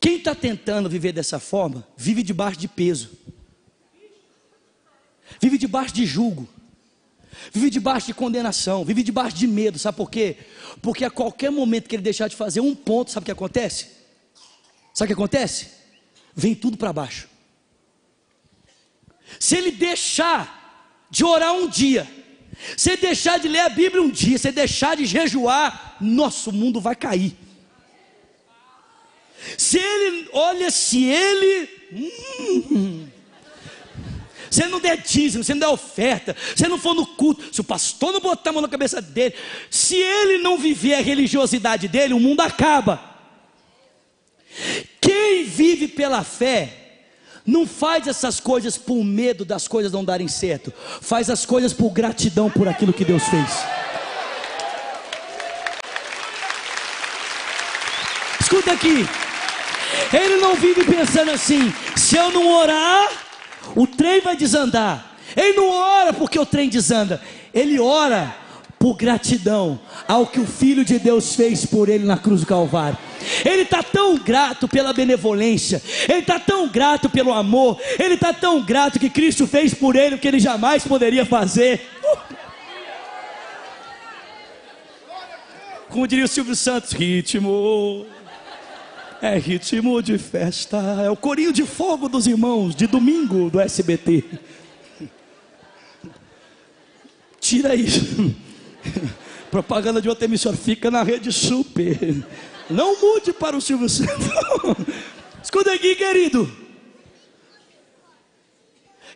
Quem 0.00 0.16
está 0.16 0.34
tentando 0.34 0.88
viver 0.88 1.12
dessa 1.12 1.38
forma, 1.38 1.86
vive 1.96 2.22
debaixo 2.22 2.58
de 2.58 2.66
peso, 2.66 3.10
vive 5.42 5.58
debaixo 5.58 5.92
de 5.92 6.06
julgo 6.06 6.48
vive 7.50 7.70
debaixo 7.70 8.06
de 8.06 8.14
condenação, 8.14 8.84
vive 8.84 9.02
debaixo 9.02 9.36
de 9.36 9.46
medo, 9.46 9.78
sabe 9.78 9.96
por 9.96 10.10
quê? 10.10 10.36
Porque 10.80 11.04
a 11.04 11.10
qualquer 11.10 11.50
momento 11.50 11.88
que 11.88 11.96
ele 11.96 12.02
deixar 12.02 12.28
de 12.28 12.36
fazer 12.36 12.60
um 12.60 12.74
ponto, 12.74 13.10
sabe 13.10 13.24
o 13.24 13.26
que 13.26 13.32
acontece? 13.32 13.88
Sabe 14.92 15.06
o 15.06 15.08
que 15.08 15.20
acontece? 15.20 15.68
Vem 16.34 16.54
tudo 16.54 16.76
para 16.76 16.92
baixo. 16.92 17.28
Se 19.40 19.56
ele 19.56 19.70
deixar 19.70 21.06
de 21.10 21.24
orar 21.24 21.54
um 21.54 21.68
dia, 21.68 22.08
se 22.76 22.90
ele 22.90 23.00
deixar 23.00 23.38
de 23.38 23.48
ler 23.48 23.60
a 23.60 23.68
Bíblia 23.68 24.02
um 24.02 24.10
dia, 24.10 24.38
se 24.38 24.48
ele 24.48 24.56
deixar 24.56 24.96
de 24.96 25.06
jejuar, 25.06 25.96
nosso 26.00 26.52
mundo 26.52 26.80
vai 26.80 26.94
cair. 26.94 27.34
Se 29.58 29.78
ele, 29.78 30.28
olha, 30.32 30.70
se 30.70 31.04
ele. 31.04 31.68
Hum, 31.92 33.08
se 34.52 34.62
ele 34.62 34.70
não 34.70 34.80
der 34.80 34.98
dízimo, 34.98 35.42
se 35.42 35.50
ele 35.50 35.60
não 35.60 35.68
der 35.68 35.72
oferta, 35.72 36.36
se 36.54 36.62
ele 36.62 36.72
não 36.72 36.78
for 36.78 36.94
no 36.94 37.06
culto, 37.06 37.42
se 37.50 37.62
o 37.62 37.64
pastor 37.64 38.12
não 38.12 38.20
botar 38.20 38.50
a 38.50 38.52
mão 38.52 38.60
na 38.60 38.68
cabeça 38.68 39.00
dele, 39.00 39.34
se 39.70 39.96
ele 39.96 40.42
não 40.42 40.58
viver 40.58 40.92
a 40.92 41.00
religiosidade 41.00 41.88
dele, 41.88 42.12
o 42.12 42.20
mundo 42.20 42.42
acaba. 42.42 43.00
Quem 45.00 45.44
vive 45.44 45.88
pela 45.88 46.22
fé, 46.22 46.68
não 47.46 47.66
faz 47.66 48.06
essas 48.06 48.40
coisas 48.40 48.76
por 48.76 49.02
medo 49.02 49.42
das 49.42 49.66
coisas 49.66 49.90
não 49.90 50.04
darem 50.04 50.28
certo, 50.28 50.70
faz 51.00 51.30
as 51.30 51.46
coisas 51.46 51.72
por 51.72 51.88
gratidão 51.90 52.50
por 52.50 52.68
aquilo 52.68 52.92
que 52.92 53.06
Deus 53.06 53.22
fez. 53.24 53.48
Escuta 58.38 58.72
aqui, 58.72 59.08
ele 60.12 60.36
não 60.36 60.54
vive 60.56 60.84
pensando 60.84 61.30
assim: 61.30 61.72
se 61.96 62.16
eu 62.18 62.30
não 62.30 62.52
orar, 62.54 63.31
o 63.74 63.86
trem 63.86 64.20
vai 64.20 64.36
desandar. 64.36 65.16
Ele 65.36 65.56
não 65.56 65.70
ora 65.70 66.12
porque 66.12 66.38
o 66.38 66.46
trem 66.46 66.68
desanda, 66.68 67.20
ele 67.54 67.78
ora 67.78 68.34
por 68.78 68.96
gratidão 68.96 69.78
ao 70.08 70.26
que 70.26 70.40
o 70.40 70.46
Filho 70.46 70.84
de 70.84 70.98
Deus 70.98 71.36
fez 71.36 71.64
por 71.64 71.88
ele 71.88 72.04
na 72.04 72.18
cruz 72.18 72.40
do 72.40 72.46
Calvário. 72.46 72.98
Ele 73.44 73.62
está 73.62 73.80
tão 73.80 74.18
grato 74.18 74.66
pela 74.66 74.92
benevolência, 74.92 75.80
ele 76.08 76.18
está 76.18 76.40
tão 76.40 76.66
grato 76.68 77.08
pelo 77.08 77.32
amor, 77.32 77.80
ele 77.96 78.14
está 78.14 78.32
tão 78.32 78.60
grato 78.60 78.98
que 78.98 79.08
Cristo 79.08 79.46
fez 79.46 79.72
por 79.72 79.94
ele 79.94 80.16
o 80.16 80.18
que 80.18 80.26
ele 80.26 80.40
jamais 80.40 80.84
poderia 80.84 81.24
fazer. 81.24 81.88
Como 85.88 86.08
diria 86.08 86.24
o 86.24 86.28
Silvio 86.28 86.56
Santos, 86.56 86.90
ritmo. 86.92 88.04
É 89.22 89.38
ritmo 89.38 90.02
de 90.02 90.18
festa, 90.18 90.78
é 91.00 91.08
o 91.08 91.16
corinho 91.16 91.52
de 91.52 91.64
fogo 91.64 92.08
dos 92.08 92.26
irmãos 92.26 92.74
de 92.74 92.88
domingo 92.88 93.48
do 93.48 93.60
SBT. 93.60 94.24
Tira 97.38 97.72
isso. 97.76 98.34
Propaganda 99.48 100.02
de 100.02 100.08
outra 100.08 100.24
emissora 100.24 100.56
fica 100.56 100.90
na 100.90 101.04
rede 101.04 101.30
super. 101.30 101.96
Não 102.68 103.00
mude 103.00 103.32
para 103.32 103.56
o 103.56 103.60
Silvio 103.60 103.88
Santos. 103.88 104.26
Escuta 105.40 105.72
aqui, 105.72 105.94
querido. 105.94 106.50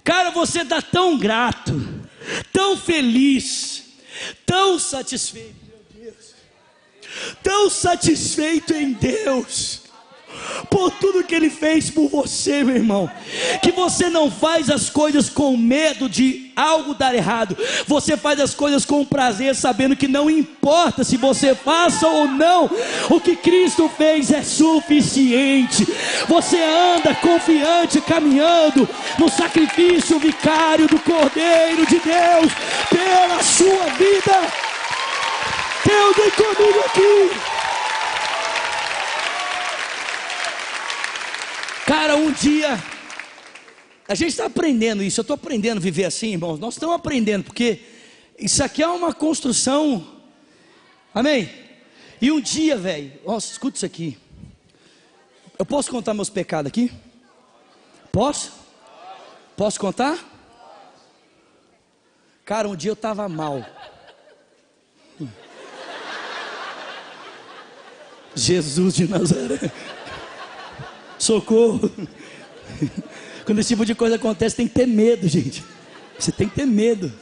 Cara, 0.04 0.30
você 0.30 0.60
está 0.60 0.80
tão 0.80 1.18
grato, 1.18 1.72
tão 2.52 2.76
feliz, 2.76 3.82
tão 4.46 4.78
satisfeito, 4.78 5.56
meu 5.66 6.04
Deus, 6.04 6.34
tão 7.42 7.68
satisfeito 7.68 8.72
em 8.72 8.92
Deus 8.92 9.85
por 10.70 10.90
tudo 10.90 11.24
que 11.24 11.34
Ele 11.34 11.50
fez 11.50 11.90
por 11.90 12.08
você, 12.08 12.64
meu 12.64 12.76
irmão. 12.76 13.10
Que 13.62 13.72
você 13.72 14.08
não 14.08 14.30
faz 14.30 14.70
as 14.70 14.90
coisas 14.90 15.28
com 15.28 15.56
medo 15.56 16.08
de 16.08 16.46
algo 16.56 16.94
dar 16.94 17.14
errado, 17.14 17.56
você 17.86 18.16
faz 18.16 18.40
as 18.40 18.54
coisas 18.54 18.86
com 18.86 19.04
prazer, 19.04 19.54
sabendo 19.54 19.94
que 19.94 20.08
não 20.08 20.30
importa 20.30 21.04
se 21.04 21.18
você 21.18 21.54
faça 21.54 22.08
ou 22.08 22.26
não, 22.26 22.70
o 23.10 23.20
que 23.20 23.36
Cristo 23.36 23.90
fez 23.94 24.32
é 24.32 24.42
suficiente. 24.42 25.86
Você 26.26 26.58
anda 26.62 27.14
confiante, 27.16 28.00
caminhando 28.00 28.88
no 29.18 29.28
sacrifício 29.28 30.18
vicário 30.18 30.88
do 30.88 30.98
Cordeiro 31.00 31.84
de 31.86 32.00
Deus 32.00 32.52
pela 32.88 33.42
sua 33.42 33.84
vida. 33.96 34.66
Deus 35.84 36.16
vem 36.16 36.30
comigo 36.30 36.80
aqui. 36.80 37.55
Cara, 41.86 42.16
um 42.16 42.32
dia, 42.32 42.82
a 44.08 44.14
gente 44.16 44.30
está 44.30 44.46
aprendendo 44.46 45.04
isso, 45.04 45.20
eu 45.20 45.22
estou 45.22 45.34
aprendendo 45.34 45.78
a 45.78 45.80
viver 45.80 46.04
assim, 46.04 46.32
irmãos. 46.32 46.58
Nós 46.58 46.74
estamos 46.74 46.96
aprendendo, 46.96 47.44
porque 47.44 47.78
isso 48.36 48.64
aqui 48.64 48.82
é 48.82 48.88
uma 48.88 49.14
construção, 49.14 50.04
amém? 51.14 51.48
E 52.20 52.32
um 52.32 52.40
dia, 52.40 52.76
velho, 52.76 53.12
nossa, 53.24 53.52
escuta 53.52 53.76
isso 53.76 53.86
aqui. 53.86 54.18
Eu 55.56 55.64
posso 55.64 55.88
contar 55.88 56.12
meus 56.12 56.28
pecados 56.28 56.68
aqui? 56.68 56.90
Posso? 58.10 58.52
Posso 59.56 59.78
contar? 59.78 60.18
Cara, 62.44 62.68
um 62.68 62.74
dia 62.74 62.90
eu 62.90 62.94
estava 62.94 63.28
mal. 63.28 63.64
Jesus 68.34 68.96
de 68.96 69.06
Nazaré. 69.06 69.70
Socorro. 71.18 71.90
Quando 73.44 73.60
esse 73.60 73.68
tipo 73.68 73.84
de 73.84 73.94
coisa 73.94 74.16
acontece, 74.16 74.56
tem 74.56 74.66
que 74.66 74.74
ter 74.74 74.86
medo, 74.86 75.28
gente. 75.28 75.64
Você 76.18 76.32
tem 76.32 76.48
que 76.48 76.54
ter 76.54 76.66
medo. 76.66 77.12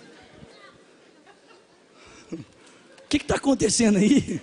O 2.33 3.09
que 3.09 3.19
está 3.19 3.37
acontecendo 3.37 3.99
aí? 3.99 4.41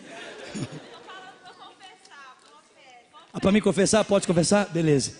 Ah, 3.33 3.39
para 3.39 3.51
mim 3.51 3.61
confessar? 3.61 4.03
Pode 4.05 4.27
confessar? 4.27 4.67
Beleza. 4.69 5.13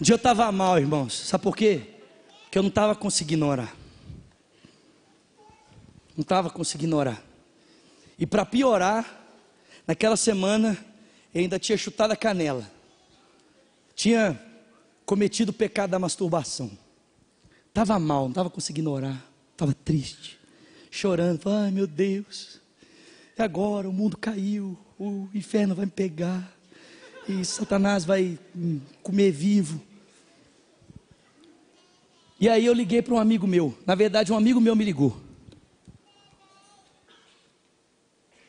Um 0.00 0.04
dia 0.04 0.14
eu 0.14 0.16
estava 0.16 0.50
mal, 0.50 0.78
irmãos. 0.78 1.14
Sabe 1.28 1.44
por 1.44 1.56
quê? 1.56 1.82
Porque 2.44 2.58
eu 2.58 2.62
não 2.62 2.70
estava 2.70 2.94
conseguindo 2.94 3.46
orar. 3.46 3.74
Não 6.16 6.22
estava 6.22 6.50
conseguindo 6.50 6.96
orar. 6.96 7.22
E 8.18 8.26
para 8.26 8.44
piorar, 8.44 9.24
naquela 9.86 10.16
semana, 10.16 10.76
eu 11.34 11.42
ainda 11.42 11.58
tinha 11.58 11.78
chutado 11.78 12.12
a 12.12 12.16
canela 12.16 12.71
tinha 13.94 14.40
cometido 15.04 15.50
o 15.50 15.54
pecado 15.54 15.90
da 15.90 15.98
masturbação. 15.98 16.70
Estava 17.68 17.98
mal, 17.98 18.22
não 18.22 18.30
estava 18.30 18.50
conseguindo 18.50 18.90
orar, 18.90 19.24
estava 19.52 19.72
triste, 19.72 20.38
chorando. 20.90 21.48
Ai 21.48 21.70
meu 21.70 21.86
Deus, 21.86 22.60
agora 23.38 23.88
o 23.88 23.92
mundo 23.92 24.16
caiu, 24.16 24.78
o 24.98 25.28
inferno 25.34 25.74
vai 25.74 25.86
me 25.86 25.90
pegar, 25.90 26.54
e 27.28 27.44
Satanás 27.44 28.04
vai 28.04 28.38
comer 29.02 29.30
vivo. 29.30 29.80
E 32.38 32.48
aí 32.48 32.66
eu 32.66 32.74
liguei 32.74 33.00
para 33.00 33.14
um 33.14 33.18
amigo 33.18 33.46
meu, 33.46 33.76
na 33.86 33.94
verdade 33.94 34.32
um 34.32 34.36
amigo 34.36 34.60
meu 34.60 34.76
me 34.76 34.84
ligou. 34.84 35.16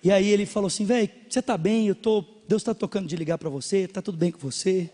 E 0.04 0.12
aí 0.12 0.28
ele 0.28 0.46
falou 0.46 0.68
assim, 0.68 0.84
velho, 0.84 1.10
você 1.30 1.40
está 1.40 1.58
bem? 1.58 1.88
Eu 1.88 1.96
tô, 1.96 2.26
Deus 2.46 2.62
está 2.62 2.74
tocando 2.74 3.08
de 3.08 3.16
ligar 3.16 3.38
para 3.38 3.50
você, 3.50 3.80
está 3.80 4.02
tudo 4.02 4.18
bem 4.18 4.32
com 4.32 4.40
você? 4.40 4.92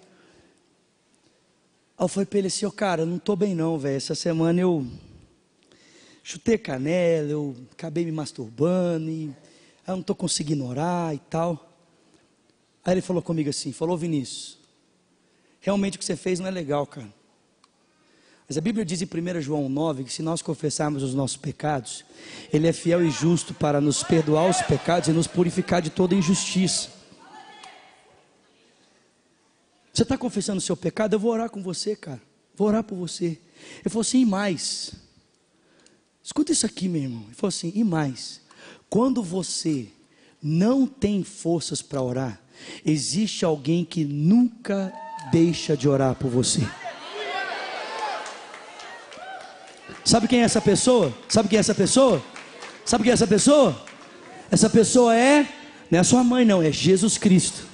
Aí 2.00 2.06
eu 2.06 2.08
falei 2.08 2.26
para 2.26 2.40
ele 2.40 2.48
assim, 2.48 2.66
oh, 2.66 2.72
cara, 2.72 3.06
não 3.06 3.18
estou 3.18 3.36
bem 3.36 3.54
não, 3.54 3.78
velho. 3.78 3.98
Essa 3.98 4.16
semana 4.16 4.62
eu 4.62 4.88
chutei 6.24 6.58
canela, 6.58 7.30
eu 7.30 7.54
acabei 7.74 8.06
me 8.06 8.12
masturbando, 8.14 9.10
e 9.10 9.26
eu 9.86 9.96
não 9.96 10.00
estou 10.00 10.16
conseguindo 10.16 10.66
orar 10.66 11.14
e 11.14 11.20
tal. 11.20 11.78
Aí 12.86 12.94
ele 12.94 13.02
falou 13.02 13.22
comigo 13.22 13.50
assim, 13.50 13.74
falou, 13.74 13.98
Vinícius, 13.98 14.58
realmente 15.60 15.98
o 15.98 16.00
que 16.00 16.06
você 16.06 16.16
fez 16.16 16.40
não 16.40 16.48
é 16.48 16.52
legal, 16.52 16.88
cara. 16.88 17.14
Mas 18.48 18.58
a 18.58 18.62
Bíblia 18.62 18.86
diz 18.86 19.02
em 19.02 19.06
1 19.06 19.42
João 19.42 19.68
9 19.68 20.06
que 20.06 20.14
se 20.14 20.24
nós 20.24 20.42
confessarmos 20.42 21.04
os 21.04 21.14
nossos 21.14 21.36
pecados, 21.36 22.06
Ele 22.52 22.66
é 22.66 22.72
fiel 22.72 23.06
e 23.06 23.12
justo 23.12 23.54
para 23.54 23.82
nos 23.82 24.04
perdoar 24.04 24.50
os 24.50 24.62
pecados 24.62 25.10
e 25.10 25.12
nos 25.12 25.28
purificar 25.28 25.82
de 25.82 25.90
toda 25.90 26.16
injustiça. 26.16 26.99
Você 30.00 30.04
está 30.04 30.18
confessando 30.18 30.60
o 30.60 30.62
seu 30.62 30.78
pecado? 30.78 31.14
Eu 31.14 31.20
vou 31.20 31.30
orar 31.30 31.50
com 31.50 31.62
você, 31.62 31.94
cara. 31.94 32.22
Vou 32.56 32.70
orar 32.70 32.86
por 32.86 32.96
você. 32.96 33.26
Ele 33.26 33.90
falou 33.90 34.00
assim: 34.00 34.22
e 34.22 34.26
mais. 34.26 34.94
Escuta 36.24 36.54
isso 36.54 36.66
aqui, 36.66 36.88
meu 36.88 37.02
irmão. 37.02 37.24
Ele 37.26 37.36
falou 37.36 37.50
assim: 37.50 37.74
e 37.76 37.84
mais. 37.84 38.40
Quando 38.90 39.22
você 39.22 39.90
não 40.42 40.88
tem 40.88 41.22
forças 41.22 41.82
para 41.82 42.02
orar, 42.02 42.42
existe 42.86 43.44
alguém 43.44 43.84
que 43.84 44.06
nunca 44.06 44.94
deixa 45.34 45.76
de 45.76 45.90
orar 45.90 46.16
por 46.16 46.32
você. 46.32 46.62
Sabe 50.06 50.30
quem 50.30 50.40
é 50.40 50.44
essa 50.44 50.62
pessoa? 50.62 51.14
Sabe 51.28 51.50
quem 51.50 51.58
é 51.58 51.60
essa 51.60 51.76
pessoa? 51.76 52.24
Sabe 52.86 53.04
quem 53.04 53.12
é 53.12 53.14
essa 53.16 53.28
pessoa? 53.28 53.86
Essa 54.50 54.70
pessoa 54.70 55.14
é, 55.14 55.46
não 55.92 56.00
é 56.00 56.04
sua 56.04 56.24
mãe, 56.24 56.46
não, 56.46 56.64
é 56.64 56.72
Jesus 56.72 57.18
Cristo. 57.18 57.69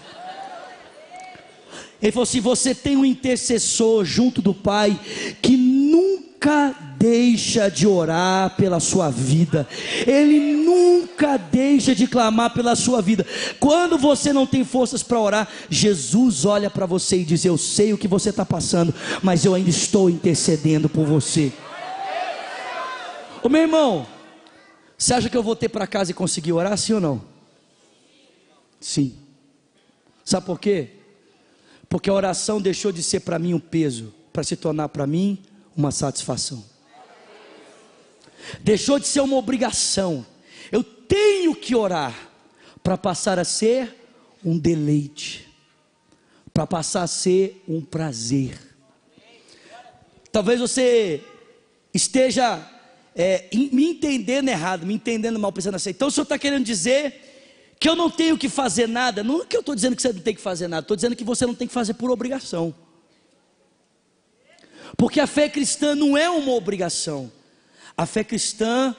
Ele 2.05 2.11
falou 2.11 2.23
assim: 2.23 2.39
você 2.39 2.75
tem 2.75 2.95
um 2.95 3.03
intercessor 3.03 4.05
junto 4.05 4.39
do 4.39 4.53
Pai 4.53 4.99
que 5.41 5.57
nunca 5.57 6.75
deixa 6.99 7.67
de 7.67 7.87
orar 7.87 8.55
pela 8.55 8.79
sua 8.79 9.09
vida, 9.09 9.67
ele 10.05 10.55
nunca 10.55 11.35
deixa 11.35 11.95
de 11.95 12.05
clamar 12.05 12.53
pela 12.53 12.75
sua 12.75 13.01
vida. 13.01 13.25
Quando 13.59 13.97
você 13.97 14.31
não 14.31 14.45
tem 14.45 14.63
forças 14.63 15.01
para 15.01 15.19
orar, 15.19 15.47
Jesus 15.67 16.45
olha 16.45 16.69
para 16.69 16.85
você 16.85 17.17
e 17.17 17.25
diz: 17.25 17.43
Eu 17.43 17.57
sei 17.57 17.91
o 17.91 17.97
que 17.97 18.07
você 18.07 18.29
está 18.29 18.45
passando, 18.45 18.93
mas 19.23 19.43
eu 19.43 19.55
ainda 19.55 19.71
estou 19.71 20.07
intercedendo 20.07 20.87
por 20.87 21.07
você. 21.07 21.51
Ô 23.41 23.49
meu 23.49 23.63
irmão, 23.63 24.05
você 24.95 25.15
acha 25.15 25.27
que 25.27 25.35
eu 25.35 25.43
vou 25.43 25.55
ter 25.55 25.69
para 25.69 25.87
casa 25.87 26.11
e 26.11 26.13
conseguir 26.13 26.53
orar, 26.53 26.77
sim 26.77 26.93
ou 26.93 27.01
não? 27.01 27.23
Sim. 28.79 29.15
Sabe 30.23 30.45
por 30.45 30.59
quê? 30.59 30.94
Porque 31.89 32.09
a 32.09 32.13
oração 32.13 32.61
deixou 32.61 32.91
de 32.91 33.03
ser 33.03 33.21
para 33.21 33.39
mim 33.39 33.53
um 33.53 33.59
peso, 33.59 34.13
para 34.33 34.43
se 34.43 34.55
tornar 34.55 34.89
para 34.89 35.05
mim 35.05 35.39
uma 35.75 35.91
satisfação. 35.91 36.63
Deixou 38.61 38.99
de 38.99 39.07
ser 39.07 39.21
uma 39.21 39.37
obrigação. 39.37 40.25
Eu 40.71 40.83
tenho 40.83 41.55
que 41.55 41.75
orar 41.75 42.15
para 42.83 42.97
passar 42.97 43.39
a 43.39 43.43
ser 43.43 43.95
um 44.43 44.57
deleite, 44.57 45.47
para 46.53 46.67
passar 46.67 47.03
a 47.03 47.07
ser 47.07 47.63
um 47.67 47.81
prazer. 47.81 48.59
Talvez 50.31 50.59
você 50.59 51.23
esteja 51.93 52.71
é, 53.15 53.47
me 53.53 53.85
entendendo 53.91 54.49
errado, 54.49 54.85
me 54.85 54.93
entendendo 54.93 55.39
mal, 55.39 55.51
pensando 55.51 55.75
assim. 55.75 55.91
Então 55.91 56.09
o 56.09 56.11
senhor 56.11 56.23
está 56.23 56.37
querendo 56.37 56.65
dizer 56.65 57.24
que 57.79 57.89
eu 57.89 57.95
não 57.95 58.09
tenho 58.09 58.37
que 58.37 58.49
fazer 58.49 58.87
nada? 58.87 59.23
Não 59.23 59.41
é 59.41 59.45
que 59.45 59.55
eu 59.55 59.59
estou 59.59 59.75
dizendo 59.75 59.95
que 59.95 60.01
você 60.01 60.13
não 60.13 60.21
tem 60.21 60.35
que 60.35 60.41
fazer 60.41 60.67
nada, 60.67 60.83
estou 60.83 60.95
dizendo 60.95 61.15
que 61.15 61.23
você 61.23 61.45
não 61.45 61.55
tem 61.55 61.67
que 61.67 61.73
fazer 61.73 61.93
por 61.93 62.09
obrigação. 62.09 62.73
Porque 64.97 65.19
a 65.19 65.27
fé 65.27 65.49
cristã 65.49 65.95
não 65.95 66.17
é 66.17 66.29
uma 66.29 66.53
obrigação. 66.53 67.31
A 67.97 68.05
fé 68.05 68.23
cristã 68.23 68.95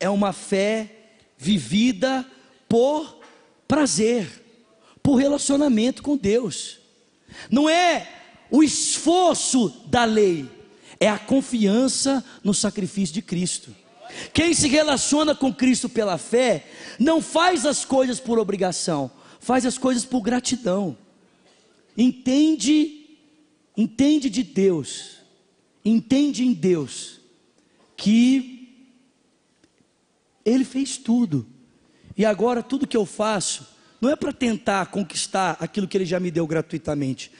é 0.00 0.08
uma 0.08 0.32
fé 0.32 0.90
vivida 1.36 2.26
por 2.68 3.18
prazer, 3.66 4.44
por 5.02 5.16
relacionamento 5.16 6.02
com 6.02 6.16
Deus. 6.16 6.78
Não 7.50 7.68
é 7.68 8.08
o 8.50 8.62
esforço 8.62 9.68
da 9.86 10.04
lei, 10.04 10.48
é 10.98 11.08
a 11.08 11.18
confiança 11.18 12.24
no 12.42 12.54
sacrifício 12.54 13.14
de 13.14 13.22
Cristo. 13.22 13.74
Quem 14.32 14.54
se 14.54 14.68
relaciona 14.68 15.34
com 15.34 15.52
Cristo 15.52 15.88
pela 15.88 16.18
fé, 16.18 16.66
não 16.98 17.20
faz 17.20 17.66
as 17.66 17.84
coisas 17.84 18.20
por 18.20 18.38
obrigação, 18.38 19.10
faz 19.40 19.64
as 19.64 19.78
coisas 19.78 20.04
por 20.04 20.20
gratidão. 20.20 20.96
Entende, 21.96 23.18
entende 23.76 24.30
de 24.30 24.42
Deus, 24.42 25.16
entende 25.84 26.44
em 26.44 26.52
Deus 26.52 27.20
que 27.96 28.68
Ele 30.44 30.64
fez 30.64 30.96
tudo, 30.96 31.46
e 32.16 32.24
agora 32.24 32.62
tudo 32.62 32.86
que 32.86 32.96
eu 32.96 33.04
faço 33.04 33.66
não 34.00 34.10
é 34.10 34.16
para 34.16 34.32
tentar 34.32 34.86
conquistar 34.86 35.56
aquilo 35.58 35.88
que 35.88 35.96
Ele 35.96 36.04
já 36.04 36.20
me 36.20 36.30
deu 36.30 36.46
gratuitamente, 36.46 37.32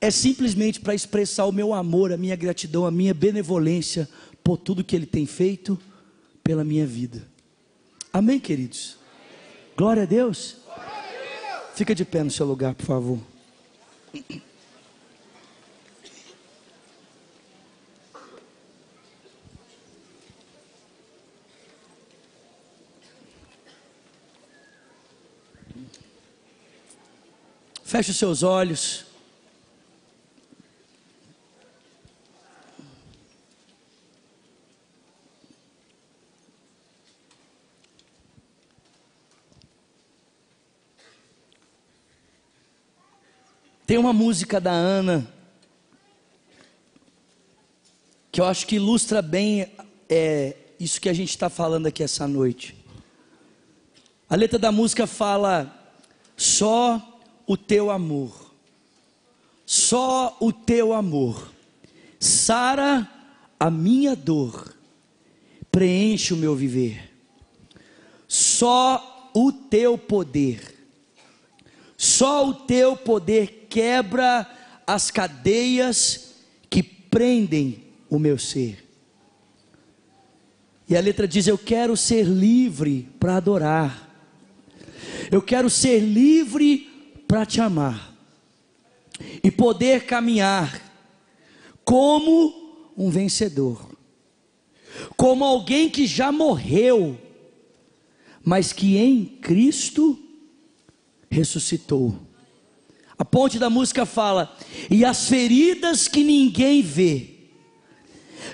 é 0.00 0.10
simplesmente 0.10 0.80
para 0.80 0.94
expressar 0.94 1.44
o 1.44 1.52
meu 1.52 1.74
amor, 1.74 2.12
a 2.12 2.16
minha 2.16 2.34
gratidão, 2.34 2.86
a 2.86 2.90
minha 2.90 3.12
benevolência 3.12 4.08
por 4.50 4.58
tudo 4.58 4.82
que 4.82 4.96
Ele 4.96 5.06
tem 5.06 5.26
feito 5.26 5.78
pela 6.42 6.64
minha 6.64 6.84
vida. 6.84 7.24
Amém, 8.12 8.40
queridos? 8.40 8.96
Glória 9.76 10.02
a 10.02 10.06
Deus. 10.06 10.56
Fica 11.72 11.94
de 11.94 12.04
pé 12.04 12.24
no 12.24 12.32
seu 12.32 12.44
lugar, 12.46 12.74
por 12.74 12.84
favor. 12.84 13.20
Feche 27.84 28.10
os 28.10 28.16
seus 28.16 28.42
olhos. 28.42 29.09
Tem 43.90 43.98
uma 43.98 44.12
música 44.12 44.60
da 44.60 44.70
Ana 44.70 45.28
que 48.30 48.40
eu 48.40 48.44
acho 48.44 48.64
que 48.64 48.76
ilustra 48.76 49.20
bem 49.20 49.66
é, 50.08 50.54
isso 50.78 51.00
que 51.00 51.08
a 51.08 51.12
gente 51.12 51.30
está 51.30 51.50
falando 51.50 51.86
aqui 51.86 52.00
essa 52.00 52.28
noite. 52.28 52.76
A 54.28 54.36
letra 54.36 54.60
da 54.60 54.70
música 54.70 55.08
fala: 55.08 55.92
só 56.36 57.20
o 57.48 57.56
teu 57.56 57.90
amor, 57.90 58.54
só 59.66 60.36
o 60.38 60.52
teu 60.52 60.92
amor, 60.92 61.50
sara 62.20 63.10
a 63.58 63.72
minha 63.72 64.14
dor, 64.14 64.72
preenche 65.72 66.32
o 66.32 66.36
meu 66.36 66.54
viver, 66.54 67.12
só 68.28 69.32
o 69.34 69.50
teu 69.50 69.98
poder, 69.98 70.79
só 72.00 72.48
o 72.48 72.54
teu 72.54 72.96
poder 72.96 73.66
quebra 73.68 74.50
as 74.86 75.10
cadeias 75.10 76.36
que 76.70 76.82
prendem 76.82 77.84
o 78.08 78.18
meu 78.18 78.38
ser. 78.38 78.88
E 80.88 80.96
a 80.96 81.00
letra 81.02 81.28
diz: 81.28 81.46
Eu 81.46 81.58
quero 81.58 81.94
ser 81.98 82.24
livre 82.24 83.06
para 83.20 83.36
adorar, 83.36 84.08
eu 85.30 85.42
quero 85.42 85.68
ser 85.68 85.98
livre 86.00 86.88
para 87.28 87.44
te 87.44 87.60
amar, 87.60 88.16
e 89.44 89.50
poder 89.50 90.06
caminhar 90.06 90.80
como 91.84 92.92
um 92.96 93.10
vencedor, 93.10 93.94
como 95.18 95.44
alguém 95.44 95.90
que 95.90 96.06
já 96.06 96.32
morreu, 96.32 97.20
mas 98.42 98.72
que 98.72 98.96
em 98.96 99.22
Cristo 99.26 100.29
ressuscitou. 101.30 102.18
A 103.16 103.24
ponte 103.24 103.58
da 103.58 103.70
música 103.70 104.04
fala: 104.04 104.56
e 104.90 105.04
as 105.04 105.28
feridas 105.28 106.08
que 106.08 106.24
ninguém 106.24 106.82
vê, 106.82 107.30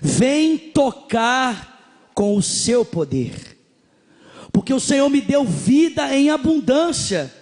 vem 0.03 0.59
tocar 0.59 2.11
com 2.15 2.37
o 2.37 2.43
seu 2.43 2.85
poder, 2.85 3.57
porque 4.53 4.75
o 4.75 4.81
Senhor 4.81 5.09
me 5.09 5.21
deu 5.21 5.45
vida 5.45 6.15
em 6.15 6.31
abundância, 6.31 7.33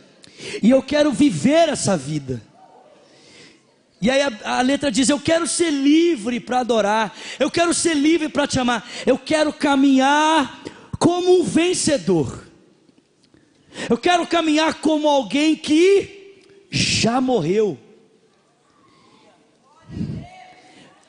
e 0.63 0.71
eu 0.71 0.83
quero 0.83 1.13
viver 1.13 1.69
essa 1.69 1.97
vida. 1.97 2.43
E 4.05 4.11
aí 4.11 4.21
a, 4.21 4.59
a, 4.59 4.61
letra 4.61 4.93
diz: 4.93 5.09
Eu 5.09 5.19
quero 5.19 5.47
ser 5.47 5.71
livre 5.71 6.39
para 6.39 6.61
adorar, 6.61 7.17
eu 7.41 7.51
quero 7.51 7.73
ser 7.73 7.95
livre 7.95 8.29
para 8.29 8.47
te 8.47 8.61
amar, 8.61 8.87
eu 9.07 9.17
quero 9.17 9.51
caminhar 9.51 10.63
como 10.99 11.41
um 11.41 11.43
vencedor, 11.43 12.44
eu 13.89 13.99
quero 13.99 14.27
caminhar 14.27 14.75
como 14.75 15.09
alguém 15.09 15.57
que 15.57 16.43
já 16.71 17.21
morreu. 17.21 17.79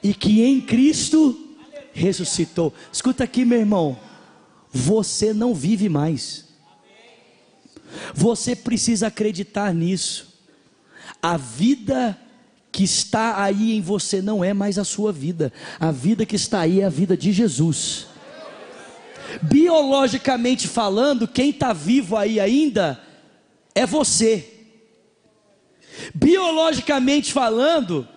E 0.04 0.14
que 0.14 0.44
em 0.44 0.62
Cristo 0.62 1.58
ressuscitou. 1.94 2.74
Escuta 2.92 3.24
aqui, 3.24 3.44
meu 3.46 3.60
irmão. 3.60 3.98
Você 4.72 5.34
não 5.34 5.54
vive 5.54 5.90
mais. 5.90 6.46
Você 8.14 8.56
precisa 8.56 9.08
acreditar 9.08 9.74
nisso. 9.74 10.34
A 11.22 11.38
vida 11.38 12.20
que 12.72 12.84
está 12.84 13.42
aí 13.42 13.72
em 13.72 13.82
você 13.82 14.22
não 14.22 14.44
é 14.44 14.54
mais 14.54 14.78
a 14.78 14.84
sua 14.84 15.12
vida. 15.12 15.52
A 15.80 15.92
vida 15.92 16.26
que 16.26 16.36
está 16.36 16.60
aí 16.60 16.82
é 16.82 16.86
a 16.86 16.90
vida 16.90 17.16
de 17.16 17.32
Jesus. 17.32 18.08
Biologicamente 19.41 20.68
falando, 20.68 21.27
quem 21.27 21.49
está 21.49 21.73
vivo 21.73 22.15
aí 22.15 22.39
ainda 22.39 23.02
é 23.73 23.85
você. 23.85 24.52
Biologicamente 26.14 27.31
falando, 27.31 28.07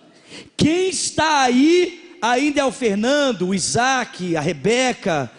quem 0.55 0.89
está 0.89 1.43
aí 1.43 2.17
ainda 2.21 2.61
é 2.61 2.65
o 2.65 2.71
Fernando, 2.71 3.47
o 3.47 3.53
Isaac, 3.53 4.35
a 4.35 4.41
Rebeca, 4.41 5.31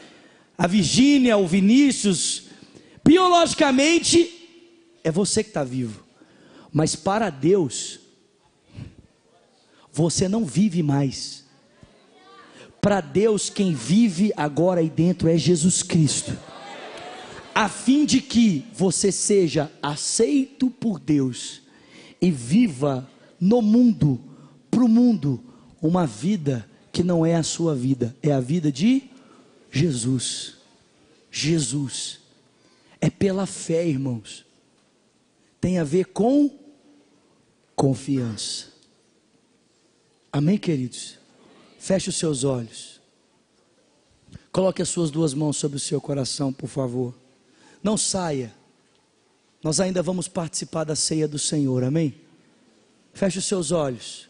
a 0.56 0.66
Virgínia, 0.66 1.36
o 1.36 1.46
Vinícius. 1.46 2.44
Biologicamente, 3.04 4.48
é 5.02 5.10
você 5.10 5.42
que 5.42 5.50
está 5.50 5.64
vivo. 5.64 6.04
Mas 6.72 6.94
para 6.94 7.30
Deus, 7.30 8.00
você 9.92 10.28
não 10.28 10.44
vive 10.44 10.82
mais. 10.82 11.39
Para 12.80 13.00
Deus, 13.00 13.50
quem 13.50 13.74
vive 13.74 14.32
agora 14.36 14.80
aí 14.80 14.88
dentro 14.88 15.28
é 15.28 15.36
Jesus 15.36 15.82
Cristo. 15.82 16.36
A 17.54 17.68
fim 17.68 18.06
de 18.06 18.22
que 18.22 18.64
você 18.72 19.12
seja 19.12 19.70
aceito 19.82 20.70
por 20.70 20.98
Deus 20.98 21.60
e 22.20 22.30
viva 22.30 23.08
no 23.38 23.60
mundo, 23.60 24.18
para 24.70 24.82
o 24.82 24.88
mundo, 24.88 25.42
uma 25.82 26.06
vida 26.06 26.66
que 26.90 27.02
não 27.02 27.24
é 27.24 27.34
a 27.34 27.42
sua 27.42 27.74
vida, 27.74 28.16
é 28.22 28.32
a 28.32 28.40
vida 28.40 28.72
de 28.72 29.04
Jesus. 29.70 30.56
Jesus. 31.30 32.20
É 33.00 33.10
pela 33.10 33.46
fé, 33.46 33.86
irmãos. 33.86 34.44
Tem 35.60 35.78
a 35.78 35.84
ver 35.84 36.06
com 36.06 36.50
confiança. 37.76 38.68
Amém, 40.32 40.56
queridos? 40.56 41.19
Feche 41.90 42.08
os 42.08 42.14
seus 42.18 42.44
olhos. 42.44 43.00
Coloque 44.52 44.80
as 44.80 44.88
suas 44.88 45.10
duas 45.10 45.34
mãos 45.34 45.56
sobre 45.56 45.76
o 45.76 45.80
seu 45.80 46.00
coração, 46.00 46.52
por 46.52 46.68
favor. 46.68 47.12
Não 47.82 47.96
saia. 47.96 48.54
Nós 49.60 49.80
ainda 49.80 50.00
vamos 50.00 50.28
participar 50.28 50.84
da 50.84 50.94
ceia 50.94 51.26
do 51.26 51.36
Senhor, 51.36 51.82
amém? 51.82 52.14
Feche 53.12 53.40
os 53.40 53.44
seus 53.44 53.72
olhos. 53.72 54.28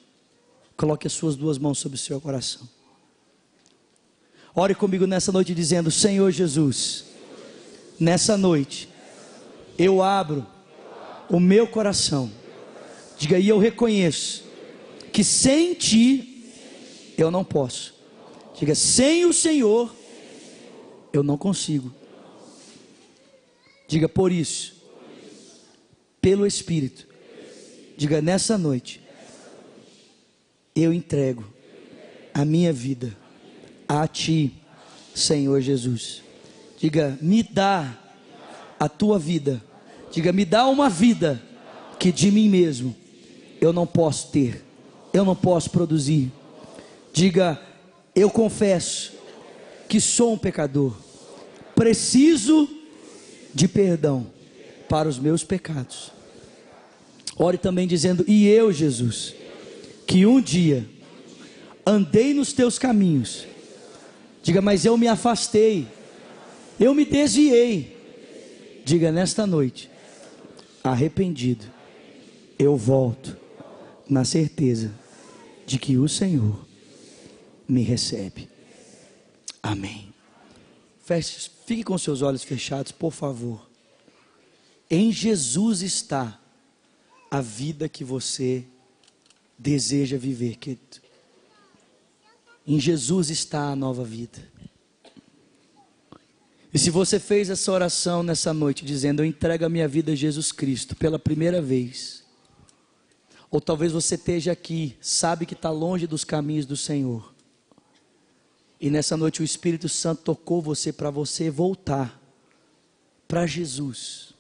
Coloque 0.75 1.07
as 1.07 1.13
suas 1.13 1.37
duas 1.37 1.59
mãos 1.59 1.79
sobre 1.79 1.97
o 1.97 1.99
seu 1.99 2.19
coração. 2.19 2.67
Ore 4.55 4.75
comigo 4.75 5.07
nessa 5.07 5.31
noite 5.31 5.55
dizendo: 5.55 5.91
Senhor 5.91 6.31
Jesus, 6.31 7.05
nessa 8.01 8.39
noite 8.39 8.89
eu 9.77 10.03
abro 10.03 10.47
o 11.29 11.39
meu 11.39 11.67
coração. 11.67 12.33
Diga 13.19 13.37
aí, 13.37 13.47
eu 13.47 13.59
reconheço 13.59 14.45
que 15.13 15.23
sem 15.23 15.75
ti 15.75 16.30
eu 17.17 17.31
não 17.31 17.45
posso. 17.45 17.95
Diga, 18.59 18.75
sem 18.75 19.25
o 19.25 19.33
Senhor 19.33 19.95
eu 21.13 21.23
não 21.23 21.37
consigo. 21.37 21.93
Diga 23.89 24.09
por 24.09 24.31
isso, 24.31 24.77
pelo 26.21 26.47
Espírito. 26.47 27.09
Diga 27.97 28.23
nessa 28.23 28.57
noite, 28.57 29.01
eu 30.75 30.93
entrego 30.93 31.45
a 32.33 32.45
minha 32.45 32.73
vida 32.73 33.17
a 33.89 34.07
ti, 34.07 34.55
Senhor 35.15 35.61
Jesus. 35.61 36.23
Diga, 36.79 37.19
me 37.21 37.43
dá 37.43 37.99
a 38.79 38.89
tua 38.89 39.19
vida. 39.19 39.63
Diga, 40.13 40.33
me 40.33 40.45
dá 40.45 40.67
uma 40.67 40.89
vida 40.89 41.43
que 41.99 42.11
de 42.11 42.31
mim 42.31 42.49
mesmo 42.49 42.97
eu 43.61 43.73
não 43.73 43.87
posso 43.87 44.29
ter, 44.29 44.65
eu 45.13 45.25
não 45.25 45.37
posso 45.37 45.71
produzir. 45.71 46.33
Diga, 47.13 47.61
eu 48.15 48.31
confesso 48.31 49.13
que 49.89 50.01
sou 50.01 50.35
um 50.35 50.39
pecador, 50.39 50.95
preciso 51.75 52.69
de 53.53 53.67
perdão 53.67 54.27
para 54.89 55.09
os 55.09 55.19
meus 55.19 55.43
pecados. 55.43 56.13
Ore 57.37 57.59
também 57.59 57.89
dizendo: 57.89 58.25
E 58.29 58.47
eu, 58.47 58.73
Jesus, 58.73 59.35
que 60.07 60.27
um 60.27 60.41
dia 60.41 60.87
andei 61.85 62.33
nos 62.35 62.53
teus 62.53 62.79
caminhos, 62.79 63.47
diga, 64.43 64.61
mas 64.61 64.85
eu 64.85 64.97
me 64.97 65.09
afastei, 65.09 65.87
eu 66.79 66.95
me 66.95 67.05
desviei. 67.05 67.99
Diga 68.85 69.13
nesta 69.13 69.47
noite, 69.47 69.91
arrependido, 70.83 71.65
eu 72.59 72.77
volto 72.77 73.37
na 74.09 74.25
certeza 74.25 74.91
de 75.67 75.79
que 75.79 75.97
o 75.97 76.09
Senhor 76.09 76.70
me 77.71 77.83
recebe. 77.83 78.49
Amém. 79.63 80.13
Feche, 81.05 81.51
fique 81.67 81.85
com 81.85 81.97
seus 81.97 82.23
olhos 82.23 82.43
fechados, 82.43 82.93
por 82.93 83.13
favor. 83.13 83.69
Em 84.91 85.13
Jesus 85.13 85.83
está 85.83 86.41
a 87.31 87.41
vida 87.41 87.89
que 87.89 88.03
você 88.03 88.65
deseja 89.57 90.17
viver, 90.17 90.57
querido. 90.57 90.83
Em 92.67 92.79
Jesus 92.79 93.31
está 93.31 93.71
a 93.71 93.77
nova 93.77 94.05
vida. 94.05 94.39
E 96.73 96.79
se 96.79 96.91
você 96.91 97.19
fez 97.19 97.51
essa 97.51 97.71
oração 97.73 98.23
nessa 98.23 98.55
noite, 98.55 98.85
dizendo: 98.85 99.23
Eu 99.23 99.27
entrego 99.27 99.65
a 99.65 99.69
minha 99.69 99.89
vida 99.89 100.13
a 100.13 100.15
Jesus 100.15 100.53
Cristo 100.53 100.95
pela 100.95 101.19
primeira 101.19 101.61
vez, 101.61 102.25
ou 103.51 103.61
talvez 103.61 103.93
você 103.93 104.15
esteja 104.15 104.53
aqui, 104.53 104.97
sabe 105.01 105.47
que 105.47 105.55
está 105.55 105.71
longe 105.71 106.07
dos 106.07 106.23
caminhos 106.25 106.67
do 106.67 106.77
Senhor, 106.77 107.35
e 108.81 108.89
nessa 108.89 109.17
noite 109.17 109.43
o 109.43 109.45
Espírito 109.45 109.89
Santo 109.89 110.23
tocou 110.23 110.63
você 110.63 110.93
para 110.93 111.11
você 111.11 111.51
voltar 111.51 112.19
para 113.29 113.47
Jesus, 113.47 114.35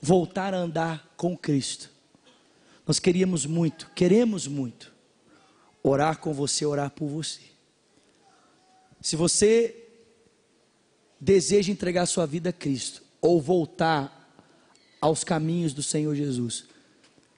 voltar 0.00 0.54
a 0.54 0.58
andar 0.58 1.12
com 1.16 1.36
Cristo. 1.36 1.90
Nós 2.86 3.00
queríamos 3.00 3.44
muito, 3.44 3.90
queremos 3.94 4.46
muito, 4.46 4.92
orar 5.82 6.18
com 6.18 6.32
você, 6.32 6.64
orar 6.64 6.90
por 6.90 7.08
você. 7.08 7.40
Se 9.00 9.16
você 9.16 9.88
deseja 11.20 11.72
entregar 11.72 12.06
sua 12.06 12.26
vida 12.26 12.50
a 12.50 12.52
Cristo 12.52 13.02
ou 13.20 13.40
voltar 13.40 14.36
aos 15.00 15.24
caminhos 15.24 15.72
do 15.72 15.82
Senhor 15.82 16.14
Jesus, 16.14 16.66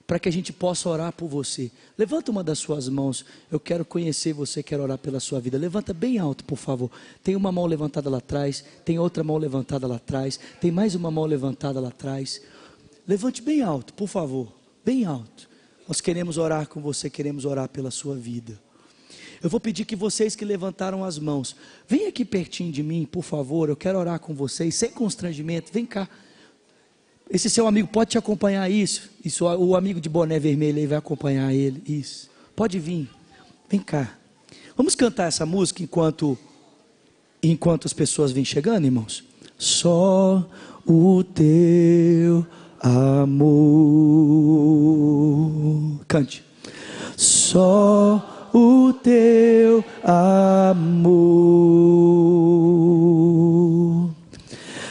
para 0.06 0.18
que 0.18 0.28
a 0.28 0.32
gente 0.32 0.52
possa 0.52 0.88
orar 0.88 1.12
por 1.12 1.28
você. 1.28 1.70
Levanta 1.96 2.30
uma 2.30 2.44
das 2.44 2.58
suas 2.58 2.88
mãos. 2.88 3.24
Eu 3.50 3.58
quero 3.58 3.84
conhecer 3.84 4.32
você, 4.32 4.62
quero 4.62 4.82
orar 4.82 4.98
pela 4.98 5.18
sua 5.18 5.40
vida. 5.40 5.56
Levanta 5.56 5.94
bem 5.94 6.18
alto, 6.18 6.44
por 6.44 6.56
favor. 6.56 6.90
Tem 7.22 7.34
uma 7.34 7.50
mão 7.50 7.66
levantada 7.66 8.10
lá 8.10 8.18
atrás, 8.18 8.64
tem 8.84 8.98
outra 8.98 9.24
mão 9.24 9.38
levantada 9.38 9.86
lá 9.86 9.96
atrás, 9.96 10.38
tem 10.60 10.70
mais 10.70 10.94
uma 10.94 11.10
mão 11.10 11.24
levantada 11.24 11.80
lá 11.80 11.88
atrás. 11.88 12.40
Levante 13.06 13.40
bem 13.40 13.62
alto, 13.62 13.94
por 13.94 14.08
favor. 14.08 14.52
Bem 14.84 15.04
alto. 15.04 15.48
Nós 15.88 16.00
queremos 16.00 16.38
orar 16.38 16.68
com 16.68 16.80
você, 16.80 17.08
queremos 17.08 17.44
orar 17.44 17.68
pela 17.68 17.90
sua 17.90 18.14
vida. 18.14 18.58
Eu 19.42 19.50
vou 19.50 19.60
pedir 19.60 19.84
que 19.84 19.96
vocês 19.96 20.34
que 20.34 20.44
levantaram 20.44 21.04
as 21.04 21.18
mãos, 21.18 21.54
venham 21.86 22.08
aqui 22.08 22.24
pertinho 22.24 22.72
de 22.72 22.82
mim, 22.82 23.04
por 23.04 23.22
favor. 23.22 23.68
Eu 23.68 23.76
quero 23.76 23.98
orar 23.98 24.18
com 24.18 24.34
vocês, 24.34 24.74
sem 24.74 24.90
constrangimento. 24.90 25.72
Vem 25.72 25.84
cá. 25.84 26.08
Esse 27.34 27.50
seu 27.50 27.66
amigo 27.66 27.88
pode 27.88 28.10
te 28.10 28.18
acompanhar 28.18 28.70
isso. 28.70 29.10
Isso, 29.24 29.44
o 29.44 29.74
amigo 29.74 30.00
de 30.00 30.08
boné 30.08 30.38
vermelho 30.38 30.78
aí 30.78 30.86
vai 30.86 30.98
acompanhar 30.98 31.52
ele. 31.52 31.82
Isso. 31.84 32.30
Pode 32.54 32.78
vir. 32.78 33.10
Vem 33.68 33.80
cá. 33.80 34.16
Vamos 34.76 34.94
cantar 34.94 35.24
essa 35.24 35.44
música 35.44 35.82
enquanto 35.82 36.38
enquanto 37.42 37.86
as 37.86 37.92
pessoas 37.92 38.30
vêm 38.30 38.44
chegando, 38.44 38.84
irmãos. 38.84 39.24
Só 39.58 40.48
o 40.86 41.24
teu 41.24 42.46
amor. 42.80 43.50
Cante. 46.06 46.44
Só 47.16 48.48
o 48.54 48.92
teu 48.92 49.84
amor. 50.04 50.94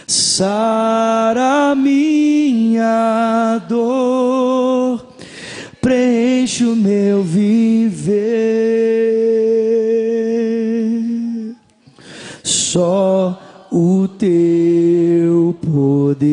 Sara 0.05 1.73
Só 12.73 13.39
o 13.71 14.07
teu 14.07 15.55
poder. 15.61 16.25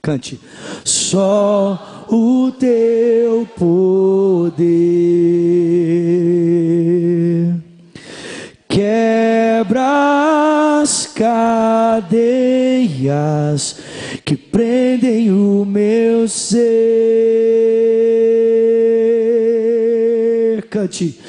Cante. 0.00 0.40
Só 0.82 2.06
o 2.08 2.50
teu 2.58 3.46
poder. 3.54 4.64
Quebra 8.66 9.90
as 10.80 11.06
cadeias 11.08 12.00
que 14.24 14.38
prendem 14.38 15.30
o 15.30 15.66
meu 15.66 16.26
ser. 16.26 16.64
Cante. 20.70 21.23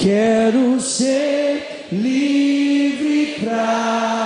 Quero 0.00 0.78
ser 0.80 1.88
livre 1.90 3.34
para 3.44 4.17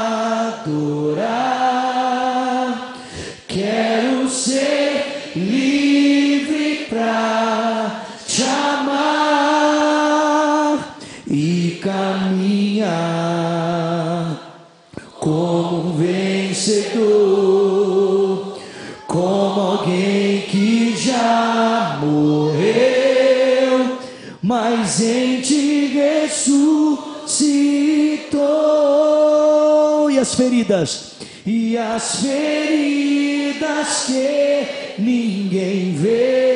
e 31.47 31.77
as 31.77 32.17
feridas 32.17 34.05
que 34.07 34.67
ninguém 34.99 35.95
vê. 35.95 36.52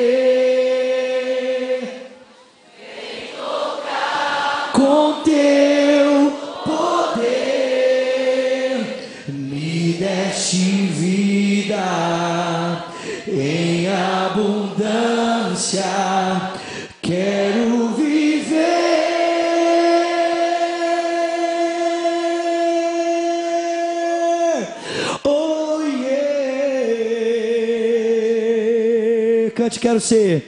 Quero 29.97 29.99
ser. 29.99 30.47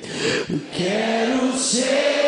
Quero 0.76 1.57
ser 1.57 2.18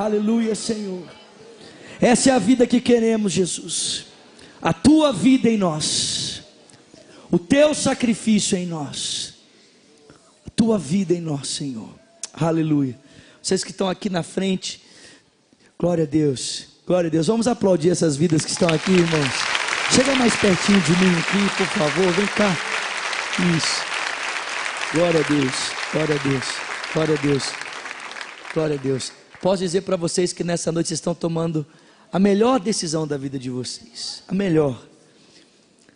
Aleluia, 0.00 0.54
Senhor. 0.54 1.02
Essa 2.00 2.30
é 2.30 2.32
a 2.32 2.38
vida 2.38 2.66
que 2.66 2.80
queremos, 2.80 3.32
Jesus. 3.32 4.06
A 4.62 4.72
tua 4.72 5.12
vida 5.12 5.46
em 5.46 5.58
nós. 5.58 6.42
O 7.30 7.38
teu 7.38 7.74
sacrifício 7.74 8.56
em 8.56 8.64
nós. 8.64 9.34
A 10.46 10.50
tua 10.56 10.78
vida 10.78 11.12
em 11.12 11.20
nós, 11.20 11.48
Senhor. 11.48 11.90
Aleluia. 12.32 12.98
Vocês 13.42 13.62
que 13.62 13.72
estão 13.72 13.90
aqui 13.90 14.08
na 14.08 14.22
frente, 14.22 14.82
glória 15.78 16.04
a 16.04 16.06
Deus. 16.06 16.68
Glória 16.86 17.08
a 17.08 17.10
Deus. 17.10 17.26
Vamos 17.26 17.46
aplaudir 17.46 17.90
essas 17.90 18.16
vidas 18.16 18.42
que 18.42 18.52
estão 18.52 18.70
aqui, 18.70 18.92
irmãos. 18.92 19.34
Chega 19.94 20.14
mais 20.14 20.34
pertinho 20.34 20.80
de 20.80 20.92
mim 20.92 21.12
aqui, 21.18 21.56
por 21.58 21.66
favor. 21.66 22.10
Vem 22.12 22.26
cá. 22.28 22.56
Isso. 23.54 23.82
Glória 24.94 25.20
a 25.20 25.28
Deus. 25.28 25.54
Glória 25.92 26.14
a 26.14 26.18
Deus. 26.26 26.44
Glória 26.94 27.14
a 27.14 27.20
Deus. 27.20 27.44
Glória 28.54 28.76
a 28.76 28.78
Deus. 28.78 29.19
Posso 29.40 29.62
dizer 29.62 29.82
para 29.82 29.96
vocês 29.96 30.32
que 30.32 30.44
nessa 30.44 30.70
noite 30.70 30.88
vocês 30.88 30.98
estão 30.98 31.14
tomando 31.14 31.66
a 32.12 32.18
melhor 32.18 32.60
decisão 32.60 33.06
da 33.06 33.16
vida 33.16 33.38
de 33.38 33.48
vocês. 33.48 34.22
A 34.28 34.34
melhor. 34.34 34.86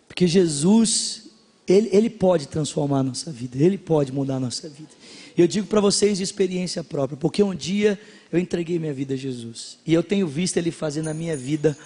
Porque 0.09 0.27
Jesus, 0.27 1.25
Ele, 1.69 1.91
Ele 1.93 2.09
pode 2.09 2.49
transformar 2.49 3.01
a 3.01 3.03
nossa 3.03 3.31
vida. 3.31 3.59
Ele 3.63 3.77
pode 3.77 4.13
mudar 4.13 4.37
a 4.37 4.41
nossa 4.41 4.69
vida. 4.69 4.91
E 5.37 5.41
eu 5.41 5.47
digo 5.47 5.67
para 5.67 5.81
vocês 5.81 6.19
de 6.19 6.25
experiência 6.25 6.83
própria. 6.83 7.19
Porque 7.19 7.43
um 7.43 7.55
dia 7.55 8.01
eu 8.33 8.39
entreguei 8.39 8.79
minha 8.79 8.95
vida 8.95 9.13
a 9.13 9.17
Jesus. 9.17 9.79
E 9.87 9.93
eu 9.93 10.03
tenho 10.03 10.27
visto 10.27 10.57
Ele 10.57 10.71
fazer 10.71 11.03
na 11.03 11.13
minha 11.13 11.37
vida 11.37 11.77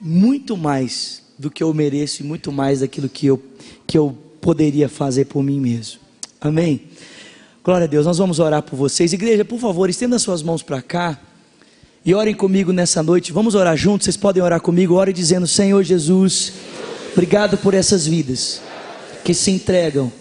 muito 0.00 0.56
mais 0.56 1.22
do 1.36 1.50
que 1.50 1.62
eu 1.62 1.72
mereço 1.74 2.22
e 2.22 2.24
muito 2.24 2.52
mais 2.52 2.80
daquilo 2.80 3.08
que 3.08 3.26
eu, 3.26 3.42
que 3.86 3.98
eu 3.98 4.16
poderia 4.40 4.88
fazer 4.88 5.24
por 5.24 5.42
mim 5.42 5.58
mesmo. 5.58 6.00
Amém? 6.40 6.82
Glória 7.66 7.86
a 7.86 7.88
Deus, 7.88 8.06
nós 8.06 8.18
vamos 8.18 8.38
orar 8.38 8.62
por 8.62 8.76
vocês. 8.76 9.12
Igreja, 9.12 9.44
por 9.44 9.58
favor, 9.58 9.90
estenda 9.90 10.20
suas 10.20 10.40
mãos 10.40 10.62
para 10.62 10.80
cá 10.80 11.18
e 12.04 12.14
orem 12.14 12.32
comigo 12.32 12.72
nessa 12.72 13.02
noite. 13.02 13.32
Vamos 13.32 13.56
orar 13.56 13.76
juntos, 13.76 14.04
vocês 14.04 14.16
podem 14.16 14.40
orar 14.40 14.60
comigo. 14.60 14.94
Ore 14.94 15.12
dizendo: 15.12 15.48
Senhor 15.48 15.82
Jesus, 15.82 16.52
obrigado 17.12 17.58
por 17.58 17.74
essas 17.74 18.06
vidas 18.06 18.60
que 19.24 19.34
se 19.34 19.50
entregam 19.50 20.12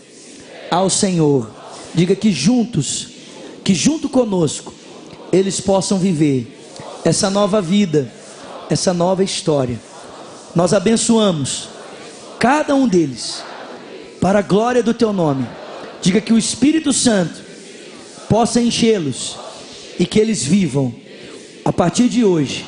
ao 0.72 0.90
Senhor. 0.90 1.52
Diga 1.94 2.16
que 2.16 2.32
juntos, 2.32 3.10
que 3.64 3.76
junto 3.76 4.10
conosco, 4.10 4.74
eles 5.32 5.62
possam 5.62 6.00
viver 6.00 6.52
essa 7.06 7.30
nova 7.30 7.62
vida, 7.62 8.12
essa 8.72 8.92
nova 8.92 9.24
história. 9.24 9.80
Nós 10.56 10.74
abençoamos 10.74 11.70
cada 12.40 12.74
um 12.74 12.88
deles 12.88 13.44
para 14.20 14.40
a 14.40 14.42
glória 14.42 14.82
do 14.82 14.96
teu 14.96 15.14
nome. 15.14 15.46
Diga 16.06 16.22
que 16.22 16.32
o 16.32 16.38
Espírito 16.38 16.94
Santo 16.94 17.34
possa 18.30 18.62
enchê-los 18.62 19.38
e 19.98 20.06
que 20.06 20.20
eles 20.20 20.44
vivam 20.44 20.94
a 21.66 21.74
partir 21.74 22.08
de 22.08 22.24
hoje 22.24 22.64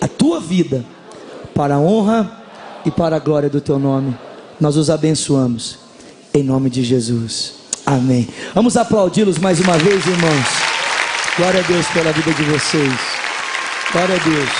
a 0.00 0.06
tua 0.06 0.38
vida 0.38 0.84
para 1.52 1.74
a 1.74 1.80
honra 1.80 2.40
e 2.84 2.90
para 2.92 3.16
a 3.16 3.18
glória 3.18 3.50
do 3.50 3.60
teu 3.60 3.80
nome. 3.80 4.16
Nós 4.60 4.76
os 4.76 4.90
abençoamos 4.90 5.80
em 6.32 6.44
nome 6.44 6.70
de 6.70 6.84
Jesus. 6.84 7.54
Amém. 7.84 8.28
Vamos 8.54 8.76
aplaudi-los 8.76 9.38
mais 9.38 9.58
uma 9.58 9.76
vez, 9.76 10.06
irmãos. 10.06 10.46
Glória 11.36 11.58
a 11.58 11.64
Deus 11.64 11.84
pela 11.88 12.12
vida 12.12 12.32
de 12.32 12.44
vocês. 12.44 12.94
Glória 13.90 14.14
a 14.14 14.18
Deus. 14.18 14.50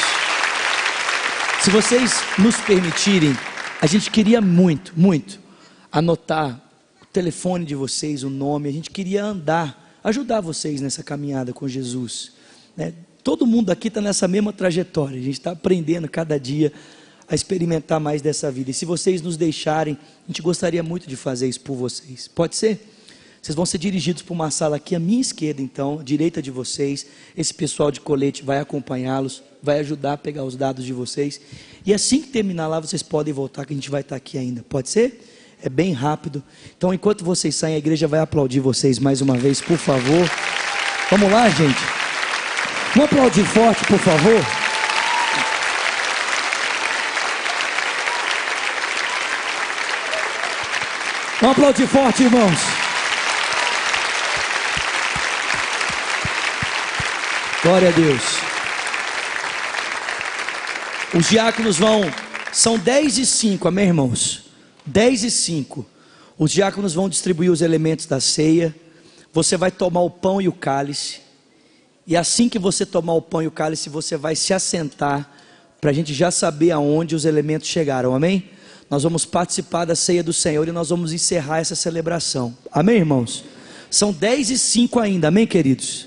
Se 1.62 1.70
vocês 1.70 2.16
nos 2.36 2.56
permitirem, 2.56 3.38
a 3.80 3.86
gente 3.86 4.10
queria 4.10 4.40
muito, 4.40 4.92
muito 4.96 5.38
anotar 5.92 6.67
telefone 7.18 7.64
de 7.64 7.74
vocês, 7.74 8.22
o 8.22 8.30
nome. 8.30 8.68
A 8.68 8.72
gente 8.72 8.92
queria 8.92 9.24
andar, 9.24 9.98
ajudar 10.04 10.40
vocês 10.40 10.80
nessa 10.80 11.02
caminhada 11.02 11.52
com 11.52 11.66
Jesus. 11.66 12.30
Né? 12.76 12.94
Todo 13.24 13.44
mundo 13.44 13.70
aqui 13.70 13.88
está 13.88 14.00
nessa 14.00 14.28
mesma 14.28 14.52
trajetória. 14.52 15.18
A 15.18 15.22
gente 15.22 15.40
está 15.40 15.50
aprendendo 15.50 16.08
cada 16.08 16.38
dia 16.38 16.72
a 17.28 17.34
experimentar 17.34 17.98
mais 17.98 18.22
dessa 18.22 18.52
vida. 18.52 18.70
E 18.70 18.74
se 18.74 18.84
vocês 18.84 19.20
nos 19.20 19.36
deixarem, 19.36 19.94
a 19.94 20.26
gente 20.28 20.40
gostaria 20.40 20.80
muito 20.80 21.08
de 21.08 21.16
fazer 21.16 21.48
isso 21.48 21.60
por 21.60 21.74
vocês. 21.74 22.28
Pode 22.28 22.54
ser? 22.54 22.88
Vocês 23.42 23.56
vão 23.56 23.66
ser 23.66 23.78
dirigidos 23.78 24.22
para 24.22 24.32
uma 24.32 24.50
sala 24.52 24.76
aqui 24.76 24.94
à 24.94 25.00
minha 25.00 25.20
esquerda, 25.20 25.60
então, 25.60 26.00
direita 26.04 26.40
de 26.40 26.52
vocês. 26.52 27.04
Esse 27.36 27.52
pessoal 27.52 27.90
de 27.90 28.00
colete 28.00 28.44
vai 28.44 28.60
acompanhá-los, 28.60 29.42
vai 29.60 29.80
ajudar 29.80 30.12
a 30.12 30.16
pegar 30.16 30.44
os 30.44 30.54
dados 30.54 30.84
de 30.84 30.92
vocês. 30.92 31.40
E 31.84 31.92
assim 31.92 32.20
que 32.20 32.28
terminar 32.28 32.68
lá, 32.68 32.78
vocês 32.78 33.02
podem 33.02 33.34
voltar, 33.34 33.66
que 33.66 33.72
a 33.72 33.76
gente 33.76 33.90
vai 33.90 34.02
estar 34.02 34.14
aqui 34.14 34.38
ainda. 34.38 34.64
Pode 34.68 34.88
ser? 34.88 35.37
É 35.62 35.68
bem 35.68 35.92
rápido. 35.92 36.42
Então, 36.76 36.94
enquanto 36.94 37.24
vocês 37.24 37.54
saem, 37.54 37.74
a 37.74 37.78
igreja 37.78 38.06
vai 38.06 38.20
aplaudir 38.20 38.60
vocês 38.60 38.98
mais 38.98 39.20
uma 39.20 39.36
vez, 39.36 39.60
por 39.60 39.76
favor. 39.76 40.30
Vamos 41.10 41.32
lá, 41.32 41.48
gente? 41.48 41.78
Vamos 42.94 43.12
aplaudir 43.12 43.44
forte, 43.44 43.84
por 43.84 43.98
favor. 43.98 44.40
Vamos 51.40 51.56
aplaudir 51.56 51.86
forte, 51.86 52.22
irmãos. 52.22 52.58
Glória 57.62 57.88
a 57.88 57.92
Deus. 57.92 58.22
Os 61.14 61.28
diáconos 61.28 61.78
vão, 61.78 62.02
são 62.52 62.78
10 62.78 63.18
e 63.18 63.26
5, 63.26 63.66
amém, 63.66 63.86
irmãos? 63.86 64.47
10 64.88 65.24
e 65.24 65.30
5. 65.30 65.86
Os 66.38 66.50
diáconos 66.50 66.94
vão 66.94 67.08
distribuir 67.08 67.50
os 67.50 67.60
elementos 67.60 68.06
da 68.06 68.20
ceia. 68.20 68.74
Você 69.32 69.56
vai 69.56 69.70
tomar 69.70 70.00
o 70.00 70.10
pão 70.10 70.40
e 70.40 70.48
o 70.48 70.52
cálice. 70.52 71.20
E 72.06 72.16
assim 72.16 72.48
que 72.48 72.58
você 72.58 72.86
tomar 72.86 73.14
o 73.14 73.22
pão 73.22 73.42
e 73.42 73.46
o 73.46 73.50
cálice, 73.50 73.88
você 73.90 74.16
vai 74.16 74.34
se 74.34 74.54
assentar 74.54 75.30
para 75.80 75.90
a 75.90 75.92
gente 75.92 76.12
já 76.12 76.30
saber 76.30 76.70
aonde 76.70 77.14
os 77.14 77.24
elementos 77.24 77.68
chegaram, 77.68 78.14
amém? 78.14 78.50
Nós 78.90 79.02
vamos 79.02 79.24
participar 79.24 79.84
da 79.84 79.94
ceia 79.94 80.22
do 80.22 80.32
Senhor 80.32 80.66
e 80.66 80.72
nós 80.72 80.88
vamos 80.88 81.12
encerrar 81.12 81.58
essa 81.58 81.74
celebração, 81.74 82.56
amém, 82.72 82.96
irmãos? 82.96 83.44
São 83.90 84.12
10 84.12 84.50
e 84.50 84.58
5 84.58 84.98
ainda, 84.98 85.28
amém, 85.28 85.46
queridos? 85.46 86.06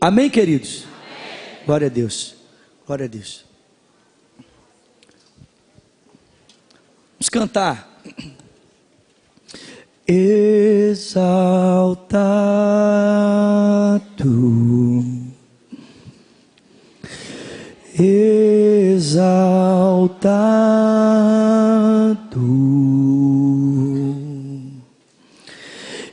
Amém, 0.00 0.28
queridos? 0.28 0.84
Amém. 0.84 1.64
Glória 1.66 1.86
a 1.86 1.90
Deus. 1.90 2.34
Glória 2.86 3.04
a 3.06 3.08
Deus. 3.08 3.44
Vamos 7.18 7.28
cantar. 7.30 7.95
Exaltado, 10.08 11.56
exaltado, 17.98 19.46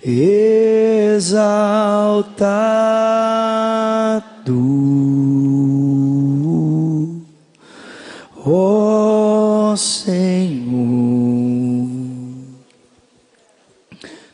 exaltado, 0.03 1.43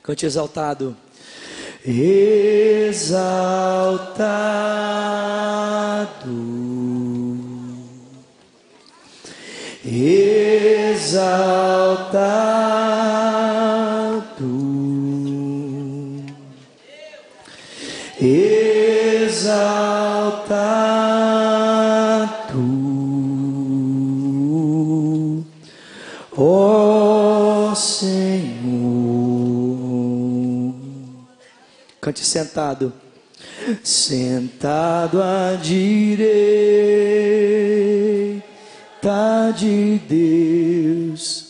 Cante 0.10 0.26
exaltado. 0.26 0.98
Exaltado. 1.86 2.10
Exaltado. 18.20 19.60
Cante 32.10 32.26
sentado. 32.26 32.92
Sentado 33.84 35.22
à 35.22 35.54
direita 35.62 36.24
de 39.56 40.00
Deus. 40.10 41.50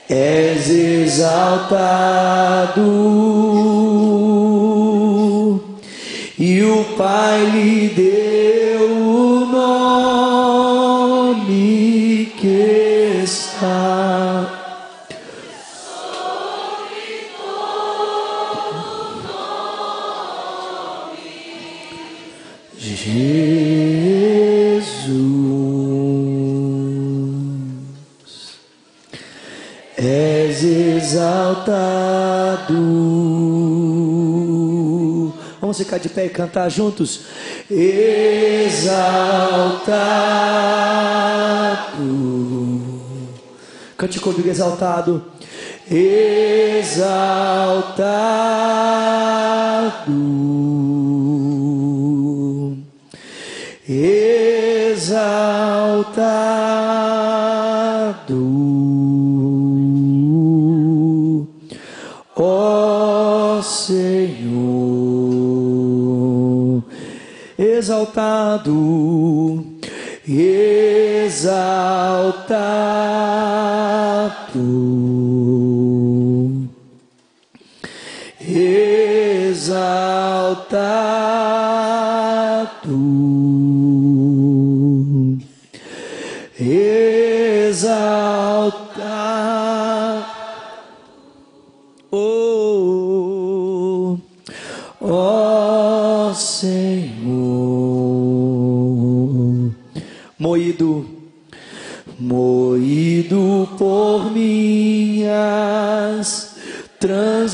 És 0.09 0.71
exaltado 0.71 3.26
Pai 6.97 7.45
lhe 7.51 7.89
deu 7.89 8.89
o 8.89 9.45
nome 9.45 11.45
que 12.39 13.21
está 13.23 14.07
Jesus, 22.77 23.17
és 29.95 30.63
exaltado. 30.63 31.67
Vamos 35.67 35.79
ficar 35.79 35.99
de 35.99 36.07
pé 36.07 36.27
e 36.27 36.29
cantar 36.29 36.71
juntos. 36.71 37.23
Exaltado. 37.69 38.87
Cante 43.97 44.17
comigo, 44.21 44.49
exaltado. 44.49 45.25
Exaltado. 45.91 46.37
Exaltado, 53.89 55.07
ó 62.37 63.61
Senhor, 63.61 64.16
exaltado, 67.77 68.73
exaltado, 70.27 71.27
exaltado, 78.39 79.87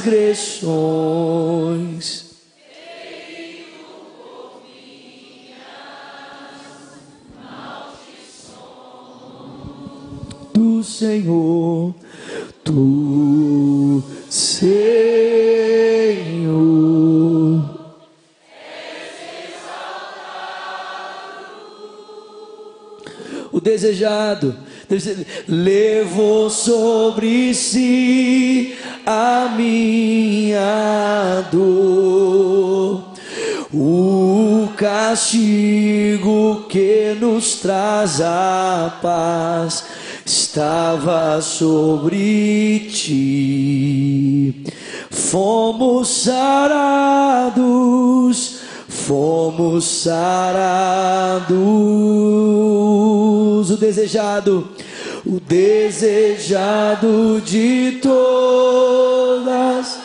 transgressões. 0.03 2.33
Do 10.53 10.83
Senhor, 10.83 11.95
tu, 12.63 14.03
Senhor. 14.29 14.93
O 23.51 23.59
desejado 23.61 24.55
levou 25.47 26.49
sobre 26.49 27.53
si 27.53 28.75
a 29.05 29.53
minha 29.55 31.45
dor. 31.51 33.13
O 33.73 34.69
castigo 34.77 36.65
que 36.69 37.17
nos 37.19 37.55
traz 37.55 38.21
a 38.21 38.99
paz 39.01 39.85
estava 40.25 41.41
sobre 41.41 42.87
ti. 42.91 44.63
Fomos 45.09 46.07
sarados, 46.09 47.57
fomos 48.87 49.85
sarados. 49.85 51.51
O 53.71 53.77
desejado 53.77 54.69
o 55.25 55.39
desejado 55.39 57.39
de 57.41 57.99
todas. 58.01 60.03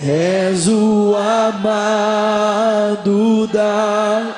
És 0.00 0.68
o 0.68 1.16
amado 1.16 3.48
da 3.48 4.36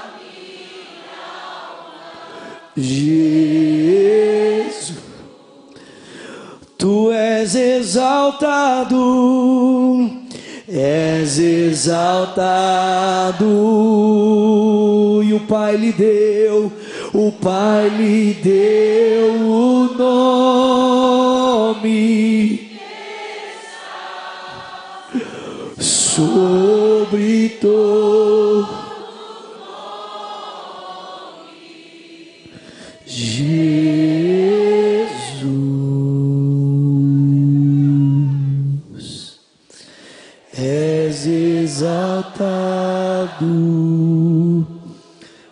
Jesus. 2.76 3.40
Tu 6.78 7.12
és 7.12 7.54
exaltado, 7.54 8.96
és 10.70 11.38
exaltado, 11.38 13.44
e 15.24 15.34
o 15.34 15.40
Pai 15.40 15.76
lhe 15.76 15.92
deu 15.92 16.72
o 17.12 17.32
Pai 17.32 17.88
lhe 17.88 18.34
deu 18.34 19.34
o 19.34 19.88
nome. 21.58 22.70
Sobre 25.78 27.48
todo 27.60 28.79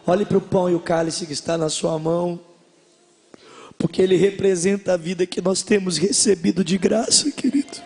Olhe 0.06 0.24
para 0.24 0.38
o 0.38 0.40
pão 0.40 0.70
e 0.70 0.74
o 0.74 0.80
cálice 0.80 1.26
que 1.26 1.32
está 1.32 1.58
na 1.58 1.68
sua 1.68 1.98
mão, 1.98 2.40
porque 3.78 4.00
ele 4.00 4.16
representa 4.16 4.94
a 4.94 4.96
vida 4.96 5.26
que 5.26 5.40
nós 5.40 5.62
temos 5.62 5.98
recebido 5.98 6.64
de 6.64 6.78
graça, 6.78 7.30
querido. 7.30 7.76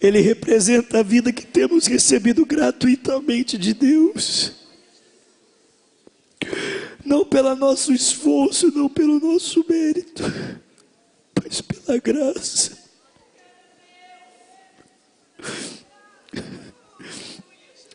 Ele 0.00 0.20
representa 0.20 1.00
a 1.00 1.02
vida 1.02 1.32
que 1.32 1.44
temos 1.44 1.86
recebido 1.86 2.46
gratuitamente 2.46 3.58
de 3.58 3.74
Deus. 3.74 4.52
Não 7.04 7.24
pelo 7.24 7.54
nosso 7.54 7.92
esforço, 7.92 8.70
não 8.70 8.88
pelo 8.88 9.20
nosso 9.20 9.64
mérito, 9.68 10.22
mas 11.42 11.60
pela 11.60 11.98
graça. 11.98 12.78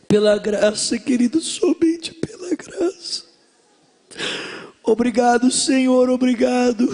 Pela 0.08 0.38
graça, 0.38 0.98
querido, 0.98 1.42
somente 1.42 2.14
pela 2.14 2.50
graça. 2.56 3.24
Obrigado, 4.82 5.52
Senhor, 5.52 6.10
obrigado. 6.10 6.88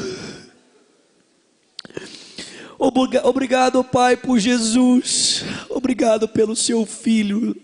Obrigado, 3.24 3.84
Pai, 3.84 4.18
por 4.18 4.40
Jesus. 4.40 5.44
Obrigado 5.70 6.28
pelo 6.28 6.56
seu 6.56 6.84
filho. 6.84 7.56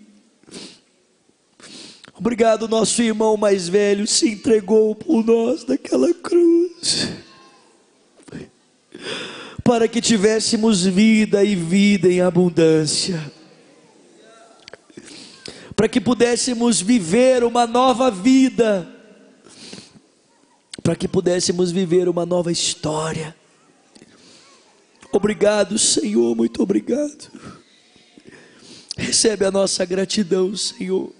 Obrigado, 2.14 2.68
nosso 2.68 3.02
irmão 3.02 3.36
mais 3.36 3.68
velho 3.68 4.06
se 4.06 4.28
entregou 4.28 4.94
por 4.94 5.24
nós 5.24 5.64
naquela 5.66 6.14
cruz. 6.14 7.08
Para 9.64 9.88
que 9.88 10.00
tivéssemos 10.00 10.84
vida 10.84 11.42
e 11.42 11.56
vida 11.56 12.08
em 12.08 12.20
abundância 12.20 13.37
para 15.78 15.88
que 15.88 16.00
pudéssemos 16.00 16.80
viver 16.80 17.44
uma 17.44 17.64
nova 17.64 18.10
vida, 18.10 18.92
para 20.82 20.96
que 20.96 21.06
pudéssemos 21.06 21.70
viver 21.70 22.08
uma 22.08 22.26
nova 22.26 22.50
história. 22.50 23.32
Obrigado, 25.12 25.78
Senhor, 25.78 26.34
muito 26.34 26.60
obrigado. 26.64 27.30
Recebe 28.96 29.44
a 29.44 29.52
nossa 29.52 29.84
gratidão, 29.84 30.56
Senhor. 30.56 31.12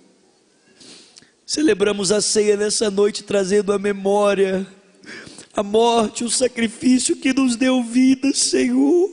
Celebramos 1.46 2.10
a 2.10 2.20
ceia 2.20 2.56
nessa 2.56 2.90
noite, 2.90 3.22
trazendo 3.22 3.72
a 3.72 3.78
memória, 3.78 4.66
a 5.54 5.62
morte, 5.62 6.24
o 6.24 6.28
sacrifício 6.28 7.14
que 7.14 7.32
nos 7.32 7.54
deu 7.54 7.80
vida, 7.84 8.34
Senhor 8.34 9.08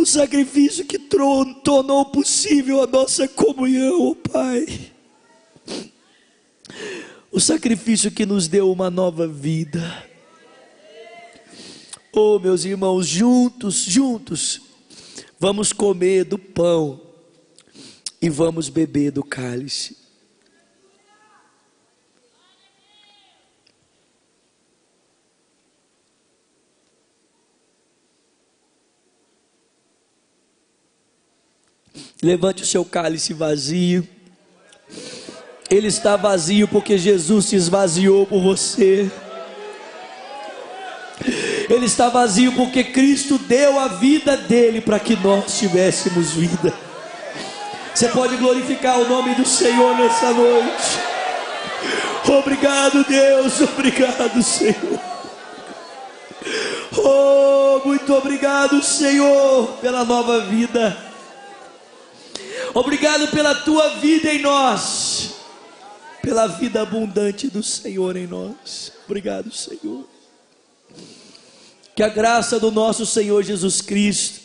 o 0.00 0.06
sacrifício 0.06 0.84
que 0.84 0.98
tornou 0.98 2.06
possível 2.06 2.82
a 2.82 2.86
nossa 2.86 3.28
comunhão, 3.28 4.00
oh 4.00 4.14
Pai. 4.16 4.66
O 7.30 7.38
sacrifício 7.38 8.10
que 8.10 8.24
nos 8.24 8.48
deu 8.48 8.72
uma 8.72 8.90
nova 8.90 9.28
vida. 9.28 10.08
Oh, 12.12 12.38
meus 12.38 12.64
irmãos, 12.64 13.06
juntos, 13.06 13.76
juntos, 13.76 14.60
vamos 15.38 15.72
comer 15.72 16.24
do 16.24 16.38
pão 16.38 17.00
e 18.20 18.28
vamos 18.28 18.68
beber 18.68 19.12
do 19.12 19.22
cálice. 19.22 19.99
Levante 32.22 32.62
o 32.62 32.66
seu 32.66 32.84
cálice 32.84 33.32
vazio. 33.32 34.06
Ele 35.70 35.88
está 35.88 36.16
vazio 36.16 36.68
porque 36.68 36.98
Jesus 36.98 37.46
se 37.46 37.56
esvaziou 37.56 38.26
por 38.26 38.42
você. 38.42 39.10
Ele 41.68 41.86
está 41.86 42.08
vazio 42.08 42.52
porque 42.52 42.84
Cristo 42.84 43.38
deu 43.38 43.78
a 43.78 43.88
vida 43.88 44.36
dele 44.36 44.80
para 44.80 44.98
que 44.98 45.16
nós 45.16 45.58
tivéssemos 45.58 46.32
vida. 46.32 46.74
Você 47.94 48.08
pode 48.08 48.36
glorificar 48.36 48.98
o 48.98 49.08
nome 49.08 49.34
do 49.34 49.46
Senhor 49.46 49.96
nessa 49.96 50.32
noite. 50.32 50.98
Obrigado, 52.28 53.04
Deus. 53.04 53.60
Obrigado, 53.60 54.42
Senhor. 54.42 55.00
Oh, 56.98 57.80
muito 57.84 58.12
obrigado, 58.14 58.82
Senhor, 58.82 59.78
pela 59.80 60.04
nova 60.04 60.40
vida. 60.40 61.09
Obrigado 62.72 63.28
pela 63.28 63.54
tua 63.54 63.96
vida 63.96 64.32
em 64.32 64.40
nós, 64.40 65.34
pela 66.22 66.46
vida 66.46 66.82
abundante 66.82 67.48
do 67.48 67.62
Senhor 67.62 68.16
em 68.16 68.28
nós. 68.28 68.92
Obrigado, 69.06 69.52
Senhor. 69.52 70.06
Que 71.96 72.02
a 72.02 72.08
graça 72.08 72.60
do 72.60 72.70
nosso 72.70 73.04
Senhor 73.04 73.42
Jesus 73.42 73.80
Cristo, 73.80 74.40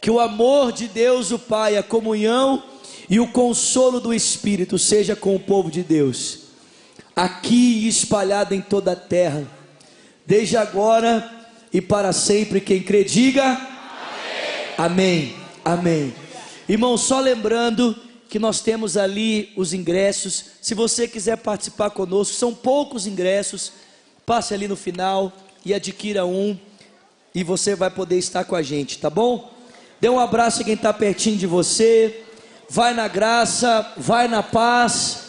que 0.00 0.10
o 0.10 0.20
amor 0.20 0.70
de 0.70 0.86
Deus, 0.86 1.32
o 1.32 1.38
Pai, 1.38 1.76
a 1.76 1.82
comunhão 1.82 2.62
e 3.10 3.18
o 3.18 3.26
consolo 3.26 4.00
do 4.00 4.14
Espírito 4.14 4.78
seja 4.78 5.16
com 5.16 5.34
o 5.34 5.40
povo 5.40 5.72
de 5.72 5.82
Deus, 5.82 6.38
aqui 7.16 7.88
espalhado 7.88 8.54
em 8.54 8.60
toda 8.60 8.92
a 8.92 8.96
terra, 8.96 9.44
desde 10.24 10.56
agora 10.56 11.28
e 11.72 11.80
para 11.80 12.12
sempre. 12.12 12.60
Quem 12.60 12.80
crê, 12.80 13.02
diga 13.02 13.60
amém. 14.78 15.34
Amém. 15.64 16.12
amém. 16.12 16.21
Irmão, 16.68 16.96
só 16.96 17.20
lembrando 17.20 17.96
que 18.28 18.38
nós 18.38 18.60
temos 18.60 18.96
ali 18.96 19.52
os 19.56 19.72
ingressos. 19.72 20.44
Se 20.60 20.74
você 20.74 21.06
quiser 21.06 21.36
participar 21.36 21.90
conosco, 21.90 22.34
são 22.34 22.54
poucos 22.54 23.06
ingressos 23.06 23.72
passe 24.24 24.54
ali 24.54 24.68
no 24.68 24.76
final 24.76 25.32
e 25.64 25.74
adquira 25.74 26.24
um 26.24 26.56
e 27.34 27.42
você 27.42 27.74
vai 27.74 27.90
poder 27.90 28.18
estar 28.18 28.44
com 28.44 28.54
a 28.54 28.62
gente, 28.62 28.98
tá 28.98 29.08
bom? 29.08 29.50
Dê 30.00 30.08
um 30.08 30.18
abraço 30.18 30.62
a 30.62 30.64
quem 30.64 30.74
está 30.74 30.92
pertinho 30.92 31.36
de 31.36 31.46
você. 31.46 32.24
Vai 32.68 32.94
na 32.94 33.08
graça, 33.08 33.92
vai 33.96 34.28
na 34.28 34.42
paz, 34.42 35.24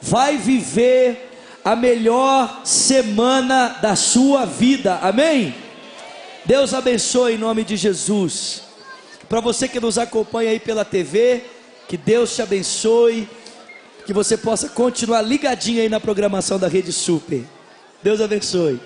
vai 0.00 0.36
viver 0.36 1.30
a 1.64 1.74
melhor 1.74 2.62
semana 2.64 3.68
da 3.80 3.96
sua 3.96 4.44
vida. 4.44 4.96
Amém? 5.02 5.54
Deus 6.44 6.72
abençoe 6.74 7.34
em 7.34 7.38
nome 7.38 7.64
de 7.64 7.76
Jesus. 7.76 8.62
Para 9.28 9.40
você 9.40 9.68
que 9.68 9.80
nos 9.80 9.98
acompanha 9.98 10.50
aí 10.50 10.60
pela 10.60 10.84
TV, 10.84 11.44
que 11.88 11.96
Deus 11.96 12.34
te 12.34 12.42
abençoe, 12.42 13.28
que 14.04 14.12
você 14.12 14.36
possa 14.36 14.68
continuar 14.68 15.22
ligadinho 15.22 15.82
aí 15.82 15.88
na 15.88 15.98
programação 15.98 16.58
da 16.58 16.68
Rede 16.68 16.92
Super. 16.92 17.44
Deus 18.02 18.20
abençoe. 18.20 18.80